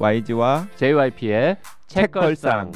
YG와 0.00 0.68
JYP의 0.76 1.56
책걸상. 1.88 2.70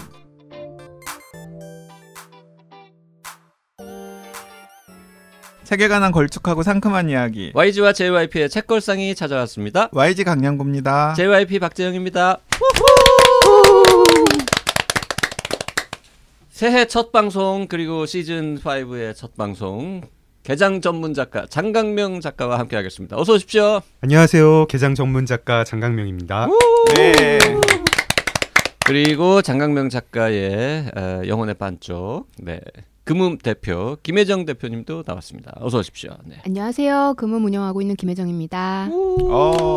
책에 5.62 5.87
관한 5.87 6.11
걸쭉하고 6.11 6.64
상큼한 6.64 7.09
이야기 7.09 7.52
YG와 7.55 7.93
JYP의 7.93 8.50
책걸상이 8.50 9.14
찾아왔습니다. 9.14 9.88
YG 9.93 10.24
강량구입니다. 10.24 11.14
JYP 11.14 11.61
박재영입니다. 11.61 12.38
새해 16.50 16.86
첫 16.86 17.12
방송 17.12 17.68
그리고 17.68 18.04
시즌 18.04 18.59
5의 18.59 19.14
첫 19.14 19.36
방송 19.36 20.02
개장 20.42 20.80
전문 20.80 21.14
작가 21.14 21.46
장강명 21.46 22.20
작가와 22.20 22.59
함께 22.59 22.74
하겠습니다. 22.74 23.16
어서 23.16 23.34
오십시오. 23.34 23.80
안녕하세요. 24.01 24.66
개장 24.66 24.95
전문 24.96 25.24
작가 25.24 25.62
장강명입니다. 25.62 26.48
네. 26.96 27.38
그리고 28.84 29.41
장강명 29.41 29.88
작가의 29.88 30.91
어, 30.96 31.23
영혼의 31.27 31.55
반쪽 31.55 32.27
네. 32.38 32.60
금음 33.05 33.38
대표 33.38 33.96
김혜정 34.02 34.45
대표님도 34.45 35.05
나왔습니다. 35.06 35.52
어서 35.60 35.78
오십시오. 35.78 36.10
네. 36.24 36.38
안녕하세요. 36.45 37.15
금은 37.16 37.45
운영하고 37.45 37.80
있는 37.80 37.95
김혜정입니다. 37.95 38.88
어. 38.90 39.77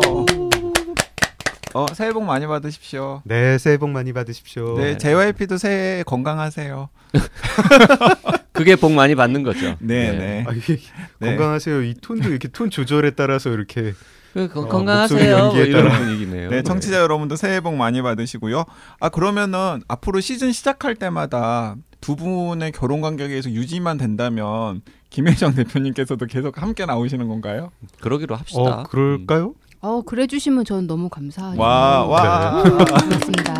어, 1.74 1.86
새해 1.94 2.12
복 2.12 2.24
많이 2.24 2.46
받으십시오. 2.46 3.22
네, 3.24 3.58
새해 3.58 3.76
복 3.76 3.90
많이 3.90 4.12
받으십시오. 4.12 4.78
네, 4.78 4.96
JYP도 4.96 5.58
새해 5.58 6.02
건강하세요. 6.04 6.88
그게 8.56 8.76
복 8.76 8.92
많이 8.92 9.14
받는 9.14 9.42
거죠. 9.42 9.76
네, 9.80 10.10
네. 10.12 10.18
네. 10.18 10.44
아, 10.48 10.52
이게 10.52 10.78
네. 11.20 11.28
건강하세요. 11.36 11.82
이 11.82 11.94
톤도 12.00 12.28
이렇게 12.30 12.48
톤 12.48 12.70
조절에 12.70 13.10
따라서 13.12 13.50
이렇게 13.50 13.92
그 14.32 14.48
건- 14.48 14.64
어, 14.64 14.68
건강하세요. 14.68 15.46
뭐 15.48 15.56
이런. 15.58 15.90
분위기네요. 15.90 16.50
네, 16.50 16.62
청취자 16.62 17.00
여러분도 17.00 17.36
새해 17.36 17.60
복 17.60 17.74
많이 17.76 18.02
받으시고요. 18.02 18.64
아, 19.00 19.08
그러면은 19.08 19.80
앞으로 19.88 20.20
시즌 20.20 20.52
시작할 20.52 20.94
때마다 20.96 21.76
두 22.02 22.16
분의 22.16 22.72
결혼 22.72 23.00
관계에 23.00 23.40
서 23.40 23.50
유지만 23.50 23.96
된다면 23.96 24.82
김혜정 25.10 25.54
대표님께서도 25.54 26.26
계속 26.26 26.60
함께 26.60 26.84
나오시는 26.84 27.28
건가요? 27.28 27.70
그러기로 28.00 28.36
합시다. 28.36 28.60
어, 28.60 28.82
그럴까요? 28.84 29.54
어, 29.80 30.02
그래 30.02 30.26
주시면 30.26 30.64
저는 30.66 30.86
너무 30.86 31.08
감사하죠. 31.08 31.58
와, 31.60 32.04
와. 32.04 32.62
고맙습니다. 32.62 33.54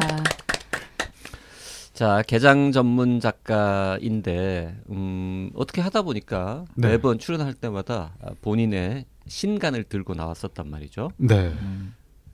자, 1.96 2.22
개장 2.26 2.72
전문 2.72 3.20
작가인데 3.20 4.82
음, 4.90 5.50
어떻게 5.54 5.80
하다 5.80 6.02
보니까 6.02 6.66
네. 6.74 6.88
매번 6.88 7.18
출연할 7.18 7.54
때마다 7.54 8.14
본인의 8.42 9.06
신간을 9.26 9.84
들고 9.84 10.12
나왔었단 10.12 10.68
말이죠. 10.68 11.10
네. 11.16 11.54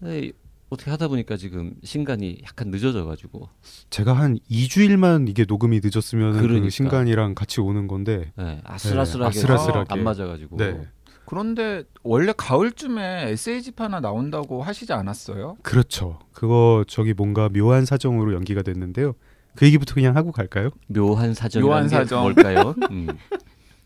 에이, 0.05 0.33
어떻게 0.69 0.91
하다 0.91 1.07
보니까 1.07 1.37
지금 1.37 1.75
신간이 1.85 2.39
약간 2.43 2.73
늦어져 2.73 3.05
가지고 3.05 3.49
제가 3.89 4.15
한 4.15 4.37
2주일만 4.51 5.29
이게 5.29 5.45
녹음이 5.47 5.81
늦었으면 5.81 6.41
그러니까. 6.41 6.65
그 6.65 6.71
신간이랑 6.71 7.37
같이 7.37 7.61
오는 7.61 7.87
건데 7.87 8.33
네, 8.37 8.61
아슬아슬하게, 8.65 9.33
네, 9.33 9.39
아슬아슬하게. 9.45 9.95
안 9.95 10.03
맞아 10.03 10.27
가지고 10.27 10.57
네. 10.57 10.89
그런데 11.25 11.85
원래 12.03 12.35
가을쯤에 12.37 13.31
에세이집 13.31 13.81
하나 13.81 14.01
나온다고 14.01 14.61
하시지 14.61 14.93
않았어요? 14.93 15.57
그렇죠. 15.63 16.19
그거 16.33 16.85
저기 16.89 17.15
뭔가 17.15 17.49
묘한 17.49 17.85
사정으로 17.85 18.35
연기가 18.35 18.63
됐는데요. 18.63 19.15
그 19.55 19.67
얘기부터 19.67 19.95
그냥 19.95 20.17
하고 20.17 20.33
갈까요? 20.33 20.71
묘한 20.89 21.35
사정이라는 21.35 21.69
묘한 21.71 21.85
게 21.85 21.89
사정. 21.97 22.23
뭘까요? 22.23 22.75
음. 22.91 23.09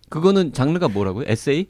그거는 0.09 0.53
장르가 0.53 0.89
뭐라고요? 0.89 1.25
에세이? 1.27 1.67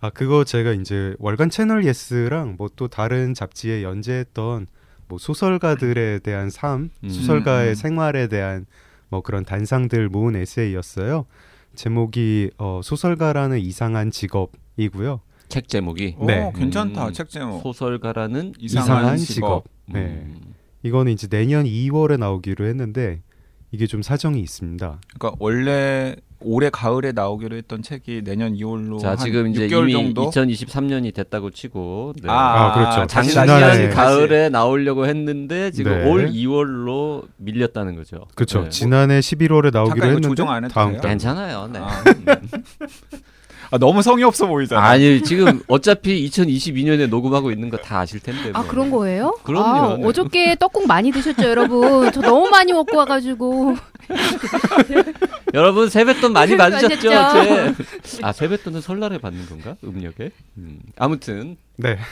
아 0.00 0.10
그거 0.10 0.44
제가 0.44 0.72
이제 0.72 1.14
월간 1.18 1.50
채널 1.50 1.84
예스랑 1.84 2.54
뭐 2.56 2.68
또 2.76 2.86
다른 2.86 3.34
잡지에 3.34 3.82
연재했던 3.82 4.68
뭐 5.08 5.18
소설가들에 5.18 6.20
대한 6.20 6.50
삶, 6.50 6.90
음. 7.02 7.08
소설가의 7.08 7.70
음. 7.70 7.74
생활에 7.74 8.28
대한 8.28 8.66
뭐 9.08 9.22
그런 9.22 9.44
단상들 9.44 10.08
모은 10.10 10.36
에세이였어요. 10.36 11.26
제목이 11.74 12.50
어, 12.58 12.80
소설가라는 12.84 13.58
이상한 13.58 14.10
직업이고요. 14.10 15.20
책 15.48 15.66
제목이 15.68 16.16
오, 16.18 16.26
네. 16.26 16.52
괜찮다. 16.54 17.08
음, 17.08 17.12
책 17.12 17.30
제목. 17.30 17.62
소설가라는 17.62 18.52
이상한 18.58 18.86
이상한 18.86 19.16
직업. 19.16 19.24
직업. 19.26 19.64
네. 19.86 20.26
음. 20.82 20.86
이거는 20.86 21.12
이제 21.12 21.26
내년 21.28 21.64
2월에 21.64 22.18
나오기로 22.18 22.66
했는데 22.66 23.22
이게 23.70 23.86
좀 23.86 24.00
사정이 24.02 24.40
있습니다. 24.40 25.00
그러니까 25.18 25.36
원래 25.38 26.16
올해 26.40 26.70
가을에 26.70 27.12
나오기로 27.12 27.56
했던 27.56 27.82
책이 27.82 28.22
내년 28.24 28.54
2월로 28.54 29.00
자한 29.00 29.18
지금 29.18 29.48
이제 29.48 29.66
6개월 29.66 29.82
이미 29.82 29.92
정도 29.92 30.30
2023년이 30.30 31.12
됐다고 31.12 31.50
치고 31.50 32.14
네. 32.22 32.28
아, 32.30 32.72
그렇죠. 32.74 33.06
작년에 33.06 33.06
다시 33.06 33.34
작년. 33.34 33.90
가을에 33.90 34.48
나오려고 34.48 35.06
했는데 35.06 35.70
지금 35.72 35.92
네. 35.98 36.08
올 36.08 36.30
2월로 36.30 37.26
밀렸다는 37.36 37.96
거죠. 37.96 38.26
그렇죠. 38.34 38.62
네. 38.62 38.68
지난해 38.70 39.18
11월에 39.18 39.72
나오기로 39.72 40.06
했는데 40.06 40.28
조정 40.28 40.50
안 40.50 40.64
해도 40.64 40.72
다음? 40.72 40.92
달. 40.92 41.10
괜찮아요. 41.10 41.68
네. 41.72 41.80
아. 41.82 42.02
아, 43.70 43.78
너무 43.78 44.02
성의 44.02 44.24
없어 44.24 44.46
보이잖아. 44.46 44.82
아니 44.82 45.22
지금 45.22 45.60
어차피 45.66 46.28
2022년에 46.28 47.08
녹음하고 47.08 47.50
있는 47.50 47.68
거 47.70 47.78
다 47.78 48.00
아실 48.00 48.18
텐데. 48.20 48.50
아, 48.54 48.60
뭐. 48.60 48.68
그런 48.68 48.90
거예요? 48.90 49.38
그럼요, 49.44 49.66
아, 49.92 49.96
네. 49.96 50.04
어저께 50.06 50.56
떡국 50.56 50.86
많이 50.86 51.10
드셨죠, 51.12 51.42
여러분? 51.48 52.10
저 52.12 52.20
너무 52.20 52.48
많이 52.48 52.72
먹고 52.72 52.96
와가지고. 52.96 53.76
여러분 55.54 55.88
세뱃돈 55.88 56.32
많이 56.32 56.56
받으셨죠? 56.56 57.08
어제? 57.10 57.74
아 58.22 58.32
세뱃돈은 58.32 58.80
설날에 58.80 59.18
받는 59.18 59.46
건가? 59.46 59.76
음력에? 59.84 60.30
음. 60.56 60.78
아무튼 60.98 61.56
네. 61.76 61.98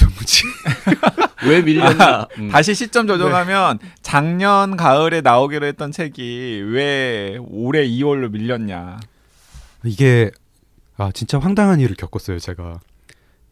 왜 1.46 1.60
밀렸나? 1.62 2.26
음. 2.38 2.48
다시 2.50 2.74
시점 2.74 3.06
조정하면 3.06 3.78
작년 4.02 4.76
가을에 4.76 5.20
나오기로 5.20 5.66
했던 5.66 5.92
책이 5.92 6.62
왜 6.68 7.36
올해 7.48 7.86
2월로 7.86 8.30
밀렸냐. 8.30 8.98
이게 9.84 10.30
아 10.96 11.10
진짜 11.12 11.38
황당한 11.38 11.80
일을 11.80 11.96
겪었어요 11.96 12.38
제가 12.38 12.80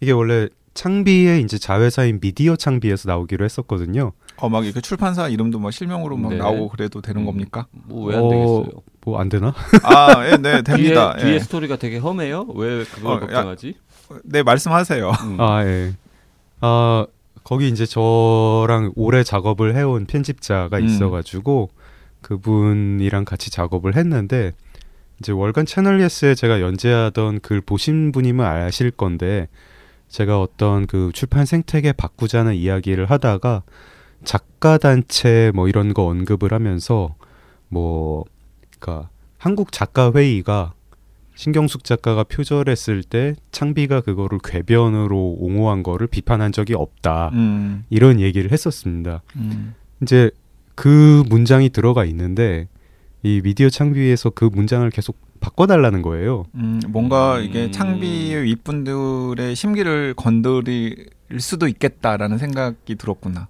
이게 0.00 0.12
원래 0.12 0.48
창비의 0.74 1.42
이제 1.42 1.58
자회사인 1.58 2.20
미디어 2.20 2.56
창비에서 2.56 3.08
나오기로 3.08 3.44
했었거든요 3.44 4.12
어, 4.36 4.48
막 4.48 4.64
이렇게 4.64 4.80
출판사 4.80 5.26
이름도 5.28 5.58
막 5.58 5.72
실명으로 5.72 6.16
막 6.16 6.30
네. 6.30 6.36
나오고 6.38 6.68
그래도 6.68 7.00
되는 7.00 7.22
음. 7.22 7.26
겁니까? 7.26 7.66
뭐 7.72 8.10
왜 8.10 8.16
안 8.16 8.28
되겠어요? 8.28 8.64
뭐안 9.00 9.28
되나 9.28 9.54
아, 9.82 10.26
예, 10.30 10.36
네, 10.36 10.62
됩니다. 10.62 11.14
뒤에, 11.16 11.24
뒤에 11.24 11.34
예. 11.34 11.38
스토리가 11.40 11.76
되게 11.76 11.96
험해요. 11.98 12.46
왜 12.54 12.84
그걸 12.84 13.12
어, 13.12 13.16
야. 13.16 13.20
걱정하지? 13.20 13.74
네, 14.24 14.42
말씀하세요. 14.44 15.10
음. 15.10 15.40
아 15.40 15.64
예 15.64 15.94
아 16.60 17.06
거기 17.44 17.68
이제 17.68 17.86
저랑 17.86 18.92
오래 18.96 19.22
작업을 19.24 19.74
해온 19.76 20.06
편집자가 20.06 20.76
음. 20.78 20.84
있어가지고 20.84 21.70
그분이랑 22.20 23.24
같이 23.24 23.50
작업을 23.50 23.96
했는데 23.96 24.52
이제 25.20 25.32
월간 25.32 25.66
채널 25.66 26.00
예스에 26.00 26.34
제가 26.34 26.60
연재하던 26.60 27.40
글 27.40 27.60
보신 27.60 28.12
분이면 28.12 28.46
아실 28.46 28.90
건데 28.90 29.48
제가 30.08 30.40
어떤 30.40 30.86
그 30.86 31.10
출판 31.12 31.44
생태계 31.44 31.92
바꾸자는 31.92 32.54
이야기를 32.54 33.10
하다가 33.10 33.62
작가 34.24 34.78
단체 34.78 35.52
뭐 35.54 35.68
이런 35.68 35.94
거 35.94 36.04
언급을 36.06 36.52
하면서 36.52 37.14
뭐 37.68 38.24
그러니까 38.78 39.10
한국 39.36 39.72
작가 39.72 40.12
회의가 40.12 40.74
신경숙 41.34 41.84
작가가 41.84 42.24
표절했을 42.24 43.04
때 43.04 43.36
창비가 43.52 44.00
그거를 44.00 44.40
궤변으로 44.42 45.36
옹호한 45.38 45.84
거를 45.84 46.08
비판한 46.08 46.50
적이 46.50 46.74
없다 46.74 47.30
음, 47.32 47.84
이런 47.90 48.18
얘기를 48.18 48.50
했었습니다. 48.50 49.22
음. 49.36 49.74
이제 50.02 50.32
그 50.74 51.22
문장이 51.28 51.70
들어가 51.70 52.04
있는데 52.06 52.66
이 53.28 53.42
미디어 53.42 53.68
창비에서 53.68 54.30
그 54.30 54.46
문장을 54.46 54.88
계속 54.90 55.18
바꿔달라는 55.40 56.00
거예요. 56.00 56.44
음, 56.54 56.80
뭔가 56.88 57.36
음. 57.36 57.44
이게 57.44 57.70
창비의 57.70 58.42
윗분들의 58.44 59.54
심기를 59.54 60.14
건드릴 60.14 61.10
수도 61.38 61.68
있겠다라는 61.68 62.38
생각이 62.38 62.94
들었구나. 62.96 63.48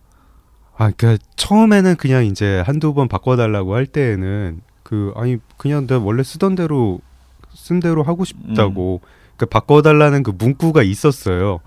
아, 0.77 0.91
그러니까 0.97 1.25
처음에는 1.37 1.97
그냥 1.97 2.25
이제 2.25 2.61
한두 2.67 2.93
번 2.93 3.07
바꿔달라고 3.09 3.75
할 3.75 3.87
때에는 3.87 4.61
그 4.83 5.13
아니 5.17 5.39
그냥 5.57 5.87
내가 5.87 6.03
원래 6.03 6.23
쓰던 6.23 6.57
대로 6.57 7.01
쓴 7.55 7.79
대로 7.79 8.03
하고 8.03 8.25
싶다고 8.25 9.01
그 9.37 9.47
바꿔달라는 9.47 10.25
그 10.25 10.33
문구가 10.37 10.83
있었어요. 10.83 11.61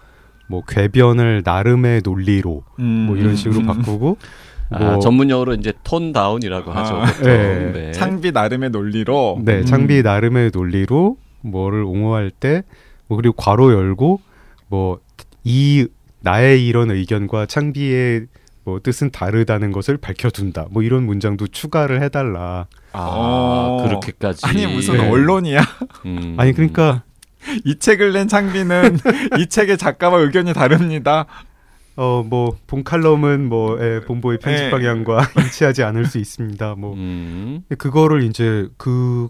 뭐 0.47 0.63
궤변을 0.67 1.43
나름의 1.45 2.01
논리로 2.03 2.63
음, 2.79 2.85
뭐 3.07 3.15
이런 3.15 3.31
음, 3.31 3.35
식으로 3.35 3.61
음. 3.61 3.67
바꾸고 3.67 4.17
아, 4.71 4.79
뭐 4.79 4.99
전문 4.99 5.29
용어로 5.29 5.53
이제 5.55 5.73
톤 5.83 6.11
다운이라고 6.11 6.71
하죠. 6.71 6.95
아. 6.95 7.05
네. 7.23 7.71
네. 7.71 7.91
창비 7.91 8.31
나름의 8.31 8.69
논리로. 8.71 9.39
네, 9.43 9.59
음. 9.59 9.65
창비 9.65 10.01
나름의 10.03 10.51
논리로 10.53 11.17
뭐를 11.41 11.83
옹호할 11.83 12.31
때, 12.31 12.63
뭐 13.07 13.17
그리고 13.17 13.33
괄호 13.35 13.71
열고 13.73 14.21
뭐 14.67 14.99
이 15.43 15.87
나의 16.21 16.65
이런 16.65 16.91
의견과 16.91 17.47
창비의 17.47 18.27
뭐 18.63 18.79
뜻은 18.79 19.09
다르다는 19.09 19.71
것을 19.71 19.97
밝혀둔다. 19.97 20.67
뭐 20.69 20.83
이런 20.83 21.05
문장도 21.05 21.47
추가를 21.47 22.03
해달라. 22.03 22.67
아 22.93 23.07
어. 23.11 23.83
그렇게까지. 23.87 24.45
아니 24.45 24.67
무슨 24.67 24.97
네. 24.97 25.09
언론이야? 25.09 25.61
음. 26.05 26.35
아니 26.37 26.53
그러니까 26.53 27.03
이 27.65 27.79
책을 27.79 28.13
낸 28.13 28.27
창비는 28.27 28.99
이 29.39 29.47
책의 29.47 29.77
작가와 29.79 30.19
의견이 30.19 30.53
다릅니다. 30.53 31.25
어 31.97 32.23
뭐 32.23 32.55
본 32.67 32.83
칼럼은 32.83 33.49
뭐 33.49 33.77
예, 33.83 34.01
본보의 34.05 34.39
편집 34.39 34.65
예. 34.65 34.71
방향과 34.71 35.27
일치하지 35.37 35.83
않을 35.83 36.05
수 36.05 36.17
있습니다. 36.19 36.75
뭐 36.75 36.93
음. 36.95 37.63
그거를 37.77 38.23
이제 38.23 38.67
그 38.77 39.29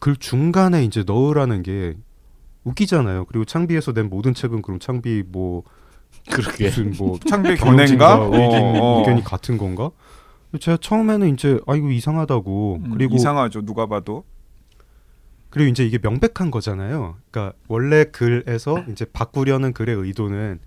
글 0.00 0.16
중간에 0.16 0.84
이제 0.84 1.02
넣으라는 1.06 1.62
게 1.62 1.94
웃기잖아요. 2.64 3.24
그리고 3.24 3.46
창비에서 3.46 3.94
낸 3.94 4.10
모든 4.10 4.34
책은 4.34 4.60
그럼 4.60 4.78
창비 4.78 5.22
뭐 5.28 5.62
그러게. 6.30 6.66
무슨 6.66 6.92
뭐 6.98 7.18
창비 7.26 7.56
견해인가? 7.56 8.16
어, 8.20 8.30
어. 8.30 8.98
의견이 8.98 9.24
같은 9.24 9.56
건가? 9.56 9.90
제가 10.60 10.76
처음에는 10.76 11.32
이제 11.32 11.58
아 11.66 11.74
이거 11.74 11.90
이상하다고 11.90 12.80
음, 12.84 12.90
그리고 12.92 13.14
이상하죠. 13.16 13.62
누가 13.62 13.86
봐도. 13.86 14.24
그리고 15.48 15.70
이제 15.70 15.86
이게 15.86 15.98
명백한 16.02 16.50
거잖아요. 16.50 17.16
그러니까 17.30 17.56
원래 17.68 18.04
글에서 18.04 18.84
이제 18.90 19.06
바꾸려는 19.10 19.72
글의 19.72 19.96
의도는 19.96 20.58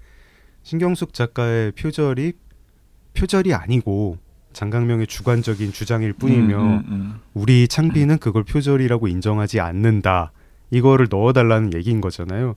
신경숙 0.68 1.14
작가의 1.14 1.72
표절이 1.72 2.34
표절이 3.14 3.54
아니고 3.54 4.18
장강명의 4.52 5.08
주관적인 5.08 5.72
주장일 5.72 6.12
뿐이며 6.12 6.58
음, 6.58 6.68
음, 6.68 6.84
음. 6.90 7.20
우리 7.34 7.70
창비는 7.70 8.18
그걸 8.18 8.44
표절이라고 8.44 9.08
인정하지 9.08 9.62
않는다. 9.62 10.34
이거를 10.70 11.08
넣어달라는 11.10 11.74
얘기인 11.74 12.02
거잖아요. 12.02 12.56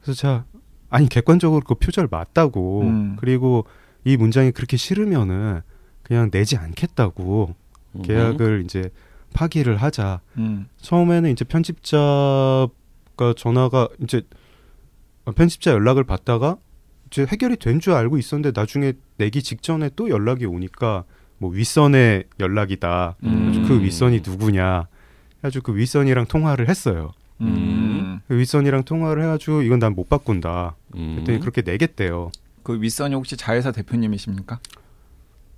그래서 0.00 0.20
제가 0.20 0.44
아니 0.90 1.08
객관적으로 1.08 1.62
그 1.64 1.76
표절 1.76 2.08
맞다고 2.10 2.80
음. 2.80 3.16
그리고 3.20 3.64
이 4.04 4.16
문장이 4.16 4.50
그렇게 4.50 4.76
싫으면은 4.76 5.60
그냥 6.02 6.32
내지 6.32 6.56
않겠다고 6.56 7.54
음. 7.92 8.02
계약을 8.02 8.62
이제 8.64 8.90
파기를 9.34 9.76
하자. 9.76 10.20
음. 10.36 10.66
처음에는 10.78 11.30
이제 11.30 11.44
편집자가 11.44 12.66
전화가 13.36 13.88
이제 14.02 14.22
편집자 15.36 15.70
연락을 15.70 16.02
받다가 16.02 16.56
이제 17.12 17.26
해결이 17.28 17.56
된 17.56 17.78
줄 17.78 17.92
알고 17.92 18.16
있었는데 18.16 18.58
나중에 18.58 18.94
내기 19.18 19.42
직전에 19.42 19.90
또 19.96 20.08
연락이 20.08 20.46
오니까 20.46 21.04
뭐 21.38 21.50
윗선의 21.50 22.24
연락이다. 22.40 23.16
음. 23.24 23.64
그 23.68 23.82
윗선이 23.82 24.22
누구냐. 24.26 24.86
해가지고 25.38 25.72
그 25.72 25.78
윗선이랑 25.78 26.26
통화를 26.26 26.68
했어요. 26.68 27.12
음. 27.40 28.20
그 28.28 28.38
윗선이랑 28.38 28.84
통화를 28.84 29.22
해가지고 29.24 29.62
이건 29.62 29.78
난 29.78 29.94
못 29.94 30.08
바꾼다. 30.08 30.76
음. 30.96 31.14
그랬더니 31.16 31.40
그렇게 31.40 31.62
내겠대요. 31.62 32.30
그 32.62 32.80
윗선이 32.80 33.14
혹시 33.14 33.36
자회사 33.36 33.72
대표님이십니까? 33.72 34.60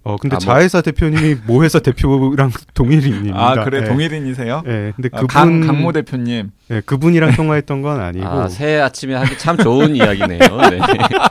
어 0.07 0.17
근데 0.19 0.37
아, 0.37 0.39
뭐- 0.39 0.41
자회사 0.41 0.83
대표님이 0.83 1.37
모회사 1.47 1.79
대표랑 1.79 2.51
동일인입니다. 2.75 3.39
아 3.39 3.65
그래 3.65 3.81
예. 3.83 3.85
동일인이세요? 3.85 4.63
예, 4.67 4.93
근데 4.95 5.09
아, 5.13 5.17
그분 5.21 5.27
강 5.29 5.61
강모 5.63 5.93
대표님. 5.93 6.51
예, 6.71 6.81
그분이랑 6.83 7.33
통화했던 7.35 7.81
건 7.81 8.01
아니고 8.01 8.27
아, 8.27 8.49
새해 8.49 8.81
아침에 8.81 9.15
하기 9.15 9.39
참 9.39 9.57
좋은 9.57 9.97
이야기네요. 9.97 10.39
네. 10.39 10.79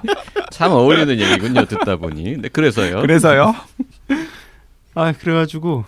참 0.51 0.71
어울리는 0.71 1.19
얘기군요. 1.19 1.65
듣다 1.65 1.97
보니. 1.97 2.37
네, 2.41 2.49
그래서요. 2.49 3.01
그래서요? 3.01 3.53
아 4.95 5.11
그래가지고 5.11 5.85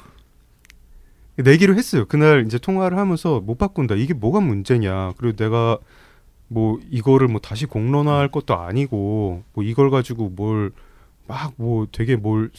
내기로 1.38 1.76
했어요. 1.76 2.06
그날 2.06 2.46
이제 2.46 2.58
통화를 2.60 2.98
하면서 3.00 3.40
못 3.40 3.58
바꾼다. 3.58 3.96
이게 3.96 4.14
뭐가 4.14 4.40
문제냐. 4.42 5.14
그리고 5.18 5.36
내가 5.36 5.78
뭐 6.48 6.80
이거를 6.92 7.28
뭐 7.28 7.42
다시 7.42 7.66
공론화할 7.66 8.30
것도 8.30 8.56
아니고 8.56 9.44
뭐 9.54 9.64
이걸 9.64 9.90
가지고 9.90 10.30
뭘 10.30 10.72
막뭐 11.28 11.88
되게 11.92 12.16
뭘 12.16 12.52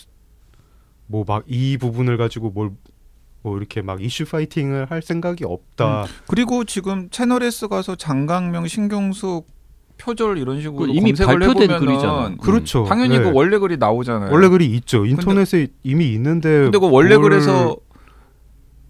뭐 1.06 1.24
막 1.24 1.42
이 1.46 1.76
부분을 1.78 2.16
가지고 2.16 2.50
뭘뭐 2.50 3.56
이렇게 3.56 3.82
막 3.82 4.02
이슈 4.02 4.24
파이팅을 4.24 4.90
할 4.90 5.02
생각이 5.02 5.44
없다. 5.44 6.06
그리고 6.26 6.64
지금 6.64 7.08
채널 7.10 7.42
S 7.42 7.68
가서 7.68 7.94
장강명, 7.94 8.66
신경숙 8.66 9.46
표절 9.98 10.36
이런 10.38 10.60
식으로 10.60 10.86
그 10.86 10.88
이미 10.90 11.12
검색을 11.12 11.38
발표된 11.38 11.62
해보면은 11.70 11.86
글이잖아. 11.86 12.26
음. 12.28 12.36
그렇죠. 12.38 12.84
당연히 12.84 13.18
네. 13.18 13.24
그 13.24 13.30
원래 13.32 13.56
글이 13.58 13.78
나오잖아요. 13.78 14.30
원래 14.32 14.48
글이 14.48 14.66
있죠. 14.76 15.06
인터넷에 15.06 15.68
이미 15.84 16.12
있는데 16.12 16.64
근데 16.64 16.78
그 16.78 16.90
원래 16.90 17.16
뭘- 17.16 17.30
글에서 17.30 17.76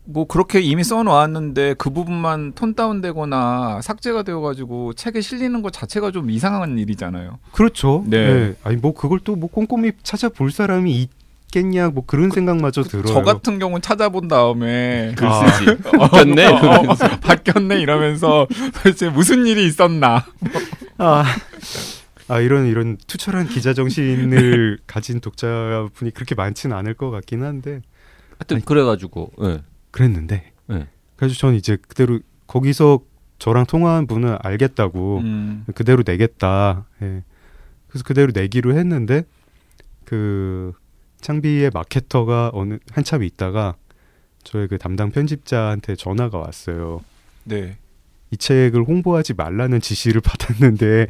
뭐 0.08 0.24
그렇게 0.26 0.60
이미 0.60 0.84
써놓았는데 0.84 1.74
그 1.78 1.90
부분만 1.90 2.52
톤 2.54 2.74
다운되거나 2.74 3.80
삭제가 3.82 4.22
되어가지고 4.22 4.92
책에 4.94 5.20
실리는 5.20 5.62
것 5.62 5.72
자체가 5.72 6.12
좀 6.12 6.30
이상한 6.30 6.78
일이잖아요. 6.78 7.38
그렇죠. 7.52 8.04
네. 8.06 8.34
네. 8.34 8.54
아니 8.62 8.76
뭐 8.76 8.94
그걸 8.94 9.18
또 9.20 9.34
뭐 9.36 9.48
꼼꼼히 9.50 9.92
찾아볼 10.04 10.50
사람이 10.52 11.08
있겠냐 11.46 11.88
뭐 11.90 12.04
그런 12.06 12.31
생각마저 12.31 12.82
들어요. 12.82 13.06
저 13.06 13.22
같은 13.22 13.58
경우는 13.58 13.82
찾아본 13.82 14.28
다음에 14.28 15.14
글 15.16 15.26
아. 15.26 15.48
쓰지. 15.48 15.76
바뀌었네. 15.82 16.46
어, 16.46 16.56
어, 16.56 16.94
바뀌었네 17.20 17.81
이러면서 17.81 18.46
도대체 18.75 19.08
무슨 19.08 19.46
일이 19.46 19.66
있었나? 19.66 20.25
아, 20.98 21.25
아 22.28 22.40
이런 22.40 22.66
이런 22.66 22.96
투철한 23.06 23.48
기자 23.48 23.72
정신을 23.75 24.78
가진 24.87 25.20
독자분이 25.20 26.12
그렇게 26.12 26.34
많지는 26.34 26.76
않을 26.76 26.94
것 26.94 27.10
같긴 27.10 27.43
한데 27.43 27.81
하여튼 28.38 28.60
그래가지고. 28.62 29.32
예. 29.42 29.62
그랬는데 29.90 30.52
네. 30.66 30.88
그래서 31.16 31.34
저는 31.34 31.54
이제 31.54 31.78
그대로 31.88 32.20
거기서 32.46 33.00
저랑 33.38 33.66
통화한 33.66 34.06
분은 34.06 34.37
알겠다고 34.42 35.19
음. 35.19 35.64
그대로 35.75 36.02
내겠다. 36.04 36.87
예. 37.02 37.22
그래서 37.88 38.04
그대로 38.04 38.32
내기로 38.34 38.76
했는데 38.76 39.25
그 40.04 40.72
창비의 41.20 41.70
마케터가 41.72 42.50
어느 42.52 42.78
한참 42.90 43.22
있다가 43.22 43.76
저의 44.44 44.68
그 44.68 44.78
담당 44.78 45.10
편집자한테 45.10 45.96
전화가 45.96 46.38
왔어요. 46.38 47.02
네. 47.44 47.76
이 48.30 48.36
책을 48.36 48.84
홍보하지 48.84 49.34
말라는 49.34 49.80
지시를 49.80 50.20
받았는데 50.24 51.08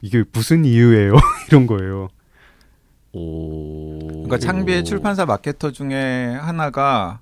이게 0.00 0.24
무슨 0.32 0.64
이유예요? 0.64 1.14
이런 1.48 1.66
거예요. 1.66 2.08
오. 3.12 3.98
그러니까 4.24 4.38
창비의 4.38 4.84
출판사 4.84 5.24
마케터 5.24 5.70
중에 5.70 6.34
하나가 6.40 7.20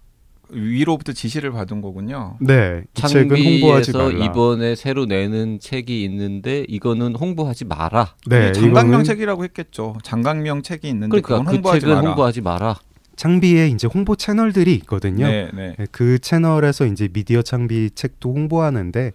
위로부터 0.52 1.12
지시를 1.12 1.50
받은 1.52 1.80
거군요. 1.80 2.36
네, 2.40 2.84
이 2.96 3.00
책은 3.00 3.36
홍보하지 3.36 3.92
말라. 3.92 4.24
이번에 4.24 4.74
새로 4.74 5.06
내는 5.06 5.58
책이 5.60 6.04
있는데 6.04 6.64
이거는 6.68 7.14
홍보하지 7.16 7.64
마라. 7.64 8.14
네, 8.26 8.52
장강명 8.52 8.88
이거는 8.88 9.04
책이라고 9.04 9.44
했겠죠. 9.44 9.96
장강명 10.02 10.62
책이 10.62 10.88
있는데 10.88 11.08
그러니까 11.20 11.28
그건 11.28 11.44
그 11.46 11.52
홍보하지 11.52 11.80
책은 11.80 11.94
마라. 11.94 12.08
홍보하지 12.08 12.40
마라. 12.42 12.76
창비에 13.16 13.68
이제 13.68 13.86
홍보 13.86 14.16
채널들이 14.16 14.74
있거든요. 14.76 15.26
네, 15.26 15.50
네. 15.52 15.74
네, 15.78 15.86
그 15.90 16.18
채널에서 16.18 16.86
이제 16.86 17.08
미디어 17.08 17.42
창비 17.42 17.90
책도 17.94 18.32
홍보하는데 18.32 19.12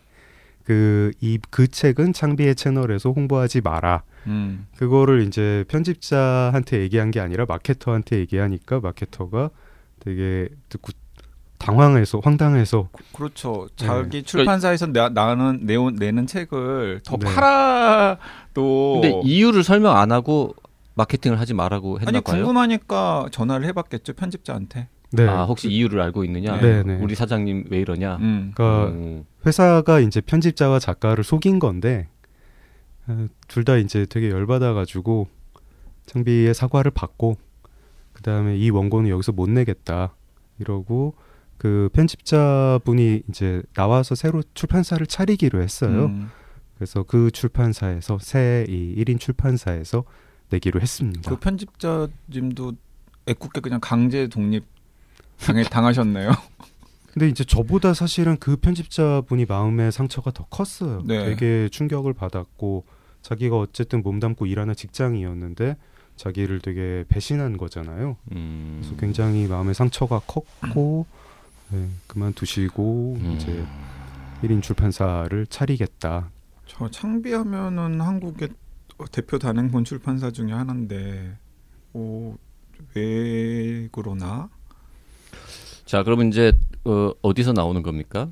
그이그 0.64 1.70
책은 1.70 2.14
창비의 2.14 2.56
채널에서 2.56 3.12
홍보하지 3.12 3.62
마라. 3.62 4.04
음. 4.28 4.68
그거를 4.76 5.22
이제 5.22 5.64
편집자한테 5.70 6.82
얘기한 6.82 7.12
게 7.12 7.22
아니라 7.22 7.46
마케터한테 7.48 8.20
얘기하니까 8.20 8.82
마케터가 8.82 9.50
되게 10.00 10.50
듣고 10.70 10.92
당황해서 11.58 12.20
황당해서 12.24 12.90
그렇죠. 13.14 13.68
네. 13.78 13.86
자기 13.86 14.24
출판사에서 14.24 14.88
나, 14.88 15.10
나는 15.10 15.62
내온 15.64 15.96
내는 15.96 16.28
책을 16.28 17.02
더 17.04 17.18
네. 17.18 17.26
팔아도 17.34 19.00
근데 19.02 19.22
이유를 19.24 19.64
설명 19.64 19.98
안 19.98 20.12
하고 20.12 20.56
마케팅을 20.96 21.40
하지 21.40 21.54
말라고 21.54 22.00
했나 22.00 22.10
아니 22.10 22.22
봐요. 22.22 22.38
궁금하니까 22.42 23.28
전화를 23.32 23.66
해봤겠죠 23.68 24.14
편집자한테. 24.14 24.88
네. 25.12 25.28
아 25.28 25.46
혹시 25.46 25.70
이유를 25.70 26.02
알고 26.02 26.24
있느냐? 26.26 26.60
네, 26.60 26.84
네. 26.84 27.00
우리 27.02 27.16
사장님 27.16 27.66
왜 27.70 27.80
이러냐? 27.80 28.18
음. 28.18 28.52
그러니까 28.54 28.92
음. 28.92 29.26
회사가 29.46 30.00
이제 30.02 30.20
편집자와 30.22 30.80
작가를 30.80 31.24
속인 31.24 31.60
건데 31.60 32.08
둘 33.48 33.64
다 33.64 33.78
이제 33.78 34.06
되게 34.06 34.30
열받아가지고 34.30 35.28
창비의 36.08 36.54
사과를 36.54 36.92
받고 36.92 37.38
그 38.12 38.22
다음에 38.22 38.58
이 38.58 38.70
원고는 38.70 39.10
여기서 39.10 39.32
못 39.32 39.50
내겠다 39.50 40.14
이러고 40.60 41.14
그 41.58 41.90
편집자분이 41.94 43.24
이제 43.30 43.62
나와서 43.74 44.16
새로 44.16 44.44
출판사를 44.54 45.06
차리기로 45.06 45.62
했어요. 45.62 46.06
음. 46.06 46.30
그래서 46.76 47.04
그 47.04 47.32
출판사에서 47.32 48.20
새 48.22 48.66
이 48.70 48.96
1인 48.98 49.20
출판사에서 49.20 50.04
내기로 50.50 50.80
했습니다. 50.80 51.30
그 51.30 51.38
편집자님도 51.38 52.74
애꿎게 53.28 53.62
그냥 53.62 53.80
강제 53.82 54.28
독립 54.28 54.64
당해 55.40 55.64
당하셨네요. 55.64 56.32
근데 57.14 57.30
이제 57.30 57.44
저보다 57.44 57.94
사실은 57.96 58.38
그 58.38 58.58
편집자분이 58.58 59.46
마음의 59.46 59.92
상처가 59.92 60.30
더 60.32 60.46
컸어요. 60.46 61.02
네. 61.06 61.26
되게 61.26 61.68
충격을 61.70 62.14
받았고 62.14 62.86
자기가 63.24 63.58
어쨌든 63.58 64.04
몸담고 64.04 64.46
일하는 64.46 64.76
직장이었는데 64.76 65.76
자기를 66.16 66.60
되게 66.62 67.04
배신한 67.10 67.58
거잖아요. 67.58 68.18
음. 68.34 68.80
그래서 68.82 68.96
굉장히 68.98 69.48
마음의 69.48 69.74
상처가 69.74 70.20
컸고 70.28 71.06
네, 71.70 71.90
그만두시고 72.08 73.18
음. 73.20 73.32
이제 73.34 73.66
1인 74.44 74.62
출판사를 74.62 75.46
차리겠다. 75.48 76.30
저 76.66 76.90
창비하면은 76.90 78.02
한국의 78.02 78.50
대표 79.12 79.38
단행본 79.38 79.84
출판사 79.84 80.32
중에 80.32 80.52
하나인데 80.52 81.38
어, 81.94 82.36
왜 82.96 83.88
그러나? 83.92 84.50
자 85.86 86.04
그러면 86.04 86.28
이제 86.28 86.58
어, 86.84 87.12
어디서 87.22 87.54
나오는 87.54 87.82
겁니까? 87.82 88.30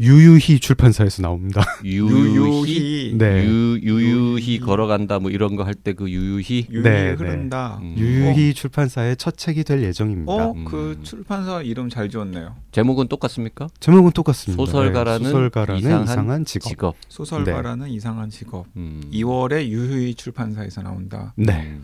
유유히 0.00 0.58
출판사에서 0.58 1.22
나옵니다. 1.22 1.62
유유히 1.84 3.14
네. 3.16 3.44
유, 3.46 3.78
유유히. 3.80 4.58
걸어간다 4.58 5.20
뭐 5.20 5.30
이런 5.30 5.54
거 5.54 5.62
할 5.64 5.74
때 5.74 5.92
그 5.94 6.10
유유히 6.10 6.66
유유히 6.68 6.82
네, 6.82 7.12
흐른다. 7.12 7.78
음. 7.80 7.94
유유히 7.96 8.54
출판사의 8.54 9.16
첫 9.16 9.36
책이 9.36 9.62
될 9.64 9.82
예정입니다. 9.82 10.32
어, 10.32 10.52
음. 10.52 10.64
그 10.64 10.98
출판사 11.04 11.62
이름 11.62 11.88
잘 11.88 12.08
지었네요. 12.10 12.56
제목은 12.72 13.06
똑같습니까? 13.08 13.68
제목은 13.78 14.10
똑같습니다. 14.10 14.60
소설가라는 14.64 15.22
네, 15.22 15.28
소설가라는 15.30 15.78
이상한 15.80 16.04
이상한, 16.04 16.44
직업. 16.44 16.68
직업. 16.68 16.96
소설가라는 17.08 17.88
이상한 17.88 18.30
직업. 18.30 18.66
음. 18.76 19.00
2월에 19.12 19.66
유유히 19.68 20.14
출판사에서 20.14 20.82
나온다. 20.82 21.32
네. 21.36 21.62
음. 21.70 21.82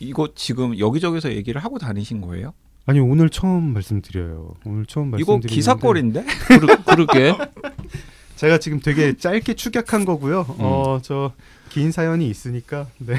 이거 0.00 0.28
지금 0.34 0.76
여기저기서 0.76 1.32
얘기를 1.32 1.62
하고 1.62 1.78
다니신 1.78 2.20
거예요? 2.20 2.52
아니 2.86 2.98
오늘 2.98 3.30
처음 3.30 3.72
말씀드려요. 3.74 4.54
오늘 4.64 4.86
처음 4.86 5.08
이거 5.18 5.32
말씀드리는데 5.32 5.48
기사거리인데? 5.48 6.24
그러, 6.24 6.82
그러 6.84 7.06
게. 7.06 7.34
제가 8.36 8.58
지금 8.58 8.80
되게 8.80 9.16
짧게 9.16 9.54
축약한 9.54 10.04
거고요. 10.04 10.44
음. 10.58 10.64
어저 10.64 11.32
긴 11.68 11.92
사연이 11.92 12.28
있으니까 12.28 12.88
네. 12.98 13.14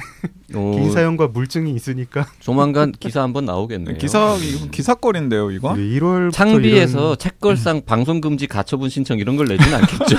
어, 0.53 0.71
긴 0.75 0.91
사연과 0.91 1.27
물증이 1.27 1.73
있으니까 1.73 2.27
조만간 2.39 2.91
기사 2.91 3.23
한번 3.23 3.45
나오겠네요. 3.45 3.97
기사 3.97 4.35
이거 4.35 4.67
기사거리인데요, 4.69 5.49
이거? 5.51 5.73
1월 5.73 6.33
창비에서 6.33 7.15
책걸상 7.15 7.83
방송 7.85 8.19
금지 8.19 8.47
가처분 8.47 8.89
신청 8.89 9.17
이런 9.17 9.37
걸 9.37 9.47
내지는 9.47 9.75
않겠죠. 9.77 10.17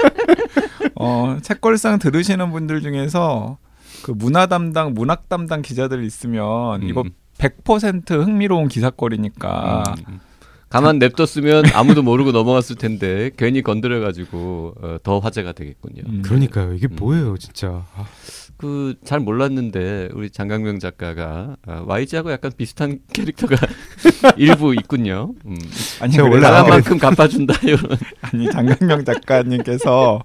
어, 0.96 1.36
책걸상 1.42 1.98
들으시는 1.98 2.50
분들 2.52 2.80
중에서 2.80 3.58
그 4.02 4.12
문화 4.12 4.46
담당, 4.46 4.94
문학 4.94 5.28
담당 5.28 5.62
기자들 5.62 6.04
있으면 6.04 6.82
이거 6.82 7.02
음. 7.02 7.10
100% 7.40 8.10
흥미로운 8.26 8.68
기사거리니까 8.68 9.82
음. 10.08 10.20
가만 10.68 11.00
냅뒀으면 11.00 11.64
아무도 11.74 12.02
모르고 12.02 12.30
넘어갔을 12.30 12.76
텐데 12.76 13.30
괜히 13.36 13.60
건드려가지고 13.60 14.74
어, 14.80 14.96
더 15.02 15.18
화제가 15.18 15.52
되겠군요. 15.52 16.02
음. 16.06 16.22
그러니까요. 16.22 16.74
이게 16.74 16.86
음. 16.86 16.96
뭐예요, 16.96 17.36
진짜. 17.38 17.84
아, 17.96 18.06
그잘 18.56 19.18
몰랐는데 19.18 20.10
우리 20.12 20.30
장강명 20.30 20.78
작가가 20.78 21.56
아, 21.66 21.82
YG하고 21.86 22.30
약간 22.30 22.52
비슷한 22.56 23.00
캐릭터가 23.12 23.56
일부 24.36 24.72
있군요. 24.74 25.32
음. 25.46 25.56
아니 26.00 26.12
제가 26.12 26.28
원래 26.28 26.40
나간 26.40 26.66
아, 26.66 26.68
만큼 26.68 26.98
갚아준다 26.98 27.54
이런. 27.66 27.80
아니 28.20 28.48
장강명 28.50 29.04
작가님께서 29.04 30.22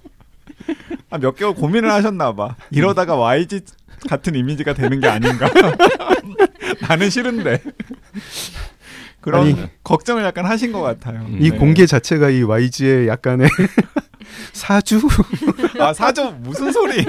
아, 1.10 1.18
몇 1.18 1.34
개월 1.34 1.54
고민을 1.54 1.90
하셨나 1.90 2.34
봐. 2.34 2.54
이러다가 2.70 3.16
YG 3.16 3.62
같은 4.08 4.36
이미지가 4.36 4.74
되는 4.74 5.00
게 5.00 5.08
아닌가. 5.08 5.50
나는 6.88 7.10
싫은데. 7.10 7.62
그런 9.20 9.46
아니. 9.46 9.56
걱정을 9.82 10.22
약간 10.24 10.44
하신 10.46 10.72
것 10.72 10.80
같아요. 10.82 11.20
음. 11.22 11.38
이 11.40 11.50
네. 11.50 11.56
공개 11.58 11.84
자체가 11.86 12.30
이 12.30 12.42
YG의 12.42 13.08
약간의 13.08 13.48
사주 14.52 15.00
아 15.80 15.92
사저 15.92 16.30
무슨 16.32 16.70
소리? 16.72 17.04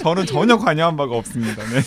저는 0.00 0.26
전혀 0.26 0.56
관여한 0.56 0.96
바가 0.96 1.16
없습니다. 1.16 1.62
네. 1.64 1.80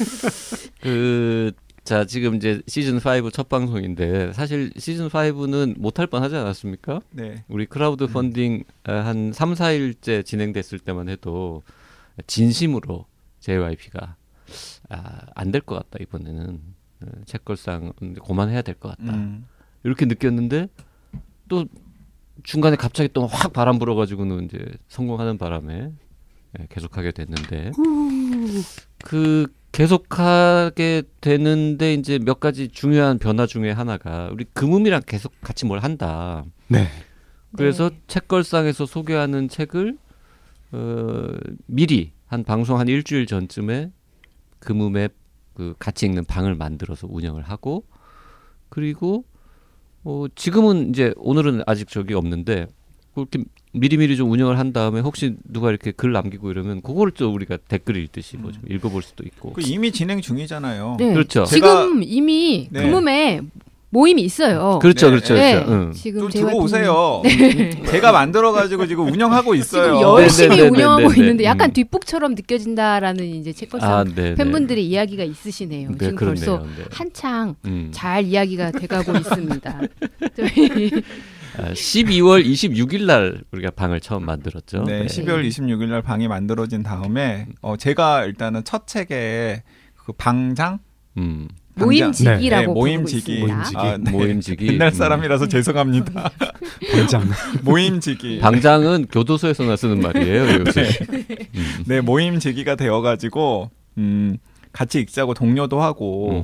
그, 0.81 1.51
자, 1.83 2.03
지금 2.05 2.35
이제 2.35 2.61
시즌 2.67 2.97
5 2.97 3.29
첫 3.31 3.47
방송인데, 3.47 4.33
사실 4.33 4.71
시즌 4.77 5.07
5는 5.09 5.79
못할 5.79 6.07
뻔 6.07 6.23
하지 6.23 6.35
않았습니까? 6.35 6.99
네. 7.11 7.43
우리 7.47 7.65
크라우드 7.65 8.07
펀딩 8.07 8.63
아, 8.83 8.91
한 8.93 9.31
3, 9.33 9.53
4일째 9.53 10.25
진행됐을 10.25 10.79
때만 10.79 11.07
해도, 11.09 11.63
진심으로 12.27 13.05
JYP가, 13.39 14.15
아, 14.89 15.19
안 15.35 15.51
될 15.51 15.61
것 15.61 15.75
같다, 15.75 15.97
이번에는. 16.01 16.59
어, 17.01 17.07
책걸상 17.25 17.93
고만해야 18.21 18.61
될 18.61 18.75
것 18.75 18.97
같다. 18.97 19.13
음. 19.13 19.45
이렇게 19.83 20.05
느꼈는데, 20.05 20.67
또 21.47 21.65
중간에 22.43 22.75
갑자기 22.75 23.09
또 23.13 23.25
확 23.27 23.53
바람 23.53 23.79
불어가지고는 23.79 24.45
이제 24.45 24.57
성공하는 24.89 25.37
바람에 25.37 25.91
예, 26.59 26.67
계속하게 26.69 27.11
됐는데, 27.11 27.71
그 29.03 29.47
계속하게 29.71 31.03
되는데 31.21 31.93
이제 31.93 32.17
몇 32.19 32.39
가지 32.39 32.67
중요한 32.69 33.19
변화 33.19 33.45
중에 33.45 33.71
하나가 33.71 34.29
우리 34.31 34.45
금음이랑 34.53 35.01
계속 35.05 35.33
같이 35.41 35.65
뭘 35.65 35.79
한다. 35.79 36.45
네. 36.67 36.87
그래서 37.55 37.89
네. 37.89 38.01
책걸상에서 38.07 38.85
소개하는 38.85 39.49
책을 39.49 39.97
어, 40.71 41.27
미리 41.67 42.11
한 42.25 42.43
방송 42.43 42.79
한 42.79 42.87
일주일 42.87 43.25
전쯤에 43.27 43.91
금음에 44.59 45.09
그 45.57 45.73
같이 45.79 46.05
읽는 46.05 46.25
방을 46.25 46.53
만들어서 46.53 47.07
운영을 47.09 47.41
하고 47.41 47.83
그리고 48.69 49.25
어, 50.03 50.25
지금은 50.35 50.89
이제 50.89 51.15
오늘은 51.17 51.63
아직 51.65 51.89
저기 51.89 52.13
없는데 52.13 52.67
그렇게 53.15 53.43
미리미리 53.73 54.15
좀 54.17 54.29
운영을 54.29 54.59
한 54.59 54.71
다음에 54.71 54.99
혹시 54.99 55.35
누가 55.43 55.71
이렇게 55.71 55.89
글 55.91 56.11
남기고 56.11 56.51
이러면 56.51 56.81
그거를 56.83 57.11
또 57.13 57.31
우리가 57.33 57.57
댓글을 57.57 57.99
읽듯이 58.03 58.37
뭐 58.37 58.51
좀 58.51 58.61
읽어볼 58.69 59.01
수도 59.01 59.23
있고 59.23 59.53
그 59.53 59.61
이미 59.65 59.91
진행 59.91 60.21
중이잖아요. 60.21 60.97
네. 60.99 61.13
그렇죠. 61.13 61.45
지금 61.45 62.03
이미 62.03 62.67
네. 62.71 62.83
금음에 62.83 63.41
모임이 63.97 64.21
있어요. 64.21 64.77
그렇죠, 64.79 65.07
네, 65.07 65.09
그렇죠, 65.09 65.33
네. 65.33 65.53
그렇죠. 65.55 65.71
응. 65.71 65.91
지금 65.91 66.29
들어오세요. 66.29 67.23
제가 67.89 68.11
만들어가지고 68.11 68.85
지금 68.85 69.07
운영하고 69.11 69.55
있어요. 69.55 69.97
지금 69.97 70.15
네, 70.15 70.23
열심히 70.23 70.57
네, 70.57 70.63
네, 70.63 70.69
운영하고 70.69 71.09
네, 71.09 71.15
네. 71.15 71.21
있는데 71.21 71.43
약간 71.45 71.71
음. 71.71 71.73
뒷북처럼 71.73 72.35
느껴진다라는 72.35 73.25
이제 73.25 73.53
책걸상 73.53 73.91
아, 73.91 74.03
네, 74.03 74.35
팬분들의 74.35 74.85
이야기가 74.85 75.23
있으시네요. 75.23 75.89
네, 75.89 75.97
지금 75.97 76.15
그렇네요. 76.15 76.45
벌써 76.45 76.65
네. 76.77 76.85
한창 76.91 77.55
음. 77.65 77.89
잘 77.91 78.23
이야기가 78.25 78.71
돼가고 78.71 79.13
있습니다. 79.17 79.81
저희 80.35 80.91
아, 81.57 81.71
12월 81.71 82.45
26일 82.45 83.05
날 83.05 83.41
우리가 83.51 83.71
방을 83.71 83.99
처음 83.99 84.27
만들었죠. 84.27 84.83
네, 84.83 85.07
12월 85.07 85.43
26일 85.47 85.87
날 85.87 86.03
방이 86.03 86.27
만들어진 86.27 86.83
다음에 86.83 87.47
어, 87.61 87.75
제가 87.77 88.25
일단은 88.25 88.63
첫 88.63 88.85
책에 88.85 89.63
그 89.95 90.13
방장 90.13 90.77
음. 91.17 91.47
모임지기라고 91.85 92.39
네, 92.61 92.65
부르고 92.65 92.73
모임지기. 92.79 93.31
있습니다. 93.33 93.55
모임지기. 93.55 93.77
아, 93.77 93.97
네. 93.97 94.11
모임지기. 94.11 94.67
옛날 94.73 94.87
음. 94.89 94.93
사람이라서 94.93 95.47
죄송합니다. 95.47 96.31
반장. 96.91 97.29
모임지기. 97.63 98.39
방장은 98.39 99.07
교도소에서나 99.11 99.75
쓰는 99.75 99.99
말이에요. 100.01 100.59
요새. 100.65 100.89
음. 101.55 101.83
네, 101.85 102.01
모임지기가 102.01 102.75
되어가지고 102.75 103.69
음, 103.97 104.37
같이 104.71 104.99
읽자고 104.99 105.33
독려도 105.33 105.81
하고. 105.81 106.43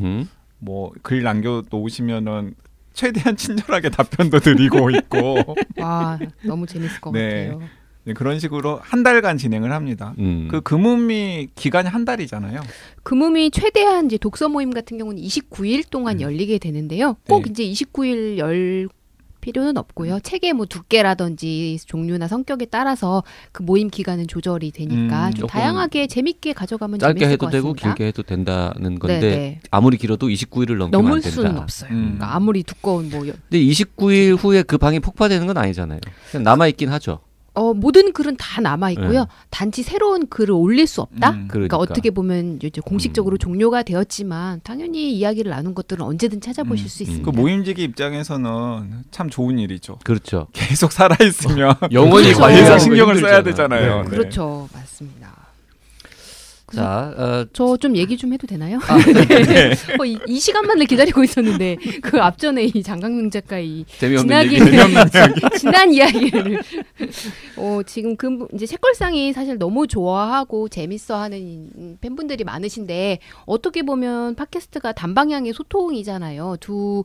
뭐 0.60 0.92
글 1.02 1.24
남겨 1.24 1.62
놓으시면은 1.70 2.54
최대한 2.94 3.36
친절하게 3.36 3.90
답변도 3.92 4.40
드리고 4.40 4.92
있고 4.92 5.36
와 5.78 6.18
너무 6.44 6.66
재밌을 6.66 7.02
것 7.02 7.12
네. 7.12 7.48
같아요. 7.50 7.68
네, 8.06 8.14
그런 8.14 8.38
식으로 8.40 8.80
한 8.84 9.02
달간 9.04 9.38
진행을 9.38 9.72
합니다. 9.72 10.14
음. 10.20 10.48
그 10.52 10.60
금음이 10.62 11.50
기간이 11.56 11.88
한 11.88 12.04
달이잖아요. 12.04 12.62
금음이 13.04 13.52
최대한 13.52 14.08
이제 14.08 14.18
독서 14.18 14.50
모임 14.50 14.72
같은 14.72 14.98
경우는 14.98 15.22
29일 15.22 15.90
동안 15.90 16.18
음. 16.18 16.22
열리게 16.22 16.58
되는데요. 16.58 17.16
꼭 17.30 17.44
네. 17.46 17.52
이제 17.52 17.64
29일 17.86 18.38
열 18.40 18.90
필요는 19.40 19.76
없고요. 19.78 20.22
책의 20.22 20.54
뭐 20.54 20.66
두께라든지 20.66 21.78
종류나 21.86 22.30
성격에 22.30 22.66
따라서 22.66 23.24
그 23.52 23.62
모임 23.62 23.90
기간은 23.90 24.28
조절이 24.28 24.72
되니까 24.72 25.28
음, 25.28 25.34
좀 25.34 25.48
다양하게 25.48 26.08
재밌게 26.08 26.54
가져가면 26.54 27.00
짧게 27.00 27.20
재밌을 27.20 27.34
해도 27.34 27.46
것 27.48 27.52
되고 27.52 27.74
같습니다. 27.74 27.94
길게 27.96 28.08
해도 28.08 28.24
된다는 28.24 29.00
건데 29.00 29.20
네, 29.20 29.30
네. 29.36 29.60
아무리 29.70 29.98
길어도 29.98 30.28
29일을 30.30 30.78
넘기면 30.78 30.94
안 31.00 31.04
넘을 31.06 31.22
된다. 31.22 31.36
수는 31.36 31.58
없어요. 31.58 31.90
음. 31.92 32.02
그러니까 32.16 32.36
아무리 32.36 32.64
두꺼운 32.64 33.10
뭐 33.10 33.28
여- 33.28 33.34
근데 33.50 33.60
29일 33.66 34.38
후에 34.38 34.64
그 34.64 34.78
방이 34.78 35.02
폭파되는 35.02 35.46
건 35.46 35.58
아니잖아요. 35.58 36.00
그냥 36.32 36.44
남아 36.44 36.68
있긴 36.70 36.88
하죠. 36.90 37.20
어, 37.56 37.74
모든 37.74 38.14
글은 38.14 38.36
다 38.38 38.62
남아 38.62 38.92
있고요. 38.92 39.20
네. 39.22 39.26
단지 39.50 39.84
새로운 39.84 40.28
글을 40.28 40.52
올릴 40.54 40.88
수 40.88 41.02
없다. 41.02 41.30
음. 41.30 41.48
그러니까, 41.48 41.54
그러니까 41.54 41.78
어떻게 41.78 42.10
보면 42.10 42.60
이제 42.64 42.82
공식적으로 42.82 43.36
음. 43.36 43.38
종료가 43.38 43.84
되었지만 43.84 44.62
당연히 44.64 45.14
이야기를 45.14 45.52
나눈 45.52 45.76
것들은 45.76 46.04
언제든 46.04 46.42
찾아보실 46.42 46.86
음. 46.86 46.90
수 46.90 47.04
음. 47.04 47.08
있습니다. 47.08 47.32
그 47.32 47.38
모임지기 47.38 47.84
입장에서는 47.84 49.04
참 49.12 49.30
좋은 49.30 49.60
일이죠. 49.60 50.00
그렇죠. 50.04 50.48
계속 50.54 50.92
살아 50.92 51.16
있으면 51.24 51.76
영원히 51.92 52.34
그렇죠. 52.34 52.70
거 52.70 52.80
신경을 52.80 53.20
써야. 53.20 53.44
되잖아요. 53.44 53.98
네. 53.98 54.04
네. 54.04 54.10
그렇죠, 54.10 54.68
맞습니다. 54.74 55.43
자, 56.74 57.14
어, 57.18 57.46
저좀 57.54 57.96
얘기 57.96 58.18
좀 58.18 58.34
해도 58.34 58.48
되나요? 58.48 58.80
아, 58.88 58.98
네. 58.98 59.72
어, 60.00 60.06
이, 60.06 60.18
이 60.28 60.40
시간만을 60.40 60.86
기다리고 60.86 61.24
있었는데 61.24 61.78
그 62.02 62.20
앞전에 62.22 62.64
이 62.66 62.84
장강명 62.84 63.30
작가 63.30 63.60
이 63.60 63.86
재미없는 64.00 64.50
지나기. 64.50 64.60
지난 65.58 65.94
이야기를 65.94 66.62
어 67.58 67.82
지금 67.86 68.16
그 68.16 68.48
이제 68.54 68.66
책걸상이 68.66 69.34
사실 69.34 69.58
너무 69.58 69.88
좋아하고 69.88 70.70
재밌어하는 70.70 71.98
팬분들이 72.02 72.44
많으신데 72.44 73.20
어떻게 73.46 73.84
보면 73.84 74.36
팟캐스트가 74.36 74.94
단방향의 74.94 75.54
소통이잖아요. 75.54 76.58
두 76.60 77.04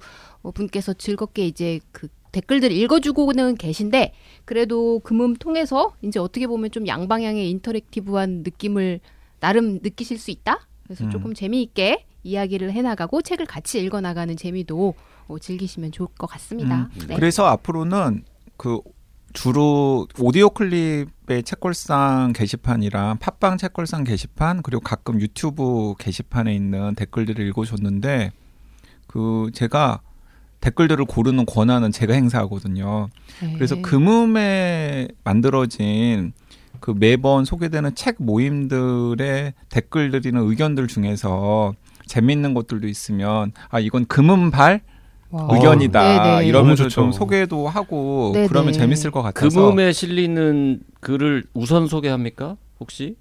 분께서 0.55 0.93
즐겁게 0.95 1.47
이제 1.47 1.81
그 1.93 2.09
댓글들 2.33 2.73
읽어주고는 2.73 3.57
계신데 3.57 4.13
그래도 4.45 5.01
금음 5.01 5.35
통해서 5.37 5.95
이제 6.03 6.19
어떻게 6.19 6.47
보면 6.47 6.71
좀 6.71 6.87
양방향의 6.87 7.51
인터랙티브한 7.51 8.43
느낌을 8.45 9.01
나름 9.41 9.79
느끼실 9.83 10.19
수 10.19 10.31
있다. 10.31 10.69
그래서 10.85 11.05
음. 11.05 11.11
조금 11.11 11.35
재미있게 11.35 12.07
이야기를 12.23 12.73
해나가고 12.73 13.23
책을 13.23 13.47
같이 13.47 13.81
읽어나가는 13.81 14.37
재미도 14.37 14.95
어, 15.29 15.39
즐기시면 15.39 15.93
좋을 15.93 16.09
것 16.19 16.27
같습니다. 16.27 16.89
음. 16.95 17.07
네. 17.09 17.17
그래서 17.17 17.47
앞으로는 17.47 18.25
그 18.57 18.81
주로 19.33 20.09
오디오 20.19 20.51
클립의 20.51 21.43
책걸상 21.45 22.33
게시판이랑 22.35 23.19
팟빵 23.19 23.59
책걸상 23.59 24.05
게시판 24.05 24.63
그리고 24.63 24.81
가끔 24.81 25.21
유튜브 25.21 25.95
게시판에 25.99 26.55
있는 26.55 26.95
댓글들을 26.95 27.47
읽어줬는데 27.49 28.33
그 29.07 29.51
제가 29.53 30.01
댓글들을 30.61 31.05
고르는 31.05 31.47
권한은 31.47 31.93
제가 31.93 32.15
행사하거든요. 32.15 33.11
네. 33.43 33.53
그래서 33.55 33.81
금음에 33.81 35.09
만들어진 35.23 36.33
그 36.81 36.95
매번 36.97 37.45
소개되는 37.45 37.95
책 37.95 38.17
모임들의 38.19 39.55
댓글들이나 39.69 40.41
의견들 40.41 40.89
중에서 40.89 41.75
재밌는 42.07 42.55
것들도 42.55 42.89
있으면 42.89 43.53
아 43.69 43.81
이건 43.81 44.07
금음발 44.07 44.81
와. 45.31 45.49
의견이다 45.51 46.37
네네. 46.39 46.47
이러면서. 46.47 46.89
좀 46.89 47.13
소개도 47.13 47.69
하고 47.69 48.31
네네. 48.35 48.49
그러면 48.49 48.73
재밌을 48.73 49.11
것 49.11 49.23
같아서 49.23 49.49
금음에 49.49 49.93
실리는 49.93 50.81
글을 51.01 51.45
우선 51.53 51.87
소개합니까? 51.87 52.57
혹시 52.81 53.17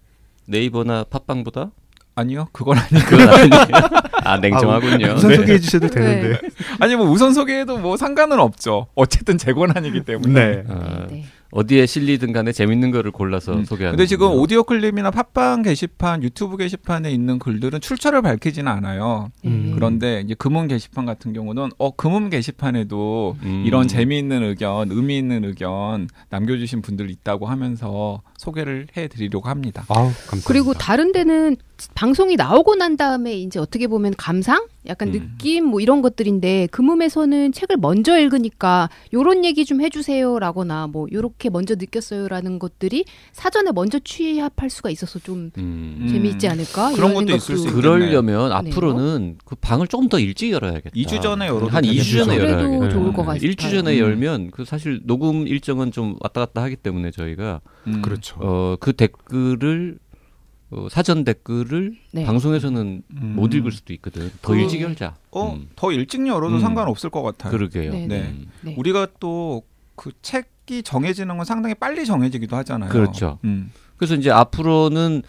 네이버나 0.46 1.06
팟빵보다? 1.10 1.72
아니요 2.16 2.48
그건 2.52 2.78
아니 2.78 3.04
그건 3.04 3.30
아니에요. 3.30 3.90
아 4.24 4.38
냉정하군요. 4.42 5.14
우선 5.16 5.30
네. 5.32 5.36
소개해 5.36 5.60
주셔도 5.60 5.88
되는데. 5.88 6.40
아니 6.80 6.96
뭐 6.96 7.06
우선 7.08 7.34
소개해도 7.34 7.78
뭐 7.78 7.96
상관은 7.98 8.40
없죠 8.40 8.88
어쨌든 8.96 9.38
제 9.38 9.54
권한이기 9.54 10.04
때문에 10.04 10.34
네. 10.34 10.64
어, 10.68 11.08
네. 11.10 11.26
어디에 11.52 11.86
실리든 11.86 12.34
간에 12.34 12.52
재밌는 12.52 12.92
거를 12.92 13.12
골라서 13.12 13.54
음. 13.54 13.66
소개하는. 13.66 13.98
근데 13.98 14.06
지금 14.06 14.28
거군요. 14.28 14.42
오디오 14.42 14.64
클립이나 14.64 15.12
팟빵 15.12 15.62
게시판, 15.62 16.24
유튜브 16.24 16.58
게시판에 16.58 17.12
있는 17.12 17.40
글들은 17.40 17.82
출처를 17.82 18.22
밝히지는 18.22 18.72
않아요. 18.72 19.32
음. 19.46 19.72
그런데 19.74 20.22
이제 20.22 20.34
금음 20.34 20.68
게시판 20.68 21.06
같은 21.06 21.34
경우는 21.34 21.70
어 21.78 21.96
금음 21.96 22.30
게시판에도 22.30 23.38
음. 23.44 23.64
이런 23.66 23.88
재미있는 23.88 24.44
의견, 24.44 24.92
의미 24.92 25.18
있는 25.18 25.46
의견 25.46 26.10
남겨주신 26.30 26.82
분들 26.82 27.10
있다고 27.10 27.46
하면서 27.48 28.22
소개를 28.38 28.88
해드리려고 28.96 29.50
합니다. 29.50 29.84
아우 29.90 30.06
감사합니다. 30.06 30.48
그리고 30.48 30.74
다른 30.74 31.12
데는 31.12 31.58
방송이 31.94 32.36
나오고 32.36 32.76
난 32.76 32.98
다음에 32.98 33.36
이제 33.36 33.60
어떻게 33.60 33.88
보면 33.88 34.14
감상, 34.18 34.66
약간 34.88 35.10
음. 35.10 35.14
느낌 35.14 35.66
뭐 35.66 35.80
이런 35.80 36.02
것들인데 36.02 36.68
금음에서는 36.72 37.52
책을 37.52 37.78
먼저 37.78 38.18
읽으니까 38.18 38.90
요런 39.14 39.46
얘기 39.46 39.66
좀 39.66 39.82
해주세요라거나 39.82 40.88
뭐 40.88 41.08
요렇게 41.12 41.50
먼저 41.50 41.76
느꼈어요라는 41.76 42.60
것들이 42.60 43.06
사전에 43.32 43.72
먼저 43.72 44.00
취합할 44.00 44.70
수가 44.70 44.90
있어서 44.90 45.20
좀 45.20 45.52
음. 45.58 45.98
음. 46.02 46.08
재미있지 46.08 46.48
않을까? 46.48 46.94
그런 46.94 47.12
이런 47.12 47.26
것도 47.26 47.36
있을 47.36 47.58
수. 47.58 47.74
그러려면 47.74 48.50
네요. 48.50 48.54
앞으로는 48.54 49.38
그 49.46 49.56
방을 49.56 49.88
조금 49.88 50.10
더 50.10 50.20
일찍 50.20 50.52
열어야겠다. 50.52 50.92
2주 50.96 51.22
전에 51.22 51.48
열어도 51.48 51.68
한 51.68 51.84
되겠죠. 51.84 52.04
2주 52.04 52.26
전에 52.26 52.38
열어야겠다. 52.38 52.90
좋을 52.90 53.14
것 53.14 53.22
네. 53.22 53.26
같아요. 53.28 53.40
일주 53.42 53.70
전에 53.70 53.94
음. 53.96 54.00
열면 54.00 54.52
그 54.52 54.66
사실 54.66 55.02
녹음 55.06 55.48
일정은 55.48 55.92
좀 55.92 56.16
왔다 56.20 56.42
갔다 56.42 56.64
하기 56.64 56.78
때문에 56.78 57.12
저희가 57.12 57.62
음. 57.88 58.02
그렇죠. 58.02 58.27
어 58.40 58.78
그 58.80 58.94
댓글을 58.94 60.00
어, 60.70 60.88
사전 60.92 61.24
댓글을 61.24 61.94
네. 62.12 62.26
방송에서는 62.26 63.02
음. 63.10 63.34
못 63.38 63.54
읽을 63.54 63.72
수도 63.72 63.94
있거든. 63.94 64.30
더 64.42 64.52
그- 64.54 64.60
일찍 64.60 64.82
열자. 64.82 65.16
어, 65.32 65.54
음. 65.54 65.70
더 65.78 65.92
일찍 65.94 66.28
열어도 66.28 66.56
음. 66.56 66.60
상관없을 66.60 67.10
것 67.10 67.22
같아요. 67.24 67.52
그러게요. 67.52 67.92
네, 67.94 68.08
네. 68.08 68.22
음. 68.32 68.48
네. 68.62 68.76
우리가 68.78 69.08
또 69.20 69.64
그 70.00 70.12
책이 70.22 70.84
정해지는 70.84 71.38
건 71.38 71.44
상당히 71.44 71.74
빨리 71.74 72.06
정해지기도 72.06 72.56
하잖아요. 72.58 72.92
그렇죠. 72.92 73.40
음. 73.46 73.72
그래서 73.96 74.14
이제 74.14 74.30
앞으로는 74.30 75.24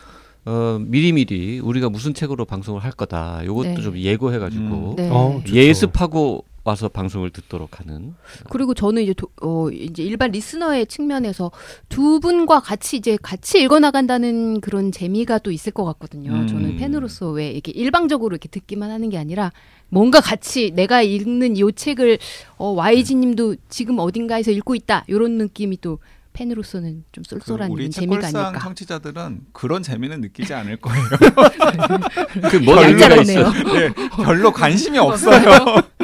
어, 0.44 0.78
미리미리 0.78 1.60
우리가 1.60 1.88
무슨 1.88 2.12
책으로 2.12 2.44
방송을 2.44 2.84
할 2.84 2.92
거다. 2.92 3.46
요것도 3.46 3.68
네. 3.68 3.80
좀 3.80 3.96
예고해 3.96 4.38
가지고 4.38 4.90
음. 4.90 4.96
네. 4.96 5.08
어. 5.10 5.42
예습하고 5.50 6.44
와서 6.68 6.88
방송을 6.88 7.30
듣도록 7.30 7.80
하는. 7.80 8.14
그리고 8.50 8.74
저는 8.74 9.02
이제 9.02 9.14
도, 9.14 9.28
어 9.40 9.70
이제 9.70 10.02
일반 10.02 10.30
리스너의 10.30 10.86
측면에서 10.86 11.50
두 11.88 12.20
분과 12.20 12.60
같이 12.60 12.98
이제 12.98 13.16
같이 13.20 13.62
읽어 13.62 13.78
나간다는 13.78 14.60
그런 14.60 14.92
재미가 14.92 15.38
또 15.38 15.50
있을 15.50 15.72
것 15.72 15.84
같거든요. 15.84 16.30
음. 16.32 16.46
저는 16.46 16.76
팬으로서 16.76 17.30
왜 17.30 17.50
이렇게 17.50 17.72
일방적으로 17.72 18.34
이렇게 18.34 18.48
듣기만 18.48 18.90
하는 18.90 19.08
게 19.08 19.16
아니라 19.16 19.50
뭔가 19.88 20.20
같이 20.20 20.70
내가 20.74 21.00
읽는 21.00 21.56
이 21.56 21.62
책을 21.74 22.18
어 22.58 22.72
YG님도 22.72 23.56
지금 23.70 23.98
어딘가에서 23.98 24.50
읽고 24.50 24.74
있다 24.74 25.04
이런 25.08 25.38
느낌이 25.38 25.80
또 25.80 25.98
팬으로서는 26.34 27.04
좀그 27.10 27.28
쏠쏠한 27.28 27.70
우리 27.70 27.84
이런 27.84 27.90
재미가 27.90 28.26
아닐까. 28.28 28.58
청취자들은 28.60 29.46
그런 29.52 29.82
재미는 29.82 30.20
느끼지 30.20 30.54
않을 30.54 30.76
거예요. 30.76 31.04
그뭔 32.50 32.64
별로 32.64 32.82
의미가 32.82 33.10
얄짤없네요. 33.10 33.40
있어. 33.40 33.52
네, 33.72 33.92
별로 34.22 34.52
관심이 34.52 34.98
없어요. 34.98 35.42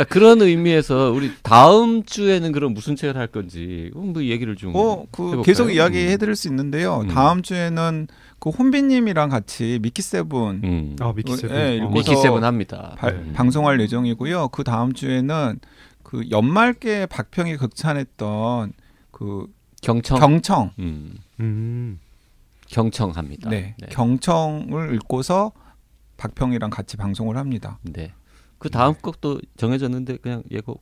자 0.00 0.04
그런 0.04 0.40
의미에서 0.40 1.10
우리 1.14 1.30
다음 1.42 2.02
주에는 2.04 2.52
그럼 2.52 2.72
무슨 2.72 2.96
책을 2.96 3.18
할 3.18 3.26
건지 3.26 3.90
뭐 3.94 4.22
얘기를 4.24 4.56
좀. 4.56 4.72
어, 4.74 5.04
그 5.10 5.24
해볼까요? 5.24 5.42
계속 5.42 5.70
이야기해 5.70 6.16
드릴 6.16 6.36
수 6.36 6.48
있는데요. 6.48 7.00
음. 7.00 7.08
다음 7.08 7.42
주에는 7.42 8.08
그 8.38 8.48
혼비님이랑 8.48 9.28
같이 9.28 9.78
미키 9.82 10.00
세븐 10.00 10.60
음. 10.64 10.96
아 11.00 11.12
미키 11.14 11.36
세븐. 11.36 11.54
예, 11.54 11.80
어. 11.80 11.84
읽고서- 11.84 11.92
미키 11.92 12.16
세븐 12.16 12.44
합니다. 12.44 12.94
발- 12.96 13.12
음. 13.12 13.32
방송할 13.34 13.78
예정이고요. 13.82 14.48
그 14.48 14.64
다음 14.64 14.94
주에는 14.94 15.58
그 16.02 16.22
연말께 16.30 17.04
박평이 17.04 17.58
극찬했던 17.58 18.72
그 19.10 19.48
경청. 19.82 20.18
경청, 20.18 20.70
음. 20.78 21.16
음. 21.40 21.98
경청합니다. 22.68 23.50
네, 23.50 23.74
네. 23.78 23.86
경청을 23.90 24.94
읽고서 24.94 25.52
박평이랑 26.16 26.70
같이 26.70 26.96
방송을 26.96 27.36
합니다. 27.36 27.78
네. 27.82 28.12
그 28.60 28.68
다음 28.68 28.94
것도 29.00 29.40
정해졌는데 29.56 30.18
그냥 30.18 30.42
예고 30.50 30.80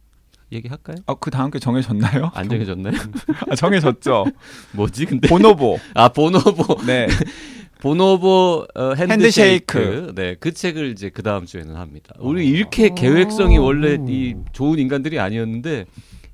얘기할까요? 0.50 0.96
아, 1.06 1.14
그 1.14 1.30
다음 1.30 1.50
게 1.50 1.58
정해졌나요? 1.60 2.32
안 2.34 2.48
정해졌나요? 2.48 2.94
아, 3.48 3.54
정해졌죠. 3.54 4.26
뭐지 4.74 5.06
근데? 5.06 5.28
보노보. 5.28 5.78
아 5.94 6.08
보노보 6.08 6.84
네. 6.86 7.06
보노보 7.80 8.66
어, 8.74 8.92
핸드쉐이크. 8.94 9.78
핸드쉐이크. 9.78 10.12
네, 10.16 10.34
그 10.40 10.52
책을 10.52 10.90
이제 10.90 11.08
그 11.08 11.22
다음 11.22 11.46
주에는 11.46 11.76
합니다. 11.76 12.14
우리 12.18 12.48
이렇게 12.48 12.88
계획성이 12.92 13.58
원래 13.58 13.96
이 14.08 14.34
좋은 14.52 14.80
인간들이 14.80 15.20
아니었는데 15.20 15.84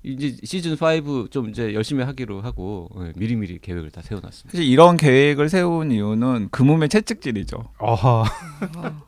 이제 0.02 0.36
시즌 0.44 0.72
5 0.72 1.28
좀 1.28 1.50
이제 1.50 1.74
열심히 1.74 2.04
하기로 2.04 2.40
하고 2.40 2.88
예, 3.00 3.12
미리미리 3.16 3.58
계획을 3.60 3.90
다 3.90 4.00
세워놨습니다. 4.00 4.50
사실 4.56 4.64
이런 4.66 4.96
계획을 4.96 5.50
세운 5.50 5.92
이유는 5.92 6.48
금음의 6.50 6.88
채찍질이죠. 6.88 7.56
아하. 7.78 8.24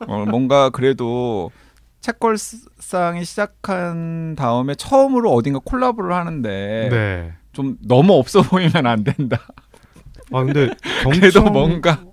어, 0.07 0.25
뭔가 0.25 0.69
그래도 0.69 1.49
책걸상이 2.07 3.25
시작한 3.25 4.35
다음에 4.37 4.75
처음으로 4.75 5.33
어딘가 5.33 5.59
콜라보를 5.63 6.13
하는데 6.13 6.89
네. 6.89 7.33
좀 7.51 7.77
너무 7.85 8.13
없어 8.13 8.41
보이면 8.43 8.85
안 8.85 9.03
된다. 9.03 9.45
아 10.31 10.43
근데 10.43 10.69
그래도 11.03 11.43
경청 11.43 11.53
뭔가 11.53 12.03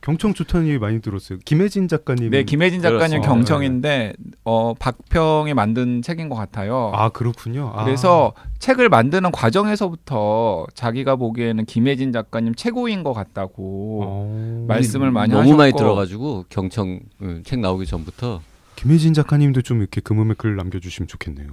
경청 0.00 0.34
좋다는 0.34 0.66
얘기 0.68 0.78
많이 0.78 1.00
들었어요. 1.00 1.38
김혜진 1.44 1.86
작가님. 1.86 2.30
네 2.30 2.42
김혜진 2.42 2.80
작가님. 2.82 3.22
경청인데 3.22 4.14
어 4.44 4.74
박평이 4.74 5.54
만든 5.54 6.02
책인 6.02 6.28
것 6.28 6.34
같아요. 6.34 6.90
아 6.94 7.10
그렇군요. 7.10 7.72
아. 7.74 7.84
그래서 7.84 8.32
책을 8.58 8.88
만드는 8.88 9.30
과정에서부터 9.30 10.66
자기가 10.74 11.16
보기에는 11.16 11.66
김혜진 11.66 12.12
작가님 12.12 12.54
최고인 12.56 13.04
것 13.04 13.12
같다고 13.12 14.02
어. 14.04 14.64
말씀을 14.66 15.12
많이 15.12 15.30
너무 15.32 15.42
하셨고 15.42 15.56
많이 15.56 15.72
들어가지고 15.72 16.46
경청 16.48 17.00
음, 17.22 17.42
책 17.44 17.60
나오기 17.60 17.86
전부터 17.86 18.40
김혜진 18.76 19.14
작가님도 19.14 19.62
좀 19.62 19.80
이렇게 19.80 20.00
금음에 20.00 20.34
글 20.36 20.56
남겨주시면 20.56 21.08
좋겠네요. 21.08 21.48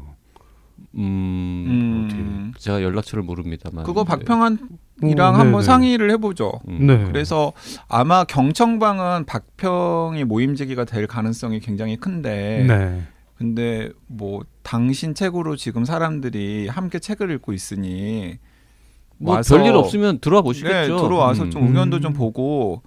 음, 0.95 2.09
음, 2.11 2.53
제가 2.57 2.83
연락처를 2.83 3.23
모릅니다만 3.23 3.83
그거 3.83 4.03
네. 4.03 4.09
박평한이랑 4.09 5.33
어, 5.33 5.37
한번 5.37 5.51
네네. 5.53 5.63
상의를 5.63 6.11
해보죠. 6.11 6.59
음. 6.67 6.85
네. 6.87 7.03
그래서 7.05 7.53
아마 7.87 8.23
경청방은 8.25 9.25
박평이 9.25 10.23
모임 10.25 10.55
제기가 10.55 10.85
될 10.85 11.07
가능성이 11.07 11.59
굉장히 11.59 11.97
큰데 11.97 12.65
네. 12.67 13.01
근데 13.37 13.89
뭐 14.07 14.41
당신 14.61 15.15
책으로 15.15 15.55
지금 15.55 15.83
사람들이 15.85 16.67
함께 16.67 16.99
책을 16.99 17.31
읽고 17.31 17.53
있으니 17.53 18.37
뭐 19.17 19.35
와서- 19.37 19.57
별일 19.57 19.73
없으면 19.73 20.19
들어와 20.19 20.41
보시겠죠. 20.43 20.95
네, 20.95 21.01
들어와서 21.01 21.43
음. 21.45 21.51
좀 21.51 21.67
의견도 21.67 21.99
좀 22.01 22.11
음. 22.11 22.13
보고 22.13 22.83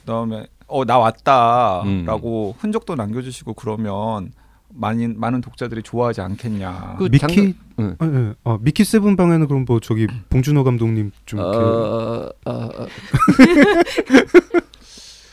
그다음에 0.00 0.46
어 0.66 0.84
나 0.84 0.98
왔다라고 0.98 2.56
흔적도 2.58 2.94
남겨주시고 2.94 3.54
그러면 3.54 4.32
많은 4.76 5.18
많은 5.20 5.40
독자들이 5.40 5.82
좋아하지 5.82 6.20
않겠냐. 6.20 6.96
그 6.98 7.04
미키 7.04 7.18
장르- 7.18 7.52
응. 7.78 7.96
아, 7.98 8.06
네. 8.06 8.32
아, 8.44 8.58
미키 8.60 8.82
세븐 8.84 9.14
방에는 9.16 9.46
그럼 9.46 9.64
뭐 9.68 9.78
저기 9.78 10.06
봉준호 10.30 10.64
감독님 10.64 11.12
좀 11.26 11.38
이렇게 11.40 11.58
어, 11.58 12.28
어, 12.46 12.50
어, 12.50 12.52
어. 12.52 12.86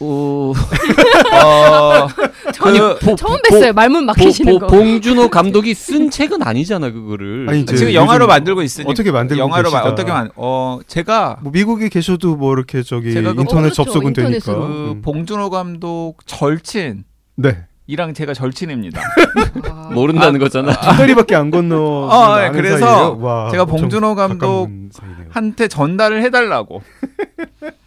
오, 0.03 0.51
어, 0.53 2.07
아니, 2.63 2.79
그- 2.79 2.99
보- 2.99 3.15
처음 3.15 3.37
보- 3.49 3.55
뵀어요. 3.57 3.73
말문 3.73 4.05
막히시는 4.05 4.53
보- 4.53 4.59
거. 4.59 4.67
보- 4.67 4.77
봉준호 4.77 5.29
감독이 5.29 5.73
쓴 5.73 6.09
책은 6.09 6.41
아니잖아 6.43 6.91
그거를. 6.91 7.47
아니, 7.49 7.65
지금 7.65 7.93
영화로 7.93 8.27
만들고 8.27 8.61
있으니 8.61 8.89
어떻게 8.89 9.11
만들고 9.11 9.39
영화로 9.41 9.71
마- 9.71 9.79
계시다. 9.79 9.89
어떻게 9.91 10.11
만 10.11 10.29
어 10.35 10.79
제가 10.87 11.37
뭐 11.41 11.51
미국에 11.51 11.89
계셔도 11.89 12.35
뭐 12.35 12.53
이렇게 12.53 12.83
저기 12.83 13.13
그- 13.13 13.19
인터넷 13.19 13.41
어, 13.41 13.43
그렇죠. 13.61 13.73
접속은 13.83 14.13
되니까. 14.13 14.21
인터넷으로. 14.35 14.59
그 14.59 14.91
음. 14.91 15.01
봉준호 15.01 15.49
감독 15.49 16.15
절친 16.25 17.03
네. 17.35 17.57
이랑 17.87 18.13
제가 18.13 18.33
절친입니다. 18.33 19.01
아, 19.69 19.89
모른다는 19.91 20.39
거잖아. 20.39 20.71
두 20.79 20.87
다리밖에 20.95 21.35
안 21.35 21.51
건너. 21.51 22.07
아, 22.09 22.39
네, 22.41 22.51
그래서? 22.51 23.17
와, 23.19 23.49
제가 23.51 23.65
봉준호 23.65 24.15
감독 24.15 24.39
가까운 24.39 24.89
사이네요. 24.93 25.25
한테 25.29 25.67
전달을 25.67 26.23
해달라고. 26.23 26.81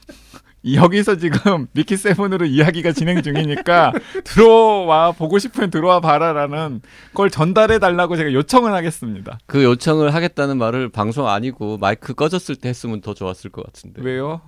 여기서 0.73 1.17
지금 1.17 1.67
미키 1.73 1.97
세븐으로 1.97 2.47
이야기가 2.47 2.93
진행 2.93 3.23
중이니까 3.23 3.93
들어와 4.25 5.13
보고 5.13 5.39
싶으면 5.39 5.71
들어와 5.71 6.01
봐라라는 6.01 6.81
걸 7.13 7.31
전달해 7.31 7.79
달라고 7.79 8.17
제가 8.17 8.33
요청을 8.33 8.73
하겠습니다. 8.73 9.39
그 9.47 9.63
요청을 9.63 10.15
하겠다는 10.15 10.57
말을 10.59 10.89
방송 10.89 11.29
아니고 11.29 11.79
마이크 11.79 12.15
꺼졌을 12.15 12.57
때 12.57 12.69
했으면 12.71 13.01
더 13.03 13.13
좋았을 13.15 13.51
것 13.51 13.65
같은데. 13.67 14.01
왜요? 14.03 14.41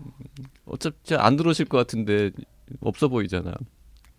어차피 0.64 1.14
안 1.16 1.36
들어오실 1.36 1.66
것 1.66 1.76
같은데 1.78 2.30
없어 2.80 3.08
보이잖아. 3.08 3.52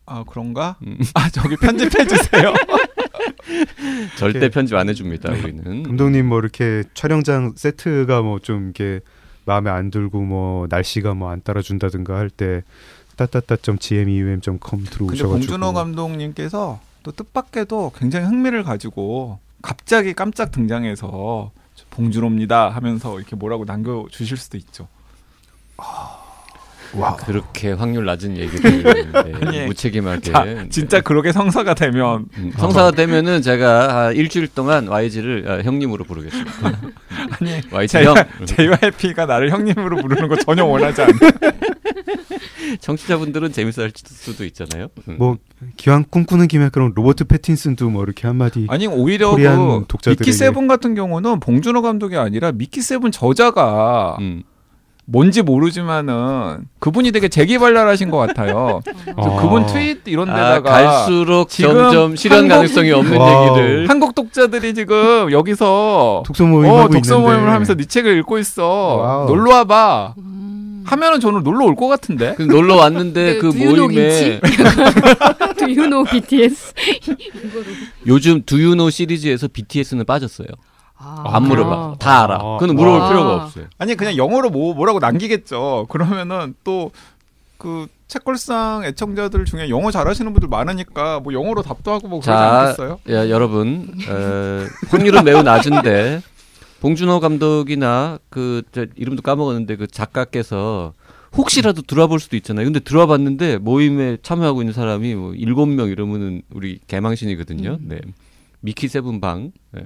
아 0.05 0.23
그런가? 0.25 0.77
음. 0.85 0.97
아 1.15 1.29
저기 1.29 1.55
편집해 1.57 2.05
주세요. 2.05 2.53
절대 4.17 4.49
편집 4.49 4.75
안 4.75 4.89
해줍니다. 4.89 5.31
우리는. 5.33 5.83
감독님 5.83 6.27
뭐 6.27 6.39
이렇게 6.39 6.83
촬영장 6.93 7.53
세트가 7.55 8.21
뭐 8.21 8.39
좀 8.39 8.65
이렇게 8.65 9.01
마음에 9.47 9.69
안 9.71 9.89
들고 9.89 10.21
뭐 10.21 10.67
날씨가 10.69 11.13
뭐 11.15 11.29
안 11.31 11.41
따라준다든가 11.41 12.15
할 12.17 12.29
때 12.29 12.63
따따따.gmeum.com 13.15 14.59
근데 14.59 14.89
들어오셔가지고 14.91 15.29
봉준호 15.31 15.73
감독님께서 15.73 16.79
또 17.03 17.11
뜻밖에도 17.11 17.91
굉장히 17.97 18.27
흥미를 18.27 18.63
가지고 18.63 19.39
갑자기 19.61 20.13
깜짝 20.13 20.51
등장해서 20.51 21.51
저 21.75 21.85
봉준호입니다 21.89 22.69
하면서 22.69 23.17
이렇게 23.17 23.35
뭐라고 23.35 23.65
남겨 23.65 24.05
주실 24.11 24.37
수도 24.37 24.57
있죠. 24.57 24.87
그렇게 27.25 27.71
확률 27.71 28.05
낮은 28.05 28.37
얘기를 28.37 28.83
네, 29.11 29.33
아니, 29.41 29.65
무책임하게. 29.65 30.31
자, 30.31 30.65
진짜 30.69 31.01
그렇게 31.01 31.31
성사가 31.31 31.73
되면 31.73 32.25
음, 32.37 32.51
성사가 32.57 32.91
되면은 32.91 33.41
제가 33.41 34.07
한 34.07 34.15
일주일 34.15 34.47
동안 34.47 34.87
YG를 34.87 35.45
아, 35.49 35.61
형님으로 35.63 36.03
부르겠습니다. 36.05 36.51
아니 37.39 37.61
YG 37.71 37.97
형. 37.97 38.15
JYP가 38.45 39.25
나를 39.25 39.51
형님으로 39.51 39.97
부르는 40.01 40.27
거 40.27 40.35
전혀 40.37 40.63
원하지 40.65 41.01
않아. 41.01 41.11
청취자분들은 42.81 43.51
재밌어할 43.51 43.91
수도 43.95 44.45
있잖아요. 44.45 44.87
음. 45.07 45.15
뭐 45.17 45.37
기왕 45.77 46.05
꿈꾸는 46.09 46.47
김에 46.47 46.69
그럼 46.69 46.91
로버트 46.95 47.25
패틴슨도 47.25 47.89
뭐 47.89 48.03
이렇게 48.03 48.27
한마디 48.27 48.67
아니 48.69 48.87
오히려 48.87 49.31
그 49.35 49.85
독자들에게. 49.87 50.19
미키 50.23 50.31
세븐 50.33 50.67
같은 50.67 50.95
경우는 50.95 51.39
봉준호 51.39 51.81
감독이 51.81 52.17
아니라 52.17 52.51
미키 52.51 52.81
세븐 52.81 53.11
저자가 53.11 54.17
음. 54.19 54.43
뭔지 55.09 55.41
모르지만은 55.41 56.65
그분이 56.79 57.13
되게 57.13 57.29
재기발랄하신 57.29 58.09
것 58.11 58.17
같아요. 58.17 58.81
아. 59.15 59.41
그분 59.41 59.65
트윗 59.65 60.01
이런 60.05 60.29
아, 60.29 60.33
데다가 60.59 60.69
갈수록 60.69 61.47
지금 61.49 61.73
점점 61.75 62.15
실현 62.17 62.39
한국- 62.39 62.53
가능성이 62.55 62.91
없는 62.91 63.17
wow. 63.17 63.57
얘기를 63.57 63.89
한국 63.89 64.13
독자들이 64.15 64.73
지금 64.73 65.31
여기서 65.31 66.23
독서 66.25 66.43
모임 66.45 66.69
어 66.69 66.89
독서 66.89 67.15
있는데 67.15 67.35
모임을 67.35 67.53
하면서 67.53 67.73
네 67.75 67.85
책을 67.85 68.17
읽고 68.19 68.37
있어. 68.39 68.65
Wow. 68.97 69.27
놀러 69.27 69.51
와봐. 69.55 70.15
음. 70.17 70.83
하면은 70.85 71.19
저는 71.21 71.43
놀러 71.43 71.65
올 71.65 71.75
것 71.75 71.87
같은데. 71.87 72.33
그 72.35 72.43
놀러 72.43 72.75
왔는데 72.75 73.33
네, 73.33 73.39
그 73.39 73.51
do 73.51 73.59
you 73.59 73.71
know 73.71 73.87
모임에 73.87 74.39
Do 75.57 75.65
you 75.67 75.85
know 75.87 76.03
BTS? 76.03 76.73
요즘 78.07 78.41
do 78.45 78.55
you 78.55 78.69
know 78.69 78.89
시리즈에서 78.89 79.47
BTS는 79.51 80.05
빠졌어요. 80.05 80.47
아, 80.97 81.23
안 81.27 81.43
물어봐. 81.43 81.95
다 81.99 82.23
알아. 82.23 82.35
아. 82.35 82.57
그건 82.59 82.75
물어볼 82.75 83.01
아. 83.01 83.07
필요가 83.09 83.43
없어요. 83.43 83.65
아니 83.77 83.95
그냥 83.95 84.17
영어로 84.17 84.49
뭐 84.49 84.73
뭐라고 84.73 84.99
남기겠죠. 84.99 85.87
그러면은 85.89 86.55
또 86.63 86.91
그 87.57 87.87
책걸상 88.07 88.83
애청자들 88.85 89.45
중에 89.45 89.69
영어 89.69 89.91
잘하시는 89.91 90.31
분들 90.31 90.47
많으니까 90.47 91.19
뭐 91.19 91.33
영어로 91.33 91.61
답도 91.63 91.91
하고 91.91 92.07
뭐 92.07 92.19
그러지 92.21 92.27
자, 92.27 92.59
않겠어요? 92.61 92.99
야, 93.09 93.29
여러분, 93.29 93.93
어, 94.07 94.65
확률은 94.89 95.23
매우 95.25 95.43
낮은데 95.43 96.21
봉준호 96.79 97.19
감독이나 97.19 98.19
그 98.29 98.61
저, 98.71 98.85
이름도 98.95 99.23
까먹었는데 99.23 99.75
그 99.75 99.87
작가께서 99.87 100.93
혹시라도 101.35 101.81
들어와 101.81 102.07
볼 102.07 102.19
수도 102.19 102.37
있잖아요. 102.37 102.65
근데 102.65 102.79
들어와 102.79 103.07
봤는데 103.07 103.57
모임에 103.57 104.17
참여하고 104.21 104.61
있는 104.61 104.73
사람이 104.73 105.15
뭐 105.15 105.33
일곱 105.33 105.65
명 105.65 105.89
이러면은 105.89 106.43
우리 106.53 106.79
개망신이거든요. 106.87 107.79
네. 107.81 107.99
미키 108.61 108.87
세븐 108.87 109.19
방, 109.19 109.51
예, 109.75 109.83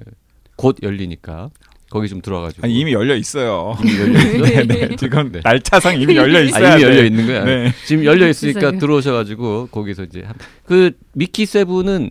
곧 0.56 0.76
열리니까 0.82 1.50
거기 1.90 2.08
좀 2.08 2.20
들어와가지고. 2.22 2.64
아니, 2.64 2.74
이미 2.78 2.92
열려 2.92 3.14
있어요. 3.16 3.76
이미 3.82 3.98
열려 3.98 4.18
있어요? 4.20 4.64
네, 4.66 4.86
네. 4.88 4.96
지금 4.96 5.30
네. 5.32 5.40
날짜상 5.44 6.00
이미 6.00 6.16
열려 6.16 6.38
아, 6.38 6.42
있어야 6.42 6.72
이미 6.76 6.82
돼. 6.82 6.88
열려 6.88 7.04
있는 7.04 7.26
거야. 7.26 7.44
네. 7.44 7.72
지금 7.86 8.04
열려 8.04 8.28
있으니까. 8.28 8.72
들어오셔가지고 8.72 9.68
거기서 9.70 10.04
이제 10.04 10.22
한- 10.22 10.34
그 10.64 10.92
미키 11.12 11.44
세븐은 11.46 12.10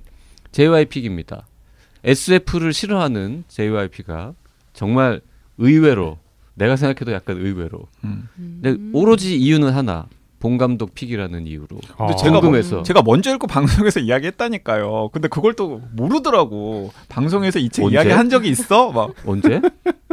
JYP입니다. 0.51 1.47
SF를 2.03 2.73
싫어하는 2.73 3.43
JYP가 3.47 4.33
정말 4.73 5.21
의외로 5.57 6.19
내가 6.55 6.75
생각해도 6.75 7.11
약간 7.13 7.37
의외로. 7.37 7.87
음. 8.03 8.27
근데 8.61 8.77
오로지 8.93 9.37
이유는 9.37 9.69
하나. 9.71 10.07
봉 10.41 10.57
감독 10.57 10.93
픽이라는 10.95 11.47
이유로. 11.47 11.67
근데 11.97 12.13
아. 12.13 12.15
제가 12.17 12.31
뭐- 12.31 12.41
궁금해서. 12.41 12.83
제가 12.83 13.01
먼저 13.03 13.31
읽고 13.33 13.47
방송에서 13.47 13.99
이야기했다니까요. 14.01 15.09
근데 15.13 15.27
그걸 15.29 15.53
또 15.53 15.81
모르더라고. 15.93 16.91
방송에서 17.07 17.59
이책 17.59 17.85
언제? 17.85 17.95
이야기 17.95 18.09
한 18.09 18.29
적이 18.29 18.49
있어? 18.49 18.91
막 18.91 19.13
언제? 19.25 19.61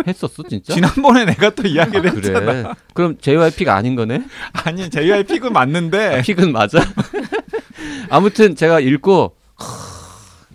했었어 0.06 0.42
진짜? 0.48 0.74
지난번에 0.78 1.24
내가 1.24 1.50
또 1.50 1.66
이야기를 1.66 2.10
아, 2.10 2.12
했잖아. 2.14 2.40
그래. 2.40 2.64
그럼 2.94 3.16
JYP가 3.18 3.74
아닌 3.74 3.96
거네? 3.96 4.22
아니 4.64 4.88
JYP는 4.90 5.52
맞는데 5.52 6.22
픽은 6.22 6.52
맞아. 6.52 6.78
아무튼 8.10 8.54
제가 8.54 8.80
읽고 8.80 9.32
하, 9.56 9.87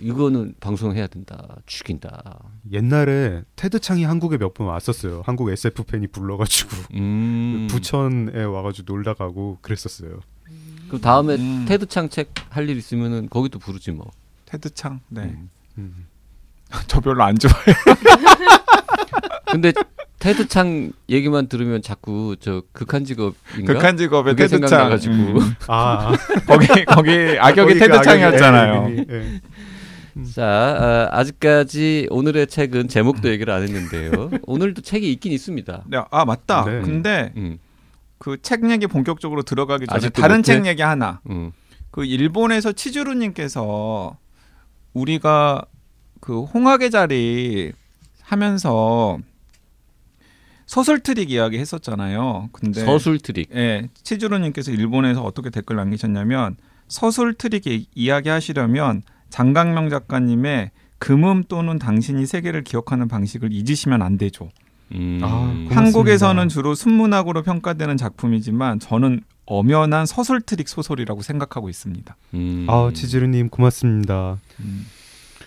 이거는 0.03 0.55
방송해야 0.59 1.07
된다. 1.07 1.55
죽인다. 1.65 2.39
옛날에 2.71 3.43
테드 3.55 3.79
창이 3.79 4.03
한국에 4.03 4.37
몇 4.37 4.53
번 4.53 4.67
왔었어요. 4.67 5.23
한국 5.25 5.49
SF 5.49 5.83
팬이 5.85 6.07
불러가지고 6.07 6.69
음. 6.95 7.67
부천에 7.71 8.43
와가지고 8.43 8.93
놀다 8.93 9.13
가고 9.13 9.57
그랬었어요. 9.61 10.19
그럼 10.87 11.01
다음에 11.01 11.35
음. 11.35 11.65
테드 11.67 11.87
창 11.87 12.09
책 12.09 12.33
할 12.49 12.69
일 12.69 12.77
있으면은 12.77 13.29
거기도 13.29 13.57
부르지 13.59 13.91
뭐. 13.91 14.11
테드 14.45 14.73
창. 14.75 14.99
네. 15.09 15.21
음. 15.23 15.49
음. 15.77 16.07
저 16.87 16.99
별로 16.99 17.23
안 17.23 17.35
좋아해. 17.37 17.57
근데 19.51 19.71
테드 20.19 20.47
창 20.47 20.91
얘기만 21.09 21.47
들으면 21.47 21.81
자꾸 21.81 22.35
저 22.39 22.63
극한 22.71 23.03
직업인가? 23.05 23.73
극한 23.73 23.97
직업의 23.97 24.35
그게 24.35 24.47
테드창. 24.47 24.67
생각나가지고 24.69 25.13
음. 25.13 25.55
아, 25.67 26.11
거기 26.47 26.67
거기 26.85 27.11
악역이 27.39 27.73
거기가 27.79 27.87
테드 27.87 28.03
창이었잖아요. 28.03 28.73
악역이, 28.83 29.05
예, 29.09 29.15
예. 29.15 29.41
자 30.35 31.09
아직까지 31.11 32.07
오늘의 32.11 32.47
책은 32.47 32.87
제목도 32.87 33.29
얘기를 33.29 33.51
안 33.53 33.63
했는데요. 33.63 34.29
오늘도 34.43 34.81
책이 34.81 35.11
있긴 35.13 35.31
있습니다. 35.31 35.83
네, 35.87 36.01
아 36.11 36.25
맞다. 36.25 36.65
네. 36.65 36.81
근데 36.81 37.33
음, 37.35 37.57
그책 38.19 38.69
얘기 38.69 38.85
본격적으로 38.87 39.41
들어가기 39.41 39.87
전에 39.87 40.09
다른? 40.09 40.43
책 40.43 40.65
얘기 40.67 40.81
하나. 40.81 41.19
음. 41.29 41.51
그 41.91 42.05
일본에서 42.05 42.71
치즈루님께서 42.71 44.17
우리가 44.93 45.65
그 46.19 46.43
홍학의 46.43 46.91
자리 46.91 47.71
하면서 48.21 49.17
서술 50.65 51.01
트릭 51.01 51.29
이야기 51.31 51.57
했었잖아요. 51.59 52.49
근데 52.51 52.85
서술 52.85 53.19
트릭. 53.19 53.49
예, 53.55 53.89
치즈루님께서 54.03 54.71
일본에서 54.71 55.23
어떻게 55.23 55.49
댓글 55.49 55.75
남기셨냐면 55.75 56.55
서술 56.87 57.33
트릭 57.35 57.67
이- 57.67 57.87
이야기 57.93 58.29
하시려면 58.29 59.03
장강명 59.33 59.89
작가님의 59.89 60.69
그믐 60.99 61.43
또는 61.45 61.79
당신이 61.79 62.27
세계를 62.27 62.63
기억하는 62.63 63.07
방식을 63.07 63.51
잊으시면 63.51 64.03
안 64.03 64.19
되죠. 64.19 64.49
음. 64.91 65.21
아. 65.23 65.51
한국에서는 65.71 66.49
주로 66.49 66.75
순문학으로 66.75 67.41
평가되는 67.41 67.97
작품이지만 67.97 68.79
저는 68.79 69.21
엄연한 69.47 70.05
서술 70.05 70.41
트릭 70.41 70.69
소설이라고 70.69 71.23
생각하고 71.23 71.67
있습니다. 71.67 72.15
음. 72.35 72.67
아, 72.69 72.91
치즈루님 72.93 73.49
고맙습니다. 73.49 74.37
음. 74.59 74.85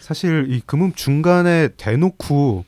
사실 0.01 0.47
이 0.49 0.61
그믐 0.67 0.93
중간에 0.93 1.69
대놓고 1.77 2.65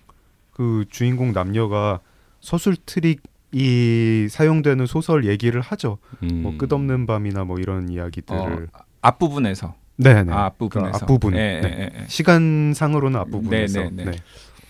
그 0.52 0.84
주인공 0.88 1.32
남녀가 1.32 1.98
서술 2.40 2.76
트릭이 2.86 4.28
사용되는 4.30 4.86
소설 4.86 5.26
얘기를 5.26 5.60
하죠. 5.62 5.98
음. 6.22 6.42
뭐 6.44 6.56
끝없는 6.56 7.06
밤이나 7.06 7.42
뭐 7.42 7.58
이런 7.58 7.88
이야기들을. 7.88 8.68
어, 8.72 8.78
앞부분에서. 9.02 9.74
네네. 9.98 10.32
아, 10.32 10.46
앞부분에서. 10.46 10.90
그 10.90 11.04
앞부분. 11.04 11.34
예, 11.34 11.60
네. 11.60 11.62
예, 11.64 11.78
예, 11.78 11.90
예. 12.02 12.06
시간상으로는 12.08 13.20
앞부분에서. 13.20 13.80
네, 13.80 13.90
네, 13.90 14.04
네. 14.04 14.10
네. 14.12 14.18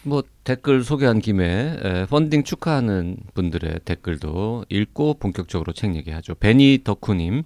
뭐 0.03 0.23
댓글 0.45 0.83
소개한 0.85 1.19
김에 1.21 1.77
에, 1.83 2.07
펀딩 2.07 2.45
축하하는 2.45 3.17
분들의 3.35 3.81
댓글도 3.85 4.64
읽고 4.69 5.14
본격적으로 5.14 5.73
책 5.73 5.95
얘기하죠. 5.97 6.35
베니 6.37 6.81
덕후님 6.85 7.43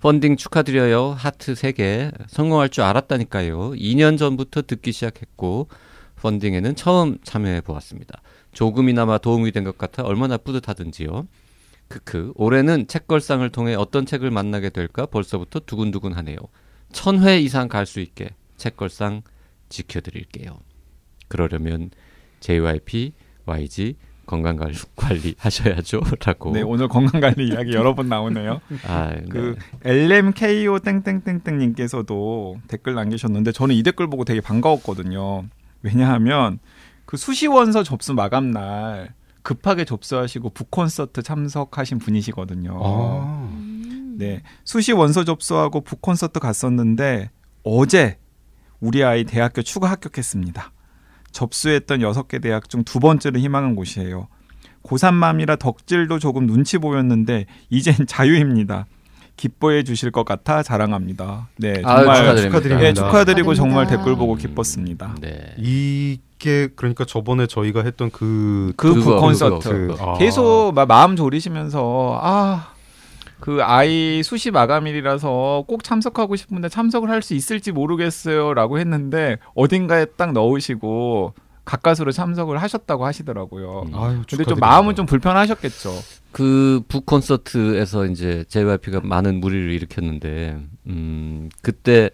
펀딩 0.00 0.36
축하드려요. 0.36 1.10
하트 1.10 1.54
3개 1.54 2.12
성공할 2.28 2.68
줄 2.68 2.84
알았다니까요. 2.84 3.70
2년 3.72 4.18
전부터 4.18 4.62
듣기 4.62 4.92
시작했고 4.92 5.68
펀딩에는 6.16 6.74
처음 6.76 7.18
참여해 7.24 7.60
보았습니다. 7.62 8.20
조금이나마 8.52 9.18
도움이 9.18 9.50
된 9.52 9.64
것 9.64 9.76
같아 9.76 10.02
얼마나 10.04 10.36
뿌듯하든지요. 10.36 11.26
크크 11.88 12.32
올해는 12.36 12.86
책걸상을 12.86 13.48
통해 13.50 13.74
어떤 13.74 14.06
책을 14.06 14.30
만나게 14.30 14.70
될까 14.70 15.06
벌써부터 15.06 15.60
두근두근 15.60 16.12
하네요. 16.12 16.36
천회 16.92 17.38
이상 17.40 17.68
갈 17.68 17.86
수 17.86 18.00
있게 18.00 18.30
책걸상 18.56 19.22
지켜드릴게요. 19.68 20.58
그러려면 21.28 21.90
JYP, 22.40 23.12
YG 23.46 23.96
건강 24.26 24.56
관리- 24.56 24.76
관리 24.96 25.34
하셔야죠 25.38 26.00
라고. 26.24 26.52
네, 26.54 26.62
오늘 26.62 26.88
건강 26.88 27.20
관리 27.20 27.48
이야기 27.48 27.72
여러 27.74 27.94
번 27.94 28.08
나오네요. 28.08 28.60
아, 28.86 29.12
그 29.28 29.56
LMKO 29.84 30.78
땡땡땡땡 30.80 31.58
님께서도 31.58 32.60
댓글 32.68 32.94
남기셨는데 32.94 33.52
저는 33.52 33.74
이 33.74 33.82
댓글 33.82 34.08
보고 34.08 34.24
되게 34.24 34.40
반가웠거든요. 34.40 35.44
왜냐하면 35.82 36.58
그 37.06 37.16
수시 37.16 37.46
원서 37.48 37.82
접수 37.82 38.14
마감 38.14 38.50
날 38.52 39.14
급하게 39.42 39.84
접수하시고 39.84 40.50
북 40.50 40.70
콘서트 40.70 41.22
참석하신 41.22 41.98
분이시거든요. 41.98 42.78
아. 42.82 43.50
음. 44.20 44.26
네, 44.26 44.42
수시 44.64 44.92
원서 44.92 45.24
접수하고 45.24 45.80
북 45.82 46.00
콘서트 46.02 46.38
갔었는데 46.40 47.30
어제 47.64 48.18
우리 48.80 49.02
아이 49.04 49.24
대학교 49.24 49.62
추가 49.62 49.90
합격했습니다. 49.90 50.72
접수했던 51.32 52.02
여섯 52.02 52.28
개 52.28 52.38
대학 52.38 52.68
중 52.68 52.82
두 52.84 52.98
번째로 53.00 53.38
희망한 53.38 53.74
곳이에요. 53.76 54.28
고3맘이라 54.82 55.58
덕질도 55.58 56.18
조금 56.18 56.46
눈치 56.46 56.78
보였는데 56.78 57.46
이젠 57.68 57.94
자유입니다. 58.06 58.86
기뻐해 59.36 59.84
주실 59.84 60.10
것 60.10 60.24
같아 60.24 60.62
자랑합니다. 60.62 61.48
네, 61.58 61.80
정말 61.82 62.04
축하드립니다. 62.16 62.42
축하드립니다. 62.42 62.80
네, 62.88 62.92
축하드리고 62.94 63.54
정말 63.54 63.84
축하드립니다. 63.86 63.96
댓글 64.04 64.16
보고 64.16 64.34
기뻤습니다. 64.34 65.14
네. 65.20 65.54
이게 65.58 66.68
그러니까 66.76 67.04
저번에 67.06 67.46
저희가 67.46 67.82
했던 67.84 68.10
그그북 68.10 69.18
콘서트 69.20 69.68
그거, 69.70 69.94
그거. 69.96 70.12
아. 70.12 70.18
계속 70.18 70.72
막 70.74 70.86
마음 70.88 71.16
졸이시면서 71.16 72.18
아. 72.22 72.72
그 73.40 73.62
아이 73.62 74.22
수시 74.22 74.50
마감일이라서 74.50 75.64
꼭 75.66 75.82
참석하고 75.84 76.36
싶은데 76.36 76.68
참석을 76.68 77.08
할 77.10 77.22
수 77.22 77.34
있을지 77.34 77.72
모르겠어요라고 77.72 78.78
했는데 78.78 79.36
어딘가에 79.54 80.06
딱 80.16 80.32
넣으시고 80.32 81.34
가까스로 81.64 82.10
참석을 82.12 82.60
하셨다고 82.62 83.04
하시더라고요. 83.06 83.84
음. 83.88 83.94
아유, 83.94 84.22
근데 84.28 84.44
좀. 84.44 84.58
마음은 84.58 84.94
좀 84.94 85.06
불편하셨겠죠. 85.06 85.90
그 86.32 86.82
북 86.88 87.06
콘서트에서 87.06 88.06
이제 88.06 88.44
JYP가 88.48 89.00
많은 89.02 89.40
무리를 89.40 89.70
일으켰는데 89.72 90.58
음 90.86 91.48
그때 91.62 92.10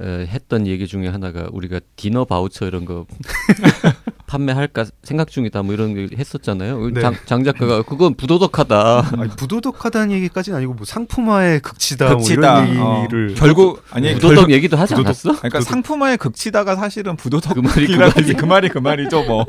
에, 0.00 0.26
했던 0.26 0.66
얘기 0.66 0.86
중에 0.86 1.08
하나가 1.08 1.46
우리가 1.52 1.80
디너 1.96 2.24
바우처 2.24 2.66
이런 2.66 2.84
거 2.84 3.06
판매할까 4.26 4.84
생각 5.02 5.30
중이다 5.30 5.62
뭐 5.62 5.74
이런 5.74 5.94
거 5.94 6.14
했었잖아요. 6.16 6.90
네. 6.90 7.00
장, 7.00 7.14
장 7.26 7.44
작가가 7.44 7.82
그건 7.82 8.14
부도덕하다. 8.14 9.10
아니, 9.18 9.30
부도덕하다는 9.36 10.12
얘기까지는 10.12 10.58
아니고 10.58 10.74
뭐 10.74 10.84
상품화의 10.84 11.60
극치다, 11.60 12.08
극치다. 12.16 12.60
뭐 12.62 12.72
이런 12.72 12.82
어. 12.86 13.00
얘기를 13.02 13.34
결국 13.34 13.82
아니 13.90 14.14
부도덕 14.14 14.34
결국- 14.34 14.50
얘기도 14.52 14.76
하지 14.76 14.94
부도덕. 14.94 15.06
않았어? 15.08 15.40
그러니까 15.40 15.60
상품화의 15.60 16.18
극치다가 16.18 16.76
사실은 16.76 17.16
그 17.16 17.28
말이 17.30 17.38
그 17.40 17.60
부도덕이라든지 17.60 18.34
그 18.34 18.44
말이 18.44 18.68
그 18.68 18.78
말이죠 18.78 19.22
뭐. 19.24 19.46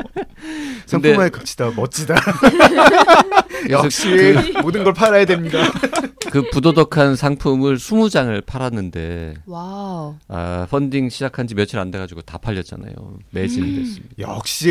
상품화의 0.86 1.32
극치다 1.32 1.72
멋지다. 1.76 2.16
역시 3.70 4.36
모든 4.62 4.84
걸 4.84 4.94
팔아야 4.94 5.26
됩니다. 5.26 5.58
그 6.32 6.44
부도덕한 6.52 7.16
상품을 7.16 7.78
20장을 7.78 8.46
팔았는데 8.46 9.36
wow. 9.46 10.16
아, 10.28 10.68
펀딩 10.70 11.10
시작한 11.10 11.48
지 11.48 11.56
며칠 11.56 11.80
안 11.80 11.90
돼 11.90 11.98
가지고 11.98 12.22
다 12.22 12.38
팔렸잖아요. 12.38 12.92
매진이 13.32 13.76
됐습니다. 13.78 14.16
역시 14.20 14.67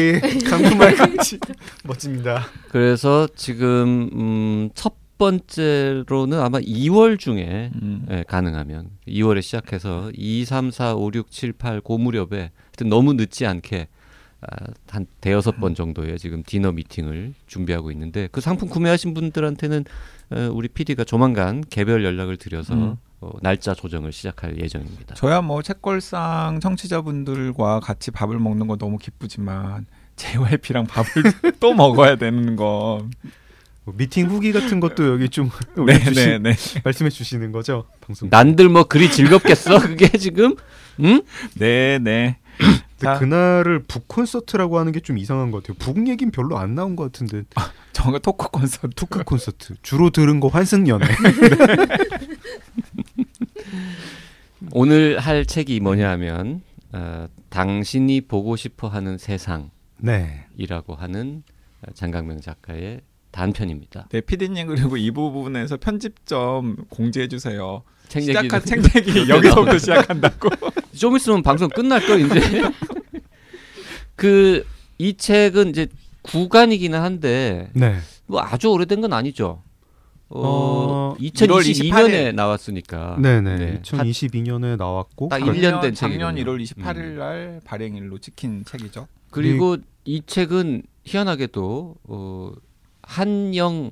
상품화의 0.48 0.94
극치 0.96 1.38
멋집니다. 1.84 2.46
그래서 2.68 3.28
지금 3.34 4.10
음, 4.12 4.70
첫 4.74 4.94
번째로는 5.18 6.38
아마 6.40 6.58
2월 6.58 7.18
중에 7.18 7.70
음. 7.80 8.06
예, 8.10 8.24
가능하면 8.26 8.90
2월에 9.08 9.42
시작해서 9.42 10.10
2, 10.14 10.44
3, 10.44 10.70
4, 10.70 10.94
5, 10.94 11.10
6, 11.14 11.30
7, 11.30 11.52
8 11.52 11.80
고무렵에 11.80 12.28
하여튼 12.32 12.88
너무 12.88 13.14
늦지 13.14 13.46
않게 13.46 13.88
아, 14.42 14.66
한 14.88 15.06
대여섯 15.20 15.58
번 15.58 15.74
정도의 15.74 16.18
지금 16.18 16.42
디너 16.44 16.72
미팅을 16.72 17.32
준비하고 17.46 17.90
있는데 17.92 18.28
그 18.30 18.40
상품 18.40 18.68
구매하신 18.68 19.14
분들한테는 19.14 19.84
어, 20.30 20.50
우리 20.52 20.68
PD가 20.68 21.04
조만간 21.04 21.64
개별 21.70 22.04
연락을 22.04 22.36
드려서 22.36 22.74
음. 22.74 22.96
어, 23.20 23.30
날짜 23.42 23.74
조정을 23.74 24.12
시작할 24.12 24.58
예정입니다. 24.60 25.14
저야 25.14 25.40
뭐 25.40 25.62
책걸상 25.62 26.60
청취자분들과 26.60 27.80
같이 27.80 28.10
밥을 28.10 28.38
먹는 28.38 28.66
거 28.66 28.76
너무 28.76 28.98
기쁘지만 28.98 29.86
JYP랑 30.16 30.86
밥을 30.86 31.22
또 31.60 31.72
먹어야 31.74 32.16
되는 32.16 32.56
거. 32.56 33.06
뭐 33.84 33.94
미팅 33.96 34.26
후기 34.28 34.52
같은 34.52 34.80
것도 34.80 35.08
여기 35.12 35.28
좀 35.28 35.48
네, 35.86 35.98
네, 35.98 36.38
네. 36.38 36.54
말씀해 36.84 37.08
주시는 37.10 37.52
거죠 37.52 37.86
방송. 38.00 38.28
난들 38.30 38.68
뭐 38.68 38.84
그리 38.84 39.10
즐겁겠어? 39.10 39.78
그게 39.86 40.08
지금? 40.18 40.56
응? 41.00 41.22
네, 41.54 41.98
네. 42.00 42.36
근데 42.58 42.82
자. 42.98 43.18
그날을 43.18 43.84
북 43.86 44.08
콘서트라고 44.08 44.78
하는 44.78 44.90
게 44.90 45.00
좀 45.00 45.18
이상한 45.18 45.50
것 45.50 45.62
같아요. 45.62 45.76
북 45.78 46.08
얘긴 46.08 46.30
별로 46.30 46.58
안 46.58 46.74
나온 46.74 46.96
것 46.96 47.04
같은데 47.12 47.42
저거 47.92 48.18
토크 48.18 48.48
콘서트. 48.48 48.88
토크 48.96 49.22
콘서트 49.22 49.74
주로 49.82 50.08
들은 50.10 50.40
거 50.40 50.48
환승연애. 50.48 51.06
오늘 54.72 55.18
할 55.18 55.44
책이 55.44 55.80
뭐냐면 55.80 56.62
어, 56.92 57.28
당신이 57.50 58.22
보고 58.22 58.56
싶어하는 58.56 59.18
세상이라고 59.18 59.70
네. 59.98 60.46
하는 60.96 61.42
어, 61.82 61.90
장강명 61.94 62.40
작가의 62.40 63.00
단편입니다. 63.30 64.08
네, 64.10 64.20
피디님 64.20 64.66
그리고 64.68 64.96
이 64.96 65.10
부분에서 65.10 65.76
편집 65.76 66.26
좀 66.26 66.76
공지해 66.88 67.28
주세요. 67.28 67.82
책 68.08 68.22
시작한 68.22 68.62
책 68.64 68.82
얘기 68.96 69.28
여기서부터 69.28 69.76
시작한다고. 69.78 70.48
좀 70.96 71.16
있으면 71.16 71.42
방송 71.42 71.68
끝날 71.68 72.06
걸 72.06 72.20
이제. 72.20 72.62
그 74.16 74.64
이 74.98 75.16
책은 75.16 75.70
이제 75.70 75.88
구간이기는 76.22 76.98
한데 76.98 77.70
네. 77.74 77.96
뭐 78.26 78.40
아주 78.40 78.68
오래된 78.68 79.00
건 79.00 79.12
아니죠. 79.12 79.62
어, 80.28 81.14
어, 81.14 81.16
2022년에 81.20 81.90
28일. 81.90 82.34
나왔으니까. 82.34 83.18
네네. 83.20 83.56
네. 83.56 83.80
2022년에 83.82 84.76
나왔고 84.76 85.28
딱 85.28 85.38
그- 85.38 85.52
1년 85.52 85.80
된 85.80 85.94
작년 85.94 86.34
책이군요. 86.34 86.58
1월 86.58 86.62
28일 86.64 87.02
날 87.18 87.60
발행일로 87.64 88.18
찍힌 88.18 88.64
책이죠. 88.64 89.06
그리고 89.30 89.76
이 90.04 90.22
책은 90.26 90.82
희한하게도 91.04 91.94
어, 92.04 92.52
한영 93.02 93.90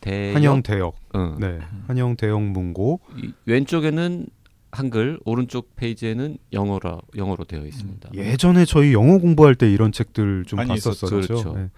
대역 0.00 0.34
한영 0.36 0.62
대역. 0.62 0.96
어, 1.14 1.36
네. 1.38 1.60
한영 1.86 2.16
대역 2.16 2.42
문고. 2.42 3.00
이 3.16 3.32
왼쪽에는 3.46 4.26
한글, 4.72 5.20
오른쪽 5.24 5.76
페이지에는 5.76 6.36
영어로 6.52 7.00
영어로 7.16 7.44
되어 7.44 7.64
있습니다. 7.64 8.10
예전에 8.14 8.64
저희 8.64 8.92
영어 8.92 9.18
공부할 9.18 9.54
때 9.54 9.70
이런 9.70 9.92
책들 9.92 10.44
좀 10.46 10.58
봤었었죠. 10.58 11.06
그렇죠. 11.06 11.52
네. 11.54 11.70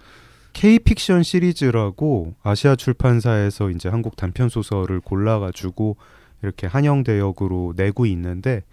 K 0.57 0.79
픽션 0.79 1.21
시리즈라고 1.21 2.33
아시아 2.41 2.75
출판사에서 2.75 3.69
이제 3.69 3.89
한국 3.89 4.15
단편 4.15 4.49
소설을 4.49 5.01
골라가지고 5.01 5.97
이렇게 6.41 6.65
한영 6.65 7.03
대역으로 7.03 7.73
내고 7.75 8.07
있는데 8.07 8.63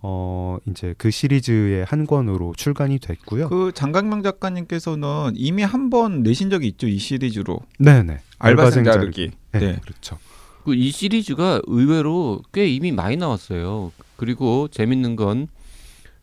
어 0.00 0.56
이제 0.66 0.94
그 0.96 1.10
시리즈의 1.10 1.84
한 1.84 2.06
권으로 2.06 2.54
출간이 2.56 2.98
됐고요. 2.98 3.50
그 3.50 3.72
장강명 3.74 4.22
작가님께서는 4.22 5.32
이미 5.34 5.62
한 5.62 5.90
번 5.90 6.22
내신 6.22 6.48
적이 6.48 6.68
있죠 6.68 6.88
이 6.88 6.96
시리즈로 6.96 7.60
네네. 7.78 8.20
알바생 8.38 8.84
자르기. 8.84 9.30
네, 9.52 9.58
네. 9.58 9.78
그렇죠. 9.82 10.16
그 10.64 10.72
이 10.74 10.90
시리즈가 10.90 11.60
의외로 11.66 12.40
꽤 12.54 12.66
이미 12.66 12.90
많이 12.90 13.18
나왔어요. 13.18 13.92
그리고 14.16 14.68
재밌는 14.68 15.14
건 15.16 15.48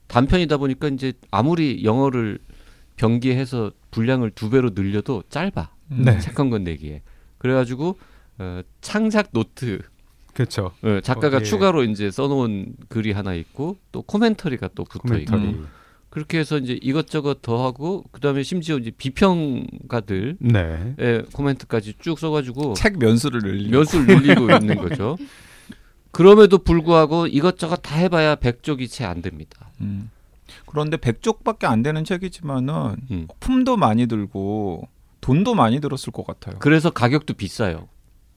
단편이다 0.07 0.57
보니까 0.57 0.87
이제 0.87 1.13
아무리 1.29 1.83
영어를 1.83 2.39
병기해서 3.05 3.71
분량을 3.89 4.29
두 4.31 4.49
배로 4.51 4.69
늘려도 4.75 5.23
짧아. 5.29 5.71
음. 5.91 6.03
네. 6.05 6.19
책 6.19 6.36
한 6.36 6.49
권 6.51 6.63
내기에. 6.63 7.01
그래가지고 7.39 7.97
어, 8.37 8.61
창작 8.81 9.29
노트 9.33 9.81
그렇죠. 10.33 10.71
어, 10.83 10.99
작가가 11.01 11.39
거기에- 11.39 11.45
추가로 11.45 11.83
이제 11.83 12.11
써놓은 12.11 12.75
글이 12.89 13.11
하나 13.11 13.33
있고 13.33 13.77
또 13.91 14.03
commentary가 14.03 14.69
또 14.75 14.83
붙어 14.83 15.17
있고 15.17 15.31
commentary. 15.31 15.53
음. 15.57 15.67
그렇게 16.11 16.39
해서 16.39 16.57
이제 16.57 16.77
이것저것 16.81 17.41
더 17.41 17.65
하고 17.65 18.03
그다음에 18.11 18.43
심지어 18.43 18.77
이제 18.77 18.91
비평가들의 18.95 20.35
네. 20.39 20.95
코멘트까지 21.33 21.95
쭉 21.99 22.19
써가지고 22.19 22.73
책 22.75 22.99
면수를 22.99 23.41
늘리고 23.41 23.69
몇을 23.71 24.05
늘리고 24.07 24.51
있는 24.57 24.75
거죠. 24.75 25.17
그럼에도 26.11 26.57
불구하고 26.59 27.27
이것저것 27.27 27.77
다 27.77 27.95
해봐야 27.95 28.35
100쪽이 28.35 28.89
채 28.89 29.05
안 29.05 29.21
됩니다. 29.21 29.71
음. 29.79 30.11
그런데 30.65 30.97
100쪽밖에 30.97 31.65
안 31.65 31.81
되는 31.83 32.03
책이지만은 32.03 32.95
음. 33.11 33.27
품도 33.39 33.77
많이 33.77 34.07
들고 34.07 34.87
돈도 35.21 35.53
많이 35.55 35.79
들었을 35.79 36.11
것 36.11 36.25
같아요. 36.25 36.55
그래서 36.59 36.89
가격도 36.89 37.33
비싸요. 37.35 37.87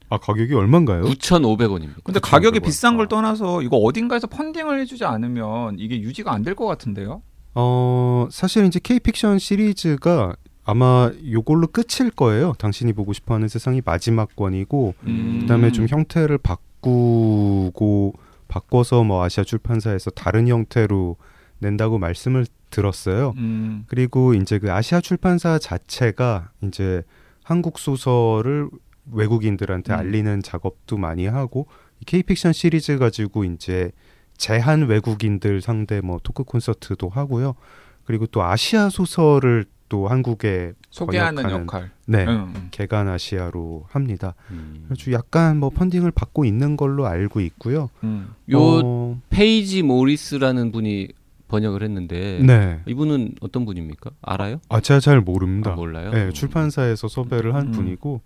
아 0.09 0.17
가격이 0.19 0.53
얼마인가요? 0.53 1.01
9,500원입니다. 1.03 1.95
근데 2.03 2.19
그쵸, 2.19 2.21
가격이 2.21 2.59
그거. 2.59 2.67
비싼 2.67 2.95
걸 2.95 3.05
아. 3.05 3.09
떠나서 3.09 3.63
이거 3.63 3.77
어딘가에서 3.77 4.27
펀딩을 4.27 4.79
해주지 4.81 5.03
않으면 5.03 5.77
이게 5.79 5.99
유지가 5.99 6.31
안 6.31 6.43
될 6.43 6.53
것 6.55 6.65
같은데요? 6.67 7.21
어 7.55 8.27
사실 8.31 8.65
이제 8.65 8.79
K 8.83 8.99
픽션 8.99 9.39
시리즈가 9.39 10.35
아마 10.63 11.11
요걸로 11.31 11.67
끝일 11.67 12.11
거예요. 12.11 12.53
당신이 12.59 12.93
보고 12.93 13.13
싶어하는 13.13 13.47
세상이 13.47 13.81
마지막 13.85 14.35
권이고 14.35 14.93
음. 15.07 15.37
그다음에 15.41 15.71
좀 15.71 15.87
형태를 15.87 16.37
바꾸고 16.39 18.13
바꿔서 18.47 19.03
뭐 19.03 19.23
아시아 19.23 19.43
출판사에서 19.43 20.11
다른 20.11 20.47
형태로 20.47 21.17
낸다고 21.65 21.97
말씀을 21.97 22.45
들었어요. 22.69 23.33
음. 23.37 23.83
그리고 23.87 24.33
이제 24.33 24.59
그 24.59 24.71
아시아 24.71 25.01
출판사 25.01 25.57
자체가 25.57 26.51
이제 26.63 27.01
한국 27.43 27.79
소설을 27.79 28.69
외국인들한테 29.11 29.93
음. 29.93 29.97
알리는 29.99 30.41
작업도 30.43 30.97
많이 30.97 31.25
하고 31.27 31.67
K-픽션 32.05 32.53
시리즈 32.53 32.97
가지고 32.97 33.43
이제 33.45 33.91
제한 34.37 34.83
외국인들 34.87 35.61
상대 35.61 36.01
뭐 36.01 36.19
토크 36.21 36.43
콘서트도 36.43 37.09
하고요. 37.09 37.55
그리고 38.03 38.27
또 38.27 38.43
아시아 38.43 38.89
소설을 38.89 39.65
또 39.87 40.07
한국에 40.07 40.73
소개하는 40.89 41.43
번역하는- 41.43 41.61
역할. 41.61 41.91
네 42.07 42.25
응, 42.27 42.51
응. 42.55 42.67
개간 42.71 43.07
아시아로 43.07 43.85
합니다. 43.89 44.33
음. 44.51 44.87
아주 44.91 45.11
약간 45.13 45.57
뭐 45.57 45.69
펀딩을 45.69 46.11
받고 46.11 46.43
있는 46.45 46.75
걸로 46.75 47.05
알고 47.07 47.39
있고요. 47.41 47.89
음. 48.03 48.33
요 48.51 48.59
어, 48.59 49.21
페이지 49.29 49.83
모리스라는 49.83 50.71
분이 50.71 51.09
번역을 51.47 51.83
했는데 51.83 52.39
네. 52.43 52.81
이분은 52.87 53.35
어떤 53.41 53.65
분입니까? 53.65 54.11
알아요? 54.21 54.59
아 54.69 54.79
제가 54.79 54.99
잘 54.99 55.21
모릅니다. 55.21 55.71
아, 55.71 55.75
몰라요. 55.75 56.11
네, 56.11 56.31
출판사에서 56.31 57.07
섭외를 57.07 57.53
한 57.55 57.67
음. 57.67 57.71
분이고 57.71 58.21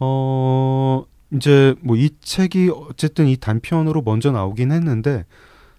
어 0.00 1.04
이제 1.32 1.74
뭐 1.82 1.96
이 1.96 2.10
책이 2.20 2.70
어쨌든 2.70 3.26
이 3.26 3.36
단편으로 3.36 4.02
먼저 4.02 4.30
나오긴 4.32 4.72
했는데 4.72 5.24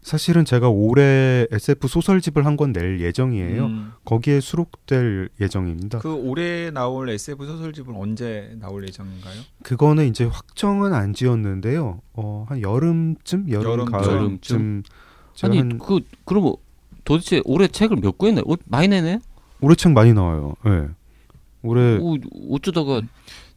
사실은 0.02 0.46
제가 0.46 0.70
올해 0.70 1.46
SF 1.52 1.88
소설집을 1.88 2.46
한 2.46 2.56
권 2.56 2.72
낼 2.72 3.02
예정이에요. 3.02 3.66
음. 3.66 3.92
거기에 4.06 4.40
수록될 4.40 5.30
예정입니다. 5.42 6.00
그 6.00 6.14
올해 6.14 6.72
나올 6.72 7.10
SF 7.10 7.46
소설집은 7.46 7.96
언제 7.96 8.56
나올 8.60 8.88
예정인가요? 8.88 9.42
그, 9.64 9.76
거는 9.76 10.08
이제 10.08 10.24
확정은 10.24 10.94
안 10.94 11.14
지었는데요. 11.14 12.02
어, 12.14 12.46
한 12.48 12.62
여름쯤, 12.62 13.50
여름, 13.52 13.72
여름쯤. 13.72 13.92
가을쯤. 13.92 14.14
여름쯤? 14.14 14.84
아니 15.48 15.58
한 15.58 15.78
그 15.80 16.00
그러면 16.26 16.56
도대체 17.06 17.42
올해 17.46 17.68
책을 17.68 17.98
몇권 17.98 18.30
했네? 18.30 18.42
어, 18.48 18.56
많이 18.66 18.88
내네? 18.88 19.20
올해 19.62 19.76
책 19.76 19.92
많이 19.94 20.14
나와요. 20.14 20.56
예. 20.68 20.88
올해 21.64 21.98
오, 21.98 22.18
어쩌다가 22.52 23.02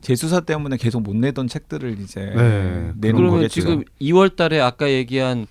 재수사 0.00 0.40
때문에 0.40 0.76
계속 0.76 1.00
못 1.02 1.14
내던 1.14 1.46
책들을 1.48 1.98
이제 2.00 2.20
네, 2.20 2.92
내는 2.96 3.16
그러면 3.16 3.30
거겠죠. 3.34 3.48
지금 3.60 3.84
2월달에 4.00 4.58
아까 4.60 4.90
얘기한 4.90 5.46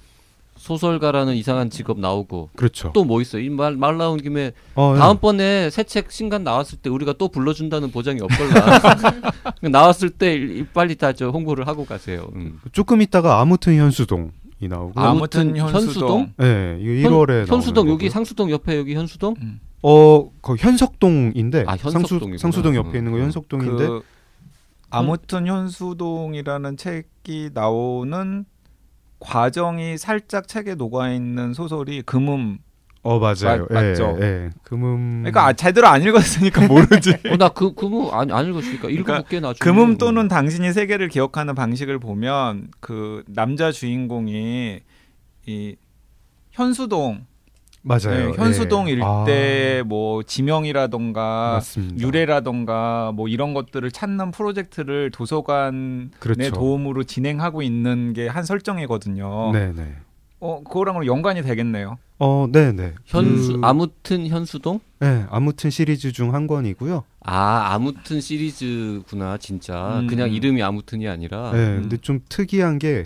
소설가라는 0.57 1.35
이상한 1.35 1.69
직업 1.69 1.99
나오고 1.99 2.49
그렇죠. 2.55 2.91
또 2.93 3.03
뭐 3.03 3.19
있어? 3.21 3.39
이말 3.39 3.75
말 3.77 3.97
나온 3.97 4.17
김에 4.21 4.51
어, 4.75 4.93
예. 4.95 4.99
다음번에 4.99 5.69
새책 5.69 6.11
신간 6.11 6.43
나왔을 6.43 6.77
때 6.79 6.89
우리가 6.89 7.13
또 7.13 7.29
불러준다는 7.29 7.91
보장이 7.91 8.19
없걸라. 8.21 8.79
나왔을 9.71 10.09
때 10.11 10.33
일- 10.33 10.67
빨리 10.73 10.95
다 10.95 11.13
저 11.13 11.29
홍보를 11.29 11.67
하고 11.67 11.85
가세요. 11.85 12.29
음. 12.35 12.59
조금 12.73 13.01
있다가 13.01 13.39
아무튼 13.41 13.75
현수동이 13.77 14.29
나오고. 14.67 14.99
아무튼 14.99 15.49
아무튼 15.49 15.57
현수동. 15.57 16.33
예, 16.41 16.77
이거 16.79 17.09
1월에 17.09 17.47
현수동 17.47 17.89
여기. 17.89 18.09
상수동 18.09 18.51
옆에 18.51 18.77
여기 18.77 18.95
현수동? 18.95 19.35
어, 19.83 20.29
거 20.41 20.55
현석동인데 20.55 21.65
아, 21.67 21.77
상수. 21.77 22.19
상수동 22.37 22.75
옆에 22.75 22.97
있는 22.99 23.11
거 23.11 23.17
음. 23.17 23.23
현석동인데 23.23 23.87
그 23.87 24.01
아무튼 24.89 25.47
현수동이라는 25.47 26.77
책이 26.77 27.51
나오는 27.53 28.45
과정이 29.19 29.97
살짝 29.97 30.47
책에 30.47 30.75
녹아 30.75 31.11
있는 31.11 31.53
소설이 31.53 32.01
금음. 32.03 32.59
어 33.03 33.17
맞아요. 33.19 33.65
맞- 33.69 33.83
예, 33.83 33.89
맞죠? 33.89 34.17
예. 34.21 34.49
금음 34.63 35.21
그러니까 35.23 35.47
아, 35.47 35.53
제대로 35.53 35.87
안 35.87 36.03
읽었으니까 36.03 36.67
모르지. 36.67 37.15
어, 37.31 37.37
나그 37.37 37.73
그뭐 37.73 38.11
안, 38.11 38.29
안 38.31 38.47
읽었으니까 38.47 38.89
읽어볼게 38.89 39.39
나중에. 39.39 39.57
금음 39.59 39.97
또는 39.97 40.27
당신이 40.27 40.71
세계를 40.71 41.07
기억하는 41.09 41.55
방식을 41.55 41.97
보면 41.99 42.67
그 42.79 43.23
남자 43.27 43.71
주인공이 43.71 44.79
이 45.47 45.75
현수동 46.51 47.25
맞아요. 47.83 48.31
네, 48.31 48.37
현수동 48.37 48.87
예. 48.89 48.91
일대 48.93 49.81
뭐 49.83 50.21
지명이라던가 50.21 51.21
아, 51.49 51.53
맞습니다. 51.55 51.97
유래라던가 52.05 53.11
뭐 53.15 53.27
이런 53.27 53.55
것들을 53.55 53.89
찾는 53.89 54.29
프로젝트를 54.29 55.09
도서관의 55.09 56.09
그렇죠. 56.19 56.51
도움으로 56.51 57.03
진행하고 57.03 57.63
있는 57.63 58.13
게 58.13 58.27
한 58.27 58.43
설정이거든요. 58.43 59.51
네, 59.53 59.71
네. 59.75 59.95
어 60.41 60.61
그거랑 60.63 61.05
연관이 61.05 61.41
되겠네요. 61.43 61.97
어, 62.17 62.47
네, 62.51 62.71
네. 62.71 62.93
현수 63.05 63.53
그, 63.53 63.59
아무튼 63.63 64.27
현수동? 64.27 64.79
네, 64.99 65.25
아무튼 65.29 65.69
시리즈 65.69 66.11
중 66.11 66.33
한 66.33 66.47
권이고요. 66.47 67.03
아 67.21 67.73
아무튼 67.73 68.19
시리즈구나 68.19 69.37
진짜. 69.37 69.99
음. 69.99 70.07
그냥 70.07 70.31
이름이 70.31 70.61
아무튼이 70.61 71.07
아니라. 71.07 71.51
네, 71.51 71.79
근데 71.79 71.97
좀 71.97 72.19
특이한 72.27 72.79
게 72.79 73.05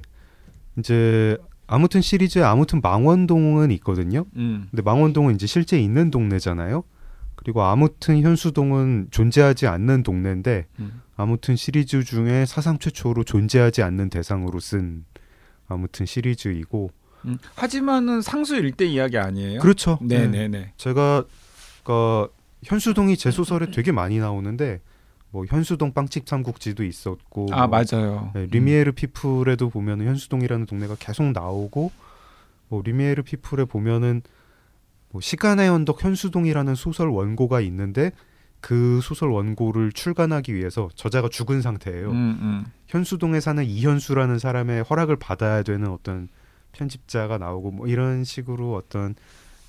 이제 0.79 1.37
아무튼 1.67 2.01
시리즈에 2.01 2.41
아무튼 2.41 2.79
망원동은 2.81 3.71
있거든요. 3.71 4.25
음. 4.37 4.67
근데 4.71 4.81
망원동은 4.81 5.35
이제 5.35 5.45
실제 5.45 5.79
있는 5.79 6.11
동네잖아요. 6.11 6.83
그리고 7.35 7.63
아무튼 7.63 8.21
현수동은 8.21 9.07
존재하지 9.11 9.67
않는 9.67 10.03
동네인데 10.03 10.67
음. 10.79 11.01
아무튼 11.17 11.55
시리즈 11.55 12.03
중에 12.03 12.45
사상 12.45 12.79
최초로 12.79 13.23
존재하지 13.23 13.81
않는 13.83 14.09
대상으로 14.09 14.59
쓴 14.59 15.05
아무튼 15.67 16.05
시리즈이고 16.05 16.91
음. 17.25 17.37
하지만은 17.55 18.21
상수 18.21 18.55
일대 18.55 18.85
이야기 18.85 19.17
아니에요? 19.17 19.59
그렇죠. 19.59 19.97
네. 20.01 20.27
네네 20.27 20.47
네. 20.49 20.73
제가 20.77 21.23
그 21.83 22.27
현수동이 22.63 23.17
제 23.17 23.31
소설에 23.31 23.71
되게 23.71 23.91
많이 23.91 24.19
나오는데 24.19 24.81
뭐 25.31 25.45
현수동 25.45 25.93
빵집 25.93 26.27
삼국지도 26.27 26.83
있었고 26.83 27.47
아뭐 27.51 27.67
맞아요. 27.67 28.31
네, 28.33 28.47
리미에르 28.49 28.93
피플에도 28.93 29.69
보면은 29.69 30.07
현수동이라는 30.07 30.65
동네가 30.65 30.95
계속 30.97 31.25
나오고 31.31 31.91
뭐 32.69 32.81
리미에르 32.83 33.23
피플에 33.23 33.65
보면은 33.65 34.21
뭐 35.09 35.21
시간의 35.21 35.69
언덕 35.69 36.03
현수동이라는 36.03 36.75
소설 36.75 37.09
원고가 37.09 37.61
있는데 37.61 38.11
그 38.61 38.99
소설 39.03 39.29
원고를 39.29 39.91
출간하기 39.91 40.55
위해서 40.55 40.89
저자가 40.95 41.29
죽은 41.29 41.61
상태예요. 41.61 42.09
음, 42.09 42.15
음. 42.41 42.65
현수동에 42.87 43.39
사는 43.39 43.63
이현수라는 43.63 44.39
사람의 44.39 44.83
허락을 44.83 45.17
받아야 45.17 45.61
되는 45.61 45.89
어떤 45.89 46.29
편집자가 46.75 47.37
나오고 47.37 47.71
뭐 47.71 47.87
이런 47.87 48.23
식으로 48.23 48.75
어떤 48.75 49.15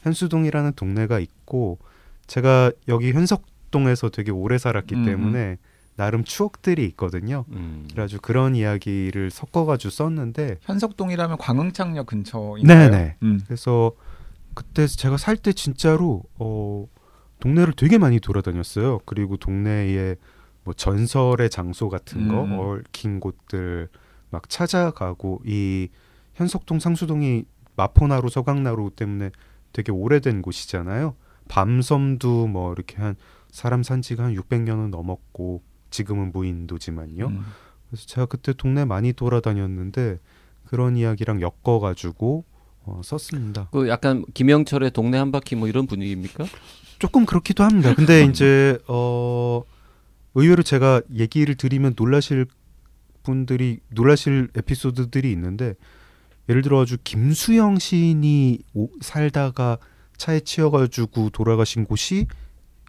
현수동이라는 0.02 0.72
동네가 0.74 1.18
있고 1.20 1.78
제가 2.26 2.72
여기 2.88 3.12
현석동에서 3.12 4.10
되게 4.10 4.30
오래 4.30 4.58
살았기 4.58 4.94
음, 4.96 5.04
때문에 5.04 5.58
나름 5.96 6.24
추억들이 6.24 6.84
있거든요. 6.88 7.44
음. 7.52 7.86
그래가지고 7.90 8.20
그런 8.20 8.54
이야기를 8.54 9.30
섞어가지고 9.30 9.90
썼는데 9.90 10.58
현석동이라면 10.62 11.38
광흥창역 11.38 12.06
근처인가요? 12.06 12.90
네네. 12.90 13.16
음. 13.22 13.40
그래서 13.46 13.92
그때 14.54 14.86
제가 14.86 15.16
살 15.16 15.36
때 15.36 15.52
진짜로 15.52 16.22
어 16.38 16.86
동네를 17.40 17.74
되게 17.74 17.98
많이 17.98 18.20
돌아다녔어요. 18.20 19.00
그리고 19.06 19.36
동네에 19.36 20.16
뭐 20.64 20.74
전설의 20.74 21.48
장소 21.50 21.88
같은 21.88 22.28
거 22.28 22.42
음. 22.44 22.58
얽힌 22.58 23.20
곳들 23.20 23.88
막 24.30 24.48
찾아가고 24.48 25.40
이 25.46 25.88
현석동 26.36 26.78
상수동이 26.78 27.44
마포나루 27.76 28.28
서강나루 28.28 28.92
때문에 28.94 29.30
되게 29.72 29.92
오래된 29.92 30.42
곳이잖아요. 30.42 31.14
밤섬도 31.48 32.46
뭐 32.46 32.72
이렇게 32.72 32.96
한 32.96 33.16
사람 33.50 33.82
산지가 33.82 34.24
한 34.24 34.34
600년은 34.34 34.90
넘었고 34.90 35.62
지금은 35.90 36.32
무인도지만요. 36.32 37.26
음. 37.26 37.44
그래서 37.88 38.06
제가 38.06 38.26
그때 38.26 38.52
동네 38.52 38.84
많이 38.84 39.12
돌아다녔는데 39.12 40.18
그런 40.64 40.96
이야기랑 40.96 41.40
엮어가지고 41.40 42.44
어, 42.84 43.00
썼습니다. 43.02 43.68
그 43.72 43.88
약간 43.88 44.24
김영철의 44.34 44.92
동네 44.92 45.18
한 45.18 45.32
바퀴 45.32 45.56
뭐 45.56 45.68
이런 45.68 45.86
분위기입니까? 45.86 46.44
조금 46.98 47.26
그렇기도 47.26 47.64
합니다. 47.64 47.94
근데 47.94 48.24
이제 48.30 48.78
어 48.88 49.62
의외로 50.34 50.62
제가 50.62 51.02
얘기를 51.14 51.54
드리면 51.54 51.94
놀라실 51.96 52.46
분들이 53.22 53.80
놀라실 53.88 54.48
에피소드들이 54.54 55.30
있는데 55.32 55.74
예를 56.48 56.62
들어 56.62 56.80
아주 56.82 56.96
김수영 57.02 57.78
시인이 57.78 58.60
오- 58.74 58.90
살다가 59.00 59.78
차에 60.16 60.40
치여가지고 60.40 61.30
돌아가신 61.30 61.84
곳이 61.84 62.26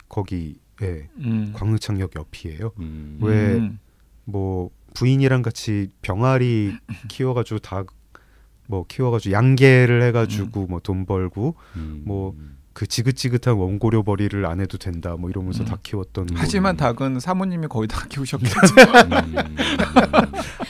거기 0.10 0.60
예, 0.82 1.10
음. 1.18 1.51
광흥창역 1.55 2.16
옆이에요. 2.16 2.72
음. 2.80 3.18
왜 3.22 3.55
음. 3.55 3.80
뭐 4.26 4.70
부인이랑 4.93 5.41
같이 5.41 5.89
병아리 6.01 6.74
키워가지고 7.08 7.60
다 7.60 7.84
뭐 8.70 8.84
키워가지고 8.86 9.32
양계를 9.32 10.03
해가지고 10.03 10.68
뭐돈 10.68 11.05
벌고 11.05 11.55
음. 11.78 12.01
뭐 12.05 12.36
그 12.78 12.86
지긋지긋한 12.86 13.55
원고료 13.57 14.03
벌이를 14.03 14.45
안 14.45 14.59
해도 14.61 14.78
된다 14.78 15.15
뭐 15.17 15.32
이러면서 15.32 15.63
음. 15.63 15.65
다 15.65 15.80
키웠던 15.82 16.28
하지만 16.36 16.75
뭐- 16.78 16.93
닭은 16.93 17.19
사모님이 17.19 17.65
거의 17.67 17.88
다 17.88 18.05
키우셨겠죠. 18.07 18.53
음. 18.53 19.36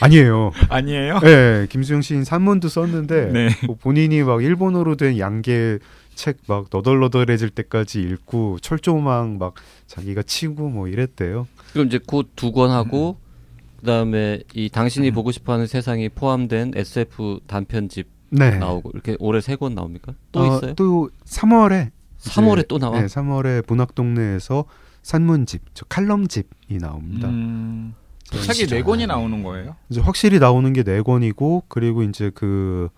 아니에요. 0.00 0.52
아니에요? 0.70 1.18
네, 1.20 1.66
김수영 1.68 2.00
시인 2.00 2.24
산문도 2.24 2.68
썼는데 2.68 3.26
네. 3.32 3.48
뭐 3.66 3.76
본인이 3.78 4.22
막 4.22 4.42
일본어로 4.42 4.96
된 4.96 5.18
양계 5.18 5.78
책 6.14 6.38
막 6.46 6.68
너덜너덜해질 6.72 7.50
때까지 7.50 8.00
읽고 8.00 8.58
철조망 8.60 9.36
막 9.38 9.52
자기가 9.86 10.22
치고 10.22 10.70
뭐 10.70 10.88
이랬대요. 10.88 11.46
그럼 11.74 11.88
이제 11.88 11.98
곧 12.06 12.28
두 12.36 12.52
권 12.52 12.70
하고 12.70 13.18
음. 13.20 13.76
그다음에 13.80 14.40
이 14.54 14.70
당신이 14.70 15.10
보고 15.10 15.30
싶어하는 15.30 15.66
세상이 15.66 16.08
포함된 16.08 16.72
SF 16.74 17.40
단편집 17.46 18.08
네. 18.30 18.56
나오고 18.58 18.92
이렇게 18.94 19.14
올해 19.20 19.42
세 19.42 19.56
권 19.56 19.74
나옵니까? 19.74 20.14
또 20.32 20.40
어, 20.40 20.56
있어요? 20.56 20.74
또 20.74 21.10
3월에 21.26 21.90
3월에 22.20 22.66
또 22.68 22.78
나와? 22.78 23.00
네, 23.00 23.06
3월에 23.06 23.64
문학동네에서 23.66 24.64
산문집, 25.02 25.62
저 25.74 25.84
칼럼집이 25.86 26.78
나옵니다. 26.80 27.28
음, 27.28 27.94
책이 28.30 28.52
진짜 28.54 28.76
네 28.76 28.82
권이 28.82 29.06
나오는 29.06 29.42
거예요? 29.42 29.76
이제 29.88 30.00
확실히 30.00 30.38
나오는 30.38 30.72
게 30.72 30.82
네 30.82 31.00
권이고 31.02 31.64
그리고 31.68 32.02
이제 32.02 32.30
그 32.34 32.88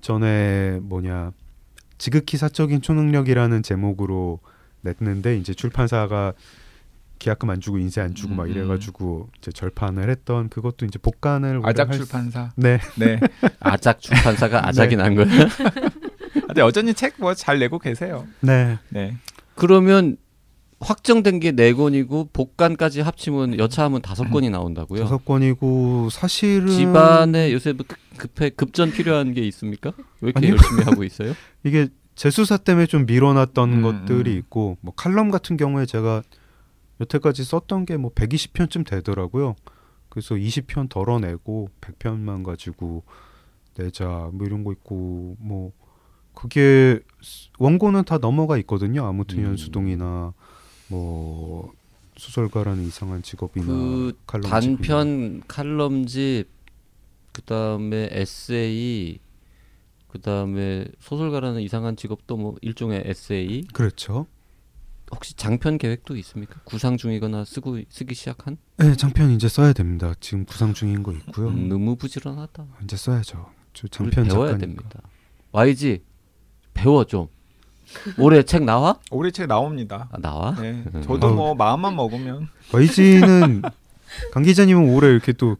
전에 0.00 0.78
뭐냐 0.82 1.30
지극히 1.98 2.36
사적인 2.36 2.82
초능력이라는 2.82 3.62
제목으로 3.62 4.40
냈는데 4.80 5.36
이제 5.36 5.54
출판사가 5.54 6.32
계약금 7.20 7.48
안 7.50 7.60
주고 7.60 7.78
인쇄 7.78 8.00
안 8.00 8.14
주고 8.14 8.34
막 8.34 8.46
음, 8.46 8.50
이래가지고 8.50 9.28
이제 9.38 9.52
절판을 9.52 10.10
했던 10.10 10.48
그것도 10.48 10.86
이제 10.86 10.98
복간을 10.98 11.60
아작 11.62 11.88
할 11.90 11.94
수- 11.94 12.00
출판사. 12.04 12.50
네 12.56 12.80
네. 12.98 13.20
아작 13.60 14.00
출판사가 14.00 14.66
아작이 14.66 14.96
난 14.96 15.14
거야? 15.14 15.26
근데 16.54 16.60
여전히 16.62 16.94
책뭐 16.94 17.34
잘 17.34 17.58
내고 17.58 17.78
계세요. 17.78 18.26
네. 18.40 18.78
네. 18.90 19.16
그러면 19.54 20.16
확정된 20.80 21.38
게 21.40 21.52
네 21.52 21.72
권이고 21.72 22.30
복간까지 22.32 23.00
합치면 23.02 23.58
여차하면 23.58 24.02
다섯 24.02 24.24
권이 24.30 24.50
나온다고요? 24.50 25.00
다섯 25.04 25.24
권이고 25.24 26.08
사실은 26.10 26.66
집안에 26.68 27.52
요새 27.52 27.72
뭐 27.72 27.84
급- 27.86 27.98
급해 28.16 28.50
급전 28.50 28.90
필요한 28.90 29.32
게 29.34 29.42
있습니까? 29.48 29.92
왜 30.20 30.30
이렇게 30.30 30.38
아니요. 30.48 30.52
열심히 30.56 30.82
하고 30.84 31.04
있어요? 31.04 31.34
이게 31.64 31.88
재수사 32.16 32.56
때문에 32.56 32.86
좀 32.86 33.06
밀어놨던 33.06 33.72
음, 33.72 33.82
것들이 33.82 34.32
음. 34.32 34.38
있고 34.38 34.76
뭐 34.80 34.92
칼럼 34.94 35.30
같은 35.30 35.56
경우에 35.56 35.86
제가 35.86 36.22
여태까지 37.00 37.44
썼던 37.44 37.86
게 37.86 37.96
뭐 37.96 38.10
120편쯤 38.12 38.84
되더라고요. 38.86 39.54
그래서 40.08 40.34
20편 40.34 40.88
덜어내고 40.88 41.68
100편만 41.80 42.44
가지고 42.44 43.04
내자 43.76 44.28
뭐 44.32 44.46
이런 44.46 44.62
거 44.64 44.72
있고 44.72 45.36
뭐 45.38 45.70
그게 46.34 47.00
원고는 47.58 48.04
다 48.04 48.18
넘어가 48.18 48.58
있거든요. 48.58 49.04
아무튼 49.06 49.38
음. 49.38 49.44
연수동이나 49.44 50.32
뭐 50.88 51.72
소설가라는 52.16 52.84
이상한 52.84 53.22
직업이나 53.22 53.66
그 53.66 54.18
칼럼집이나. 54.26 54.60
단편 54.60 55.42
칼럼집 55.48 56.48
그다음에 57.32 58.08
에세이 58.12 59.18
그다음에 60.08 60.86
소설가라는 61.00 61.62
이상한 61.62 61.96
직업도 61.96 62.36
뭐 62.36 62.56
일종의 62.60 63.02
에세이 63.06 63.64
그렇죠. 63.72 64.26
혹시 65.10 65.34
장편 65.34 65.78
계획도 65.78 66.16
있습니까? 66.16 66.60
구상 66.64 66.96
중이거나 66.96 67.44
쓰고 67.44 67.80
쓰기 67.90 68.14
시작한? 68.14 68.56
네, 68.78 68.94
장편 68.96 69.30
이제 69.30 69.48
써야 69.48 69.72
됩니다. 69.72 70.14
지금 70.20 70.44
구상 70.46 70.72
중인 70.74 71.02
거 71.02 71.12
있고요. 71.12 71.48
음, 71.48 71.68
너무 71.68 71.96
부지런하다. 71.96 72.66
이제 72.84 72.96
써야죠. 72.96 73.50
저 73.74 73.88
장편 73.88 74.24
배워야 74.28 74.52
작가니까. 74.52 74.58
됩니다. 74.58 75.00
YG 75.52 76.02
배워 76.74 77.04
좀. 77.04 77.28
올해 78.18 78.42
책 78.42 78.64
나와? 78.64 78.96
올해 79.10 79.30
책 79.30 79.46
나옵니다. 79.46 80.08
아, 80.12 80.16
나와? 80.18 80.54
네. 80.60 80.82
음. 80.94 81.02
저도. 81.06 81.34
뭐 81.34 81.54
마음만 81.54 81.94
먹으면 81.94 82.48
YG는 82.72 83.62
강 84.32 84.42
기자님은 84.42 84.94
올해 84.94 85.08
이렇게 85.10 85.32
또 85.32 85.56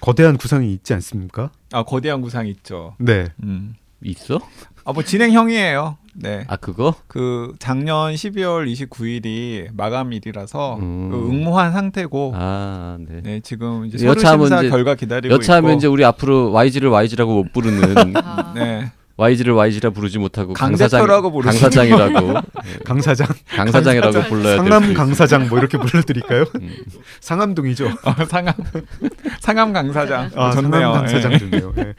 거대한 0.00 0.36
구상이 0.36 0.72
있지 0.72 0.92
않습니까? 0.94 1.50
아 1.72 1.82
거대한 1.82 2.20
구상 2.20 2.46
있죠. 2.46 2.94
네. 2.98 3.28
음. 3.42 3.74
있어? 4.04 4.38
아 4.84 4.92
뭐 4.92 5.02
진행형이에요. 5.04 5.96
네. 6.14 6.44
아 6.48 6.56
그거? 6.56 6.94
그 7.06 7.54
작년 7.60 8.12
12월 8.12 8.70
29일이 8.70 9.68
마감일이라서 9.74 10.76
음. 10.80 11.08
그 11.10 11.28
응모한 11.28 11.72
상태고 11.72 12.32
아 12.34 12.98
네. 13.00 13.20
네 13.22 13.40
지금 13.40 13.86
이제 13.86 13.96
서류 13.96 14.10
여차하면 14.10 14.46
심사 14.48 14.60
이제- 14.62 14.70
결과 14.70 14.94
기다리고 14.96 15.32
여차하면 15.34 15.70
있고 15.70 15.78
이제 15.78 15.86
우리 15.86 16.04
앞으로 16.04 16.50
YG를 16.52 16.88
YG라고 16.90 17.32
못 17.44 17.52
부르는 17.52 18.16
아, 18.16 18.52
네 18.54 18.90
YG를 19.16 19.52
YG라 19.52 19.90
부르지 19.90 20.18
못하고 20.18 20.54
강 20.54 20.70
강사장 20.70 21.06
강사장이라고 21.06 22.34
강 22.84 23.00
사장, 23.00 23.26
강사장이라고 23.54 24.12
강사장. 24.12 24.28
불러야 24.30 24.56
될 24.56 24.56
상남 24.58 24.84
수강 24.86 25.14
사장 25.14 25.48
뭐 25.48 25.58
이렇게 25.58 25.78
불러드릴까요? 25.78 26.44
음. 26.60 26.74
상암동이죠. 27.20 27.86
어, 28.04 28.24
상암 28.26 28.54
상암 29.40 29.72
강사장 29.72 30.30
아, 30.34 30.50
좋네요. 30.52 30.70
상암 30.72 30.92
강 30.94 31.04
예. 31.04 31.08
사장 31.08 31.38
좋네요. 31.38 31.72
네. 31.76 31.94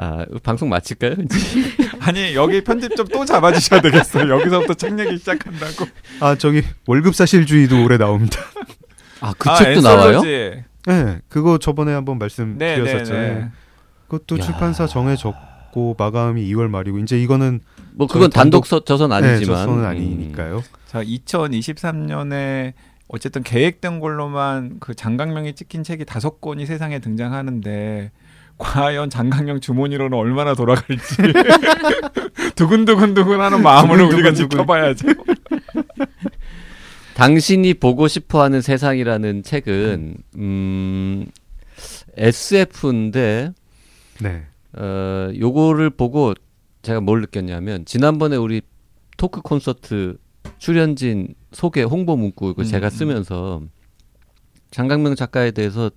아 0.00 0.24
방송 0.44 0.68
마칠까요? 0.68 1.14
아니 2.00 2.34
여기 2.34 2.62
편집 2.62 2.94
좀 2.96 3.08
또 3.08 3.24
잡아주셔야 3.24 3.80
되겠어요. 3.80 4.30
여기서부터 4.32 4.74
책 4.74 4.98
얘기 4.98 5.18
시작한다고. 5.18 5.86
아 6.20 6.36
저기 6.36 6.62
월급 6.86 7.14
사실주의도 7.14 7.84
올해 7.84 7.96
나옵니다. 7.98 8.38
아그 9.20 9.50
아, 9.50 9.56
책도 9.56 9.80
나와요? 9.80 10.18
엔솔로지. 10.18 10.64
네, 10.86 11.18
그거 11.28 11.58
저번에 11.58 11.92
한번 11.92 12.16
네, 12.18 12.24
말씀드렸었죠. 12.24 13.12
네, 13.12 13.20
네. 13.34 13.48
그것도 14.08 14.38
야. 14.38 14.42
출판사 14.42 14.86
정해졌고 14.86 15.96
마감이 15.98 16.42
2월 16.54 16.68
말이고 16.68 16.98
이제 16.98 17.20
이거는 17.20 17.60
뭐 17.94 18.06
그건 18.06 18.30
단독- 18.30 18.64
단독 18.64 18.66
서, 18.66 18.80
저선 18.84 19.10
네, 19.10 19.16
아니지만 19.16 19.56
저서는 19.58 19.80
음. 19.80 19.84
아니니까요. 19.86 20.62
자 20.86 21.02
2023년에 21.02 22.72
어쨌든 23.08 23.42
계획된 23.42 24.00
걸로만 24.00 24.76
그 24.80 24.94
장강명이 24.94 25.54
찍힌 25.54 25.82
책이 25.82 26.04
다섯 26.04 26.40
권이 26.40 26.66
세상에 26.66 26.98
등장하는데 26.98 28.10
과연 28.58 29.08
장강명 29.08 29.60
주머니로는 29.60 30.18
얼마나 30.18 30.54
돌아갈지 30.54 31.16
두근두근두근하는 32.56 33.62
마음으로 33.62 34.08
우리가. 34.08 34.32
지켜봐야죠. 34.32 35.08
당신이 37.14 37.74
보고 37.74 38.08
싶어하는 38.08 38.60
세상이라는 38.60 39.42
책은 39.42 40.16
음 40.36 41.26
SF인데 42.16 43.52
네. 44.20 44.46
어 44.72 45.30
요거를 45.38 45.90
보고 45.90 46.34
제가 46.82 47.00
뭘 47.00 47.20
느꼈냐면 47.20 47.84
지난번에 47.84 48.36
우리 48.36 48.60
토크 49.16 49.40
콘서트 49.40 50.16
출연진 50.58 51.34
소개 51.52 51.82
홍보 51.82 52.16
문구 52.16 52.50
이거 52.50 52.62
음, 52.62 52.64
제가 52.64 52.88
음. 52.88 52.90
쓰면서 52.90 53.62
장강명 54.70 55.14
작가에 55.14 55.50
대해서 55.50 55.90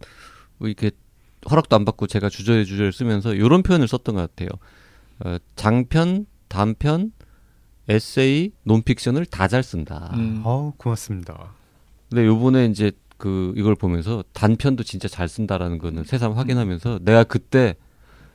뭐 0.58 0.68
이렇게 0.68 0.92
허락도 1.50 1.76
안 1.76 1.86
받고 1.86 2.08
제가 2.08 2.30
주저해 2.30 2.64
주저를 2.66 2.94
쓰면서 2.94 3.34
이런 3.34 3.64
표현을 3.64 3.88
썼던 3.88 4.16
것 4.16 4.22
같아요. 4.22 4.50
어, 5.26 5.38
장편, 5.56 6.26
단편, 6.48 7.12
에세이, 7.90 8.52
논픽션을 8.64 9.26
다 9.26 9.48
잘 9.48 9.64
쓴다. 9.64 10.12
음. 10.16 10.42
아우 10.46 10.74
고맙습니다. 10.78 11.54
근데 12.10 12.26
요번에 12.26 12.66
이제 12.66 12.92
그 13.18 13.54
이걸 13.56 13.76
보면서 13.76 14.24
단편도 14.34 14.84
진짜 14.84 15.08
잘 15.08 15.28
쓴다라는 15.28 15.78
거는 15.78 16.04
새삼 16.04 16.34
확인하면서 16.34 17.00
내가 17.04 17.24
그때 17.24 17.76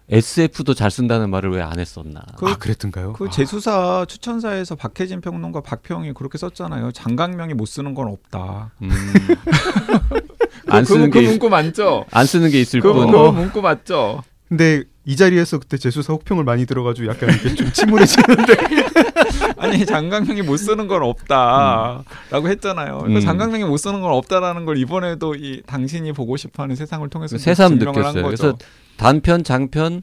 SF도 0.09 0.75
잘 0.75 0.91
쓴다는 0.91 1.31
말을 1.31 1.51
왜 1.51 1.63
안 1.63 1.79
했었나. 1.81 2.23
그- 2.39 2.47
아 2.47 2.57
그랬던가요? 2.57 3.13
그 3.15 3.27
아, 3.27 3.31
재수사 3.31 4.05
추천사에서 4.09 4.77
박혜진 4.77 5.21
평론가 5.21 5.63
박평이 5.63 6.13
그렇게 6.13 6.39
썼잖아요. 6.39 6.93
장강명이 6.93 7.55
못 7.55 7.67
쓰는 7.67 7.95
건 7.95 8.09
없다. 8.09 8.71
음. 8.83 8.89
안 10.69 10.85
그, 10.85 10.93
쓰는 10.93 11.11
그, 11.11 11.19
게그 11.19 11.25
있, 11.25 11.29
문구 11.31 11.49
맞죠? 11.49 12.05
안 12.13 12.27
쓰는 12.27 12.51
게 12.51 12.61
있을 12.61 12.81
그, 12.81 12.93
뿐. 12.93 13.11
그 13.11 13.17
문구 13.17 13.63
맞죠? 13.63 14.23
근데 14.49 14.85
이 15.05 15.17
자리에서 15.17 15.59
그때 15.59 15.77
재수사 15.77 16.13
혹평을 16.13 16.45
많이 16.45 16.67
들어가지고 16.67 17.09
약간 17.09 17.31
이렇게 17.31 17.55
좀 17.55 17.73
침울해지는데 17.73 18.55
아니 19.59 19.85
장강명이 19.87 20.43
못 20.43 20.57
쓰는 20.57 20.89
건 20.89 21.03
없다라고 21.03 22.49
했잖아요. 22.49 22.99
그러니까 22.99 23.21
음. 23.21 23.25
장강명이 23.25 23.65
못 23.65 23.77
쓰는 23.77 24.01
건 24.01 24.13
없다라는 24.13 24.65
걸 24.65 24.79
이번에도 24.79 25.35
이 25.35 25.63
당신이 25.67 26.13
보고 26.13 26.37
싶어하는 26.37 26.77
세상을 26.77 27.09
통해서 27.09 27.39
새삼 27.39 27.79
느꼈어요. 27.79 28.23
그래서 28.25 28.57
단편, 28.97 29.45
장편, 29.45 30.03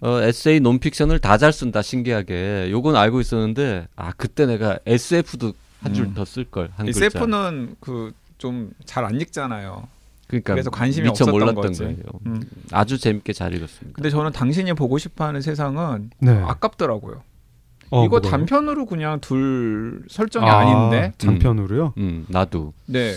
어, 0.00 0.20
에세이, 0.20 0.60
논픽션을 0.60 1.18
다 1.20 1.36
잘 1.38 1.52
쓴다 1.52 1.82
신기하게. 1.82 2.68
요건 2.70 2.96
알고 2.96 3.20
있었는데 3.20 3.86
아 3.96 4.12
그때 4.16 4.46
내가 4.46 4.78
SF도 4.86 5.52
한줄 5.82 6.04
음. 6.06 6.14
더쓸 6.14 6.44
걸 6.44 6.70
한. 6.76 6.92
세프는 6.92 7.76
그 7.80 8.12
좀 8.38 8.72
잘 8.84 9.04
안 9.04 9.20
읽잖아요. 9.20 9.86
그러니까 10.26 10.54
그래서 10.54 10.68
관심이 10.70 11.04
미처 11.08 11.22
없었던 11.24 11.30
몰랐던 11.32 11.62
거지. 11.62 11.82
거예요. 11.84 11.96
음. 12.26 12.42
아주 12.72 12.98
재밌게 12.98 13.32
잘 13.32 13.54
읽었습니다. 13.54 13.94
근데 13.94 14.10
저는 14.10 14.32
당신이 14.32 14.72
보고 14.72 14.98
싶어하는 14.98 15.40
세상은 15.42 16.10
네. 16.18 16.32
아깝더라고요. 16.32 17.22
어, 17.92 18.04
이거 18.06 18.20
뭐가요? 18.20 18.30
단편으로 18.30 18.86
그냥 18.86 19.20
둘 19.20 20.02
설정이 20.08 20.48
아, 20.48 20.60
아, 20.60 20.64
닌데 20.64 21.12
장편으로요? 21.18 21.92
음 21.98 22.24
나도 22.28 22.72
네 22.86 23.12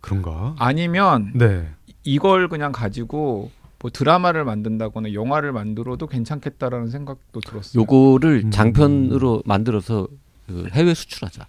그런가? 0.00 0.56
아니면 0.58 1.30
네. 1.34 1.68
이걸 2.02 2.48
그냥 2.48 2.72
가지고 2.72 3.52
뭐 3.78 3.90
드라마를 3.90 4.44
만든다거나 4.44 5.12
영화를 5.14 5.52
만들어도 5.52 6.08
괜찮겠다라는 6.08 6.90
생각도 6.90 7.40
들었어요. 7.40 7.80
요거를 7.80 8.42
음. 8.46 8.50
장편으로 8.50 9.42
만들어서 9.46 10.08
그 10.48 10.66
해외 10.72 10.94
수출하자. 10.94 11.46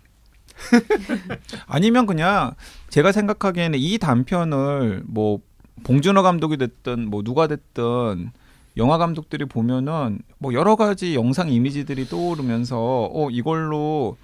아니면 1.65 2.05
그냥 2.05 2.53
제가 2.89 3.11
생각하기에는 3.11 3.79
이 3.79 3.97
단편을 3.97 5.03
뭐 5.05 5.39
봉준호 5.83 6.21
감독이 6.21 6.57
됐든 6.57 7.09
뭐 7.09 7.23
누가 7.23 7.47
됐든 7.47 8.31
영화 8.77 8.97
감독들이 8.97 9.45
보면은 9.45 10.19
뭐 10.39 10.53
여러 10.53 10.75
가지 10.75 11.15
영상 11.15 11.49
이미지들이 11.49 12.05
떠오르면서 12.07 12.77
어 13.13 13.29
이걸로 13.29 14.17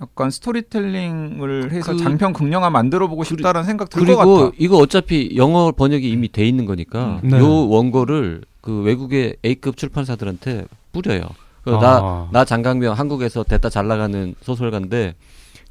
약간 0.00 0.30
스토리텔링을 0.30 1.72
해서 1.72 1.92
그- 1.92 1.98
장편 1.98 2.32
극영화 2.32 2.70
만들어 2.70 3.08
보고 3.08 3.24
싶다는 3.24 3.64
생각 3.64 3.88
들것 3.90 4.06
그리고 4.06 4.36
같아. 4.44 4.56
이거 4.58 4.76
어차피 4.76 5.32
영어 5.36 5.72
번역이 5.72 6.08
이미 6.08 6.28
돼 6.30 6.46
있는 6.46 6.66
거니까 6.66 7.20
음. 7.24 7.28
네. 7.30 7.38
요 7.38 7.68
원고를 7.68 8.42
그 8.60 8.82
외국의 8.82 9.36
A급 9.44 9.76
출판사들한테 9.76 10.66
뿌려요. 10.92 11.22
그 11.62 11.74
아. 11.74 11.80
나, 11.80 12.28
나 12.30 12.44
장강명 12.44 12.92
한국에서 12.94 13.42
됐다 13.42 13.70
잘 13.70 13.88
나가는 13.88 14.34
소설가인데 14.42 15.14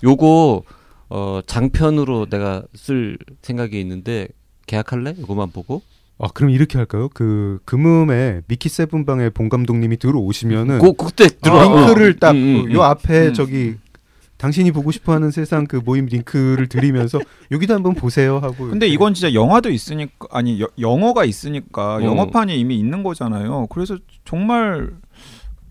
요거 0.04 0.64
어 1.10 1.40
장편으로 1.46 2.26
내가 2.26 2.64
쓸 2.74 3.18
생각이 3.42 3.80
있는데 3.80 4.28
계약할래? 4.66 5.16
요거만 5.20 5.52
보고 5.52 5.82
아 6.18 6.28
그럼 6.34 6.50
이렇게 6.52 6.78
할까요? 6.78 7.10
그 7.14 7.60
금음에 7.66 8.42
미키 8.48 8.70
세븐방의 8.70 9.32
본 9.32 9.50
감독님이 9.50 9.98
들어오시면은 9.98 10.80
그 10.80 10.94
그때 10.94 11.28
들어 11.28 11.62
링크를 11.64 12.20
딱요 12.20 12.32
음, 12.38 12.66
음, 12.68 12.72
음. 12.72 12.82
앞에 12.82 13.28
음. 13.28 13.34
저기 13.34 13.76
당신이 14.38 14.72
보고 14.72 14.92
싶어하는 14.92 15.32
세상 15.32 15.66
그 15.66 15.78
모임 15.84 16.06
링크를 16.06 16.68
드리면서 16.68 17.20
여기도 17.52 17.74
한번 17.74 17.96
보세요 17.96 18.38
하고. 18.40 18.68
근데 18.70 18.86
이렇게. 18.88 18.94
이건 18.94 19.14
진짜 19.14 19.34
영화도 19.34 19.70
있으니까 19.70 20.28
아니 20.32 20.62
여- 20.62 20.70
영어가 20.80 21.26
있으니까 21.26 21.96
어. 21.98 22.02
영어판이 22.02 22.58
이미 22.60 22.78
있는 22.78 23.04
거잖아요. 23.04 23.68
그래서 23.70 23.98
정말 24.26 24.90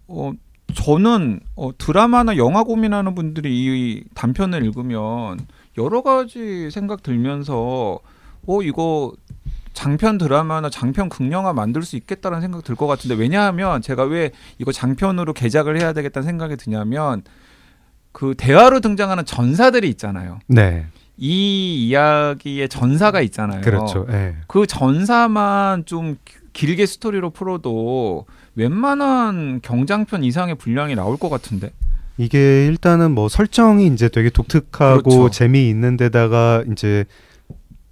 어 0.08 0.32
저는 0.74 1.40
어 1.56 1.70
드라마나 1.76 2.36
영화 2.36 2.64
고민하는 2.64 3.14
분들이 3.14 3.50
이 3.54 4.04
단편을 4.14 4.64
읽으면 4.64 5.38
여러 5.78 6.02
가지 6.02 6.70
생각 6.70 7.02
들면서 7.02 7.98
어 8.46 8.62
이거 8.62 9.12
장편 9.74 10.16
드라마나 10.18 10.70
장편 10.70 11.08
극영화 11.10 11.52
만들 11.52 11.82
수 11.82 11.96
있겠다는 11.96 12.40
생각 12.40 12.64
들 12.64 12.74
것 12.76 12.86
같은데 12.86 13.14
왜냐하면 13.16 13.82
제가 13.82 14.04
왜 14.04 14.30
이거 14.58 14.72
장편으로 14.72 15.32
개작을 15.34 15.78
해야 15.80 15.92
되겠다는 15.92 16.24
생각이 16.26 16.56
드냐면 16.56 17.22
그 18.12 18.34
대화로 18.36 18.80
등장하는 18.80 19.24
전사들이 19.26 19.88
있잖아요. 19.90 20.38
네, 20.46 20.86
이 21.16 21.88
이야기의 21.88 22.68
전사가 22.68 23.20
있잖아요. 23.22 23.60
그렇죠. 23.60 24.06
예. 24.10 24.36
그 24.46 24.66
전사만 24.66 25.84
좀 25.84 26.16
기- 26.24 26.34
길게 26.52 26.86
스토리로 26.86 27.30
풀어도 27.30 28.26
웬만한 28.54 29.60
경장편 29.62 30.22
이상의 30.22 30.54
분량이 30.54 30.94
나올 30.94 31.16
것 31.16 31.28
같은데. 31.28 31.70
이게 32.16 32.66
일단은 32.66 33.10
뭐 33.10 33.28
설정이 33.28 33.88
이제 33.88 34.08
되게 34.08 34.30
독특하고 34.30 35.02
그렇죠. 35.02 35.30
재미있는 35.30 35.96
데다가 35.96 36.62
이제 36.70 37.04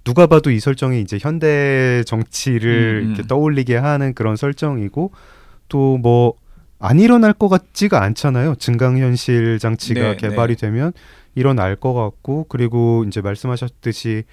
누가 0.03 0.27
봐도 0.27 0.51
이 0.51 0.59
설정이 0.59 1.01
이제 1.01 1.17
현대 1.19 2.03
정치를 2.05 3.01
음, 3.03 3.07
음. 3.07 3.13
이렇게 3.13 3.27
떠올리게 3.27 3.77
하는 3.77 4.13
그런 4.13 4.35
설정이고 4.35 5.11
또 5.69 5.97
뭐 5.97 6.43
안 6.85 6.99
일어날 6.99 7.31
것 7.31 7.47
같지가 7.47 8.03
않잖아요. 8.03 8.55
증강현실 8.55 9.57
장치가 9.59 10.01
네, 10.01 10.17
개발이 10.17 10.57
되면 10.57 10.91
일어날 11.33 11.77
것 11.77 11.93
같고 11.93 12.45
그리고 12.49 13.05
이제 13.07 13.21
말씀하셨듯이 13.21 14.25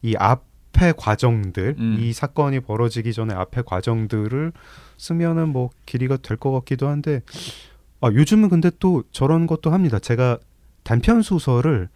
이 0.00 0.16
앞의 0.18 0.94
과정들 0.96 1.76
음. 1.78 1.96
이 2.00 2.14
사건이 2.14 2.60
벌어지기 2.60 3.12
전에 3.12 3.34
앞의 3.34 3.64
과정들을 3.66 4.52
쓰면은 4.96 5.50
뭐 5.50 5.68
길이가 5.84 6.16
될 6.16 6.38
것 6.38 6.50
같기도 6.50 6.88
한데 6.88 7.20
아 8.00 8.08
요즘은 8.08 8.48
근데 8.48 8.70
또 8.78 9.02
저런 9.12 9.46
것도 9.46 9.70
합니다. 9.70 9.98
제가 9.98 10.38
단편 10.84 11.20
소설을 11.20 11.90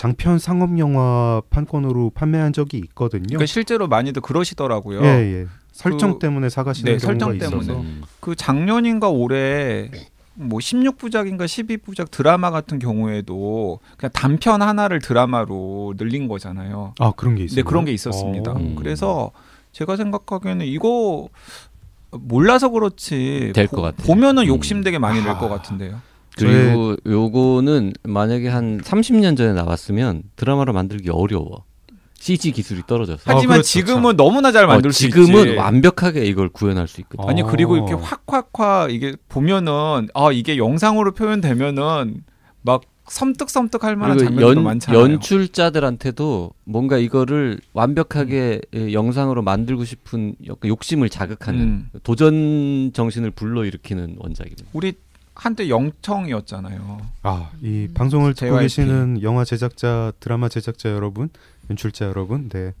장편 0.00 0.38
상업 0.38 0.78
영화 0.78 1.40
판권으로 1.50 2.10
판매한 2.10 2.52
적이 2.52 2.76
있거든요. 2.84 3.24
그러니까 3.26 3.46
실제로 3.46 3.88
많이들 3.88 4.22
그러시더라고요. 4.22 5.02
예, 5.02 5.06
예. 5.42 5.46
설정 5.72 6.12
그- 6.14 6.18
때문에 6.20 6.48
사가시는 6.50 6.92
네, 6.92 6.98
경우가 6.98 7.06
설정 7.24 7.36
있어서 7.36 7.66
때문에. 7.72 7.88
음. 7.88 8.02
그 8.20 8.36
작년인가 8.36 9.08
올해 9.08 9.90
뭐 10.34 10.58
16부작인가 10.58 11.46
12부작 11.46 12.10
드라마 12.10 12.50
같은 12.50 12.78
경우에도 12.78 13.80
그냥 13.96 14.12
단편 14.12 14.60
하나를 14.60 15.00
드라마로 15.00 15.94
늘린 15.96 16.28
거잖아요. 16.28 16.92
아 16.98 17.12
그런 17.16 17.34
게 17.34 17.44
있어요. 17.44 17.56
네, 17.56 17.62
그런 17.62 17.86
게 17.86 17.92
있었습니다. 17.92 18.52
어. 18.52 18.56
음. 18.56 18.76
그래서 18.76 19.30
제가 19.72 19.96
생각하기에는 19.96 20.66
이거 20.66 21.28
몰라서 22.10 22.68
그렇지 22.68 23.52
될것 23.54 23.76
보- 23.76 23.82
같아요. 23.82 24.06
보면은 24.06 24.42
음. 24.42 24.48
욕심 24.48 24.82
되게 24.82 24.98
많이 24.98 25.22
낼것 25.22 25.44
아. 25.44 25.48
같은데요. 25.48 26.00
그리고 26.36 26.96
요거는 27.06 27.94
만약에 28.02 28.48
한 28.48 28.80
30년 28.80 29.36
전에 29.36 29.52
나왔으면 29.52 30.22
드라마로 30.36 30.72
만들기 30.72 31.10
어려워. 31.10 31.64
CG 32.18 32.52
기술이 32.52 32.82
떨어져서. 32.86 33.22
하지만 33.24 33.56
그렇죠. 33.56 33.68
지금은 33.68 34.16
너무나 34.16 34.50
잘 34.50 34.66
만들 34.66 34.88
어, 34.88 34.92
수 34.92 35.00
지금은 35.00 35.46
있지. 35.46 35.56
완벽하게 35.56 36.24
이걸 36.24 36.48
구현할 36.48 36.88
수 36.88 37.00
있거든. 37.02 37.24
어. 37.24 37.28
아니 37.28 37.42
그리고 37.42 37.76
이렇게 37.76 37.92
확확확 37.94 38.90
이게 38.90 39.14
보면은 39.28 40.08
아 40.14 40.32
이게 40.32 40.56
영상으로 40.56 41.12
표현되면은 41.12 42.24
막 42.62 42.82
섬뜩섬뜩 43.08 43.84
할 43.84 43.94
만한 43.94 44.18
장면도 44.18 44.48
연, 44.48 44.64
많잖아요. 44.64 45.00
연출자들한테도 45.00 46.50
뭔가 46.64 46.98
이거를 46.98 47.58
완벽하게 47.72 48.60
예, 48.74 48.92
영상으로 48.92 49.42
만들고 49.42 49.84
싶은 49.84 50.34
욕심을 50.64 51.08
자극하는 51.08 51.60
음. 51.60 51.90
도전 52.02 52.90
정신을 52.92 53.30
불러일으키는 53.30 54.16
원작입니다. 54.18 54.64
우리 54.72 54.94
한때 55.36 55.68
영청이었잖아요. 55.68 56.98
아, 57.22 57.50
이 57.62 57.88
방송을 57.94 58.34
듣고. 58.34 58.58
계시는 58.62 59.22
영화 59.22 59.44
제작자, 59.44 60.12
드라마 60.18 60.48
제작자 60.48 60.90
여러분, 60.90 61.28
연출자 61.70 62.06
여러분, 62.06 62.48
네. 62.48 62.72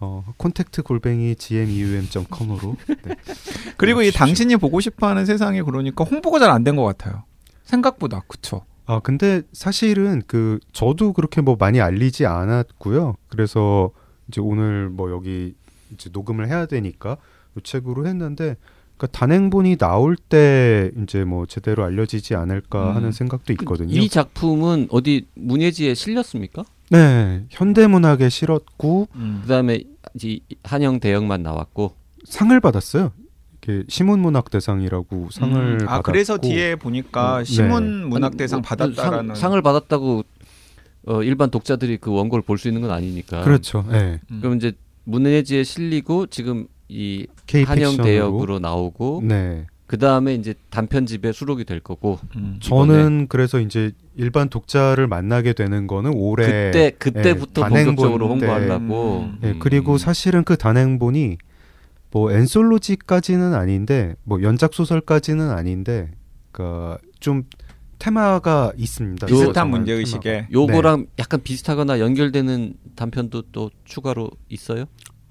어, 0.00 0.24
콘택트 0.36 0.82
골뱅이 0.82 1.36
gmeum.com으로 1.36 2.76
네. 3.04 3.14
그리고 3.78 4.02
이. 4.02 4.10
당신이 4.10 4.56
보고 4.56 4.80
싶어 4.80 5.06
하는 5.06 5.24
세상이 5.26 5.62
그러니까 5.62 6.02
홍보가 6.04 6.38
잘 6.40 6.50
안 6.50 6.64
된 6.64 6.74
것 6.76 6.82
같아요. 6.84 7.22
생각보다 7.64 8.22
그쵸. 8.26 8.64
아, 8.84 8.98
근데 8.98 9.42
사실은 9.52 10.20
그 10.26 10.58
저도 10.72 11.12
그렇게 11.12 11.40
뭐 11.40 11.56
많이 11.58 11.80
알리지 11.80 12.26
않았고요. 12.26 13.14
그래서 13.28 13.90
이제 14.28 14.40
오늘 14.40 14.88
뭐 14.90 15.10
여기 15.12 15.54
이제 15.92 16.10
녹음을 16.12 16.48
해야 16.48 16.66
되니까 16.66 17.16
이 17.56 17.60
책으로 17.62 18.06
했는데 18.08 18.56
그러니까 19.02 19.18
단행본이 19.18 19.76
나올 19.76 20.16
때 20.16 20.92
이제 21.02 21.24
뭐 21.24 21.46
제대로 21.46 21.82
알려지지 21.82 22.36
않을까 22.36 22.90
음. 22.90 22.96
하는 22.96 23.10
생각도 23.10 23.52
있거든요. 23.54 23.90
이 23.92 24.08
작품은 24.08 24.88
어디 24.90 25.26
문예지에 25.34 25.94
실렸습니까? 25.94 26.64
네, 26.90 27.44
현대문학에 27.50 28.28
실었고 28.28 29.08
그다음에 29.42 29.82
이제 30.14 30.38
한영 30.62 31.00
대영만 31.00 31.42
나왔고 31.42 31.94
상을 32.24 32.58
받았어요. 32.60 33.12
이렇게 33.62 33.84
신문문학 33.88 34.50
대상이라고 34.50 35.28
상을 35.32 35.56
음, 35.56 35.78
아 35.82 35.86
받았고 35.86 36.02
그래서 36.02 36.38
뒤에 36.38 36.76
보니까 36.76 37.38
음, 37.38 37.44
네. 37.44 37.44
신문 37.44 38.08
문학 38.08 38.32
아니, 38.32 38.36
대상 38.36 38.60
뭐, 38.60 38.68
받았다라는 38.68 39.34
상, 39.34 39.52
을 39.54 39.62
받았다고 39.62 40.24
어, 41.06 41.22
일반 41.22 41.50
독자들이 41.50 41.96
그 41.96 42.12
원고를 42.12 42.44
볼 42.44 42.58
수 42.58 42.68
있는 42.68 42.82
건 42.82 42.92
아니니까. 42.92 43.42
그렇죠. 43.42 43.84
네. 43.90 44.20
음. 44.30 44.38
그럼 44.40 44.56
이제 44.56 44.72
문예지에 45.04 45.64
실리고 45.64 46.26
지금 46.26 46.68
이 46.92 47.26
한영 47.64 47.96
대역으로 47.96 48.58
나오고 48.58 49.22
네. 49.24 49.66
그 49.86 49.98
다음에 49.98 50.34
이제 50.34 50.54
단편집에 50.70 51.32
수록이 51.32 51.64
될 51.64 51.80
거고 51.80 52.18
음. 52.36 52.58
저는 52.60 53.26
그래서 53.28 53.60
이제 53.60 53.92
일반 54.14 54.48
독자를 54.48 55.06
만나게 55.06 55.52
되는 55.52 55.86
거는 55.86 56.12
올해 56.14 56.46
그때 56.46 56.90
그때부터 56.98 57.62
네, 57.62 57.68
단행본 57.68 57.96
본격적으로 57.96 58.26
때. 58.26 58.46
홍보하려고. 58.46 59.20
음. 59.20 59.38
네, 59.40 59.50
음. 59.50 59.58
그리고 59.58 59.98
사실은 59.98 60.44
그 60.44 60.56
단행본이 60.56 61.38
뭐 62.10 62.30
엔솔로지까지는 62.32 63.54
아닌데 63.54 64.14
뭐 64.24 64.42
연작 64.42 64.74
소설까지는 64.74 65.50
아닌데 65.50 66.10
그좀 66.52 67.44
테마가 67.98 68.72
있습니다. 68.76 69.26
비슷한 69.26 69.70
문제 69.70 69.92
의식에. 69.92 70.48
요거랑 70.52 71.06
약간 71.18 71.40
비슷하거나 71.42 72.00
연결되는 72.00 72.74
단편도 72.96 73.42
또 73.52 73.70
추가로 73.84 74.30
있어요? 74.48 74.86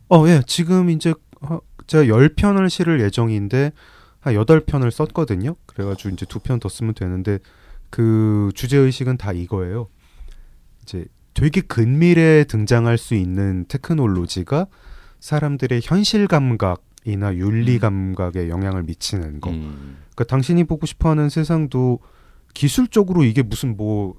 어, 0.08 0.28
예. 0.28 0.42
지금 0.48 0.90
이제 0.90 1.14
어, 1.42 1.60
제가 1.88 2.04
10편을 2.06 2.70
실을 2.70 3.02
예정인데 3.02 3.72
한 4.20 4.34
8편을 4.36 4.92
썼거든요. 4.92 5.56
그래가지고 5.66 6.10
이제 6.14 6.26
두 6.26 6.40
편 6.40 6.60
더 6.60 6.70
쓰면 6.70 6.94
되는데 6.94 7.40
그 7.90 8.52
주제 8.56 8.78
의식은 8.78 9.18
다 9.18 9.32
이거예요. 9.34 9.88
이제 10.84 11.06
되게 11.34 11.62
근밀에 11.62 12.44
등장할 12.46 12.98
수 12.98 13.16
있는 13.16 13.66
테크놀로지가 13.68 14.68
사람들의 15.20 15.82
현실 15.84 16.28
감각이나 16.28 17.36
윤리 17.36 17.80
감각에 17.80 18.50
영향을 18.50 18.84
미치는 18.84 19.40
거. 19.42 19.50
음. 19.50 19.98
그러니까 20.14 20.24
당신이 20.26 20.66
보고 20.66 20.86
싶어하는 20.86 21.30
세상도 21.30 22.00
기술적으로 22.54 23.24
이게 23.24 23.42
무슨 23.42 23.78
뭐 23.78 24.16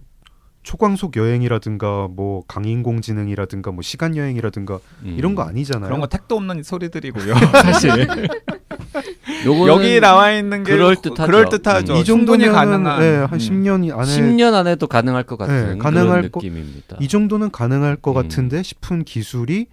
초광속 0.62 1.16
여행이라든가 1.16 2.08
뭐 2.10 2.42
강인공지능이라든가 2.46 3.72
뭐 3.72 3.82
시간 3.82 4.16
여행이라든가 4.16 4.78
음. 5.02 5.14
이런 5.18 5.34
거 5.34 5.42
아니잖아요. 5.42 5.86
그런 5.88 6.00
거 6.00 6.06
택도 6.06 6.36
없는 6.36 6.62
소리들이고요. 6.62 7.34
사실 7.62 7.90
여기 9.68 10.00
나와 10.00 10.32
있는 10.32 10.62
게 10.62 10.72
그럴 10.72 10.96
듯하죠. 10.96 11.26
그럴 11.26 11.48
듯하죠. 11.48 11.94
음. 11.94 11.98
이 11.98 12.04
정도면 12.04 12.52
가능한 12.52 13.00
네, 13.00 13.16
한 13.16 13.32
음. 13.32 13.38
10년 13.38 13.92
안에 13.98 14.06
10년 14.06 14.54
안에도 14.54 14.86
가능할 14.86 15.24
것 15.24 15.36
같은 15.36 15.72
네, 15.72 15.78
가능할 15.78 16.20
그런 16.22 16.30
거- 16.30 16.40
느낌입니다. 16.40 16.96
이 17.00 17.08
정도는 17.08 17.50
가능할 17.50 17.96
것 17.96 18.12
음. 18.12 18.14
같은데 18.14 18.62
싶은 18.62 19.04
기술이 19.04 19.66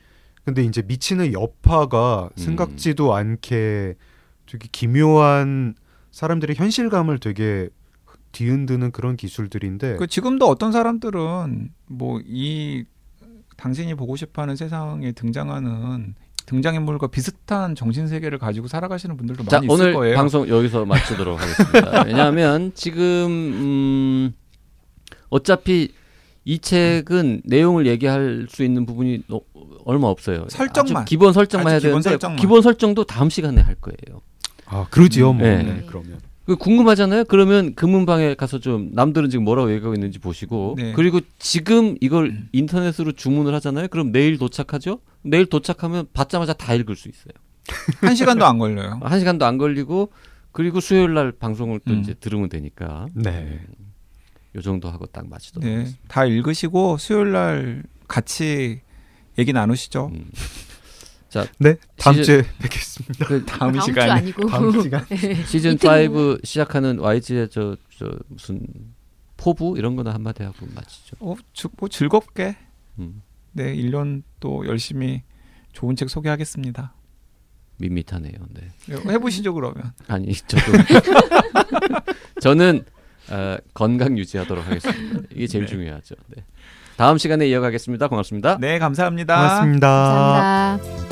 근데 0.45 0.63
이제 0.63 0.81
미치는 0.81 1.33
여파가 1.33 2.29
음. 2.35 2.41
생각지도 2.41 3.13
않게 3.13 3.93
되게 4.49 4.67
기묘한 4.71 5.75
사람들의 6.11 6.55
현실감을 6.55 7.19
되게 7.19 7.69
뒤흔드는 8.31 8.91
그런 8.91 9.15
기술들인데 9.17 9.97
그 9.97 10.07
지금도 10.07 10.47
어떤 10.47 10.71
사람들은 10.71 11.69
뭐 11.87 12.19
이 12.25 12.83
당신이 13.57 13.95
보고 13.95 14.15
싶어하는 14.15 14.55
세상에 14.55 15.11
등장하는 15.11 16.15
등장인물과 16.45 17.07
비슷한 17.07 17.75
정신 17.75 18.07
세계를 18.07 18.37
가지고 18.39 18.67
살아가시는 18.67 19.17
분들도 19.17 19.43
자 19.45 19.57
많이 19.57 19.65
있을 19.67 19.73
오늘 19.73 19.93
거예요. 19.93 20.15
방송 20.15 20.47
여기서 20.47 20.85
마치도록 20.85 21.39
하겠습니다. 21.39 22.03
왜냐하면 22.07 22.71
지금 22.73 23.01
음, 23.27 24.33
어차피 25.29 25.91
이 26.45 26.57
책은 26.59 27.41
내용을 27.45 27.85
얘기할 27.85 28.47
수 28.49 28.63
있는 28.63 28.85
부분이 28.85 29.23
너- 29.27 29.41
얼마 29.85 30.07
없어요. 30.07 30.45
설정만. 30.49 31.05
기본 31.05 31.33
설정만 31.33 31.67
해야 31.71 31.79
기본 31.79 31.89
되는데 31.91 32.09
설정만. 32.11 32.37
기본 32.39 32.61
설정도 32.61 33.03
다음 33.03 33.29
시간에 33.29 33.61
할 33.61 33.75
거예요. 33.75 34.21
아 34.65 34.87
그러지요 34.89 35.33
뭐 35.33 35.45
네. 35.45 35.63
네, 35.63 35.83
그러면 35.87 36.19
그 36.21 36.28
궁금하잖아요. 36.55 37.25
그러면 37.25 37.75
금은방에 37.75 38.35
가서 38.35 38.59
좀 38.59 38.89
남들은 38.93 39.29
지금 39.29 39.45
뭐라고 39.45 39.71
얘기하고 39.71 39.93
있는지 39.93 40.19
보시고 40.19 40.75
네. 40.77 40.93
그리고 40.93 41.19
지금 41.37 41.95
이걸 42.01 42.45
인터넷으로 42.51 43.11
주문을 43.11 43.53
하잖아요. 43.55 43.87
그럼 43.89 44.11
내일 44.11 44.37
도착하죠. 44.37 44.99
내일 45.21 45.45
도착하면 45.45 46.07
받자마자 46.13 46.53
다 46.53 46.73
읽을 46.73 46.95
수 46.95 47.09
있어요. 47.09 47.33
한 48.01 48.15
시간도 48.15 48.45
안 48.45 48.57
걸려요. 48.57 48.99
한 49.03 49.19
시간도 49.19 49.45
안 49.45 49.57
걸리고 49.57 50.11
그리고 50.51 50.79
수요일 50.79 51.13
날 51.13 51.31
방송을 51.31 51.79
또 51.85 51.93
음. 51.93 51.99
이제 51.99 52.13
들으면 52.13 52.49
되니까 52.49 53.07
네. 53.13 53.59
요 54.55 54.61
정도 54.61 54.89
하고 54.89 55.05
딱 55.05 55.27
마치도록 55.29 55.63
네, 55.63 55.75
하겠습니다. 55.75 56.03
다 56.07 56.25
읽으시고 56.25 56.97
수요일 56.97 57.31
날 57.31 57.83
같이 58.07 58.81
얘기 59.37 59.53
나누시죠. 59.53 60.09
음. 60.13 60.31
네 61.59 61.75
다음 61.97 62.15
시즌- 62.15 62.23
주에 62.23 62.43
뵙겠습니다. 62.59 63.25
그 63.25 63.45
다음, 63.45 63.71
다음 63.71 63.73
주 63.73 63.81
시간에 63.85 64.11
아니고 64.11 64.47
다음 64.47 64.81
시간. 64.81 65.05
시즌 65.45 65.73
이틀 65.73 66.09
5 66.09 66.37
시작하는 66.43 66.99
YG의 66.99 67.49
저, 67.49 67.75
저 67.97 68.09
무슨 68.27 68.61
포부 69.37 69.75
이런 69.77 69.95
거는 69.95 70.11
한마디 70.11 70.43
하고 70.43 70.67
마치죠. 70.73 71.15
어, 71.19 71.35
주- 71.53 71.69
뭐 71.77 71.87
즐겁게 71.89 72.57
음. 72.97 73.21
네, 73.51 73.75
1년 73.75 74.23
또 74.39 74.65
열심히 74.67 75.21
좋은 75.73 75.95
책 75.95 76.09
소개하겠습니다. 76.09 76.93
밋밋하네요. 77.77 78.33
네. 78.49 78.67
네, 78.87 79.13
해보시죠 79.13 79.53
그러면. 79.53 79.93
아니 80.07 80.33
저도 80.33 80.63
저는 82.41 82.83
어, 83.31 83.57
건강 83.73 84.17
유지하도록 84.17 84.65
하겠습니다. 84.65 85.21
이게 85.31 85.47
제일 85.47 85.65
네. 85.65 85.69
중요하죠. 85.71 86.15
네. 86.35 86.43
다음 86.97 87.17
시간에 87.17 87.47
이어가겠습니다. 87.47 88.07
고맙습니다. 88.09 88.57
네, 88.59 88.79
감사합니다. 88.79 89.35
고맙습니다. 89.37 89.87
감사합니다. 89.87 91.08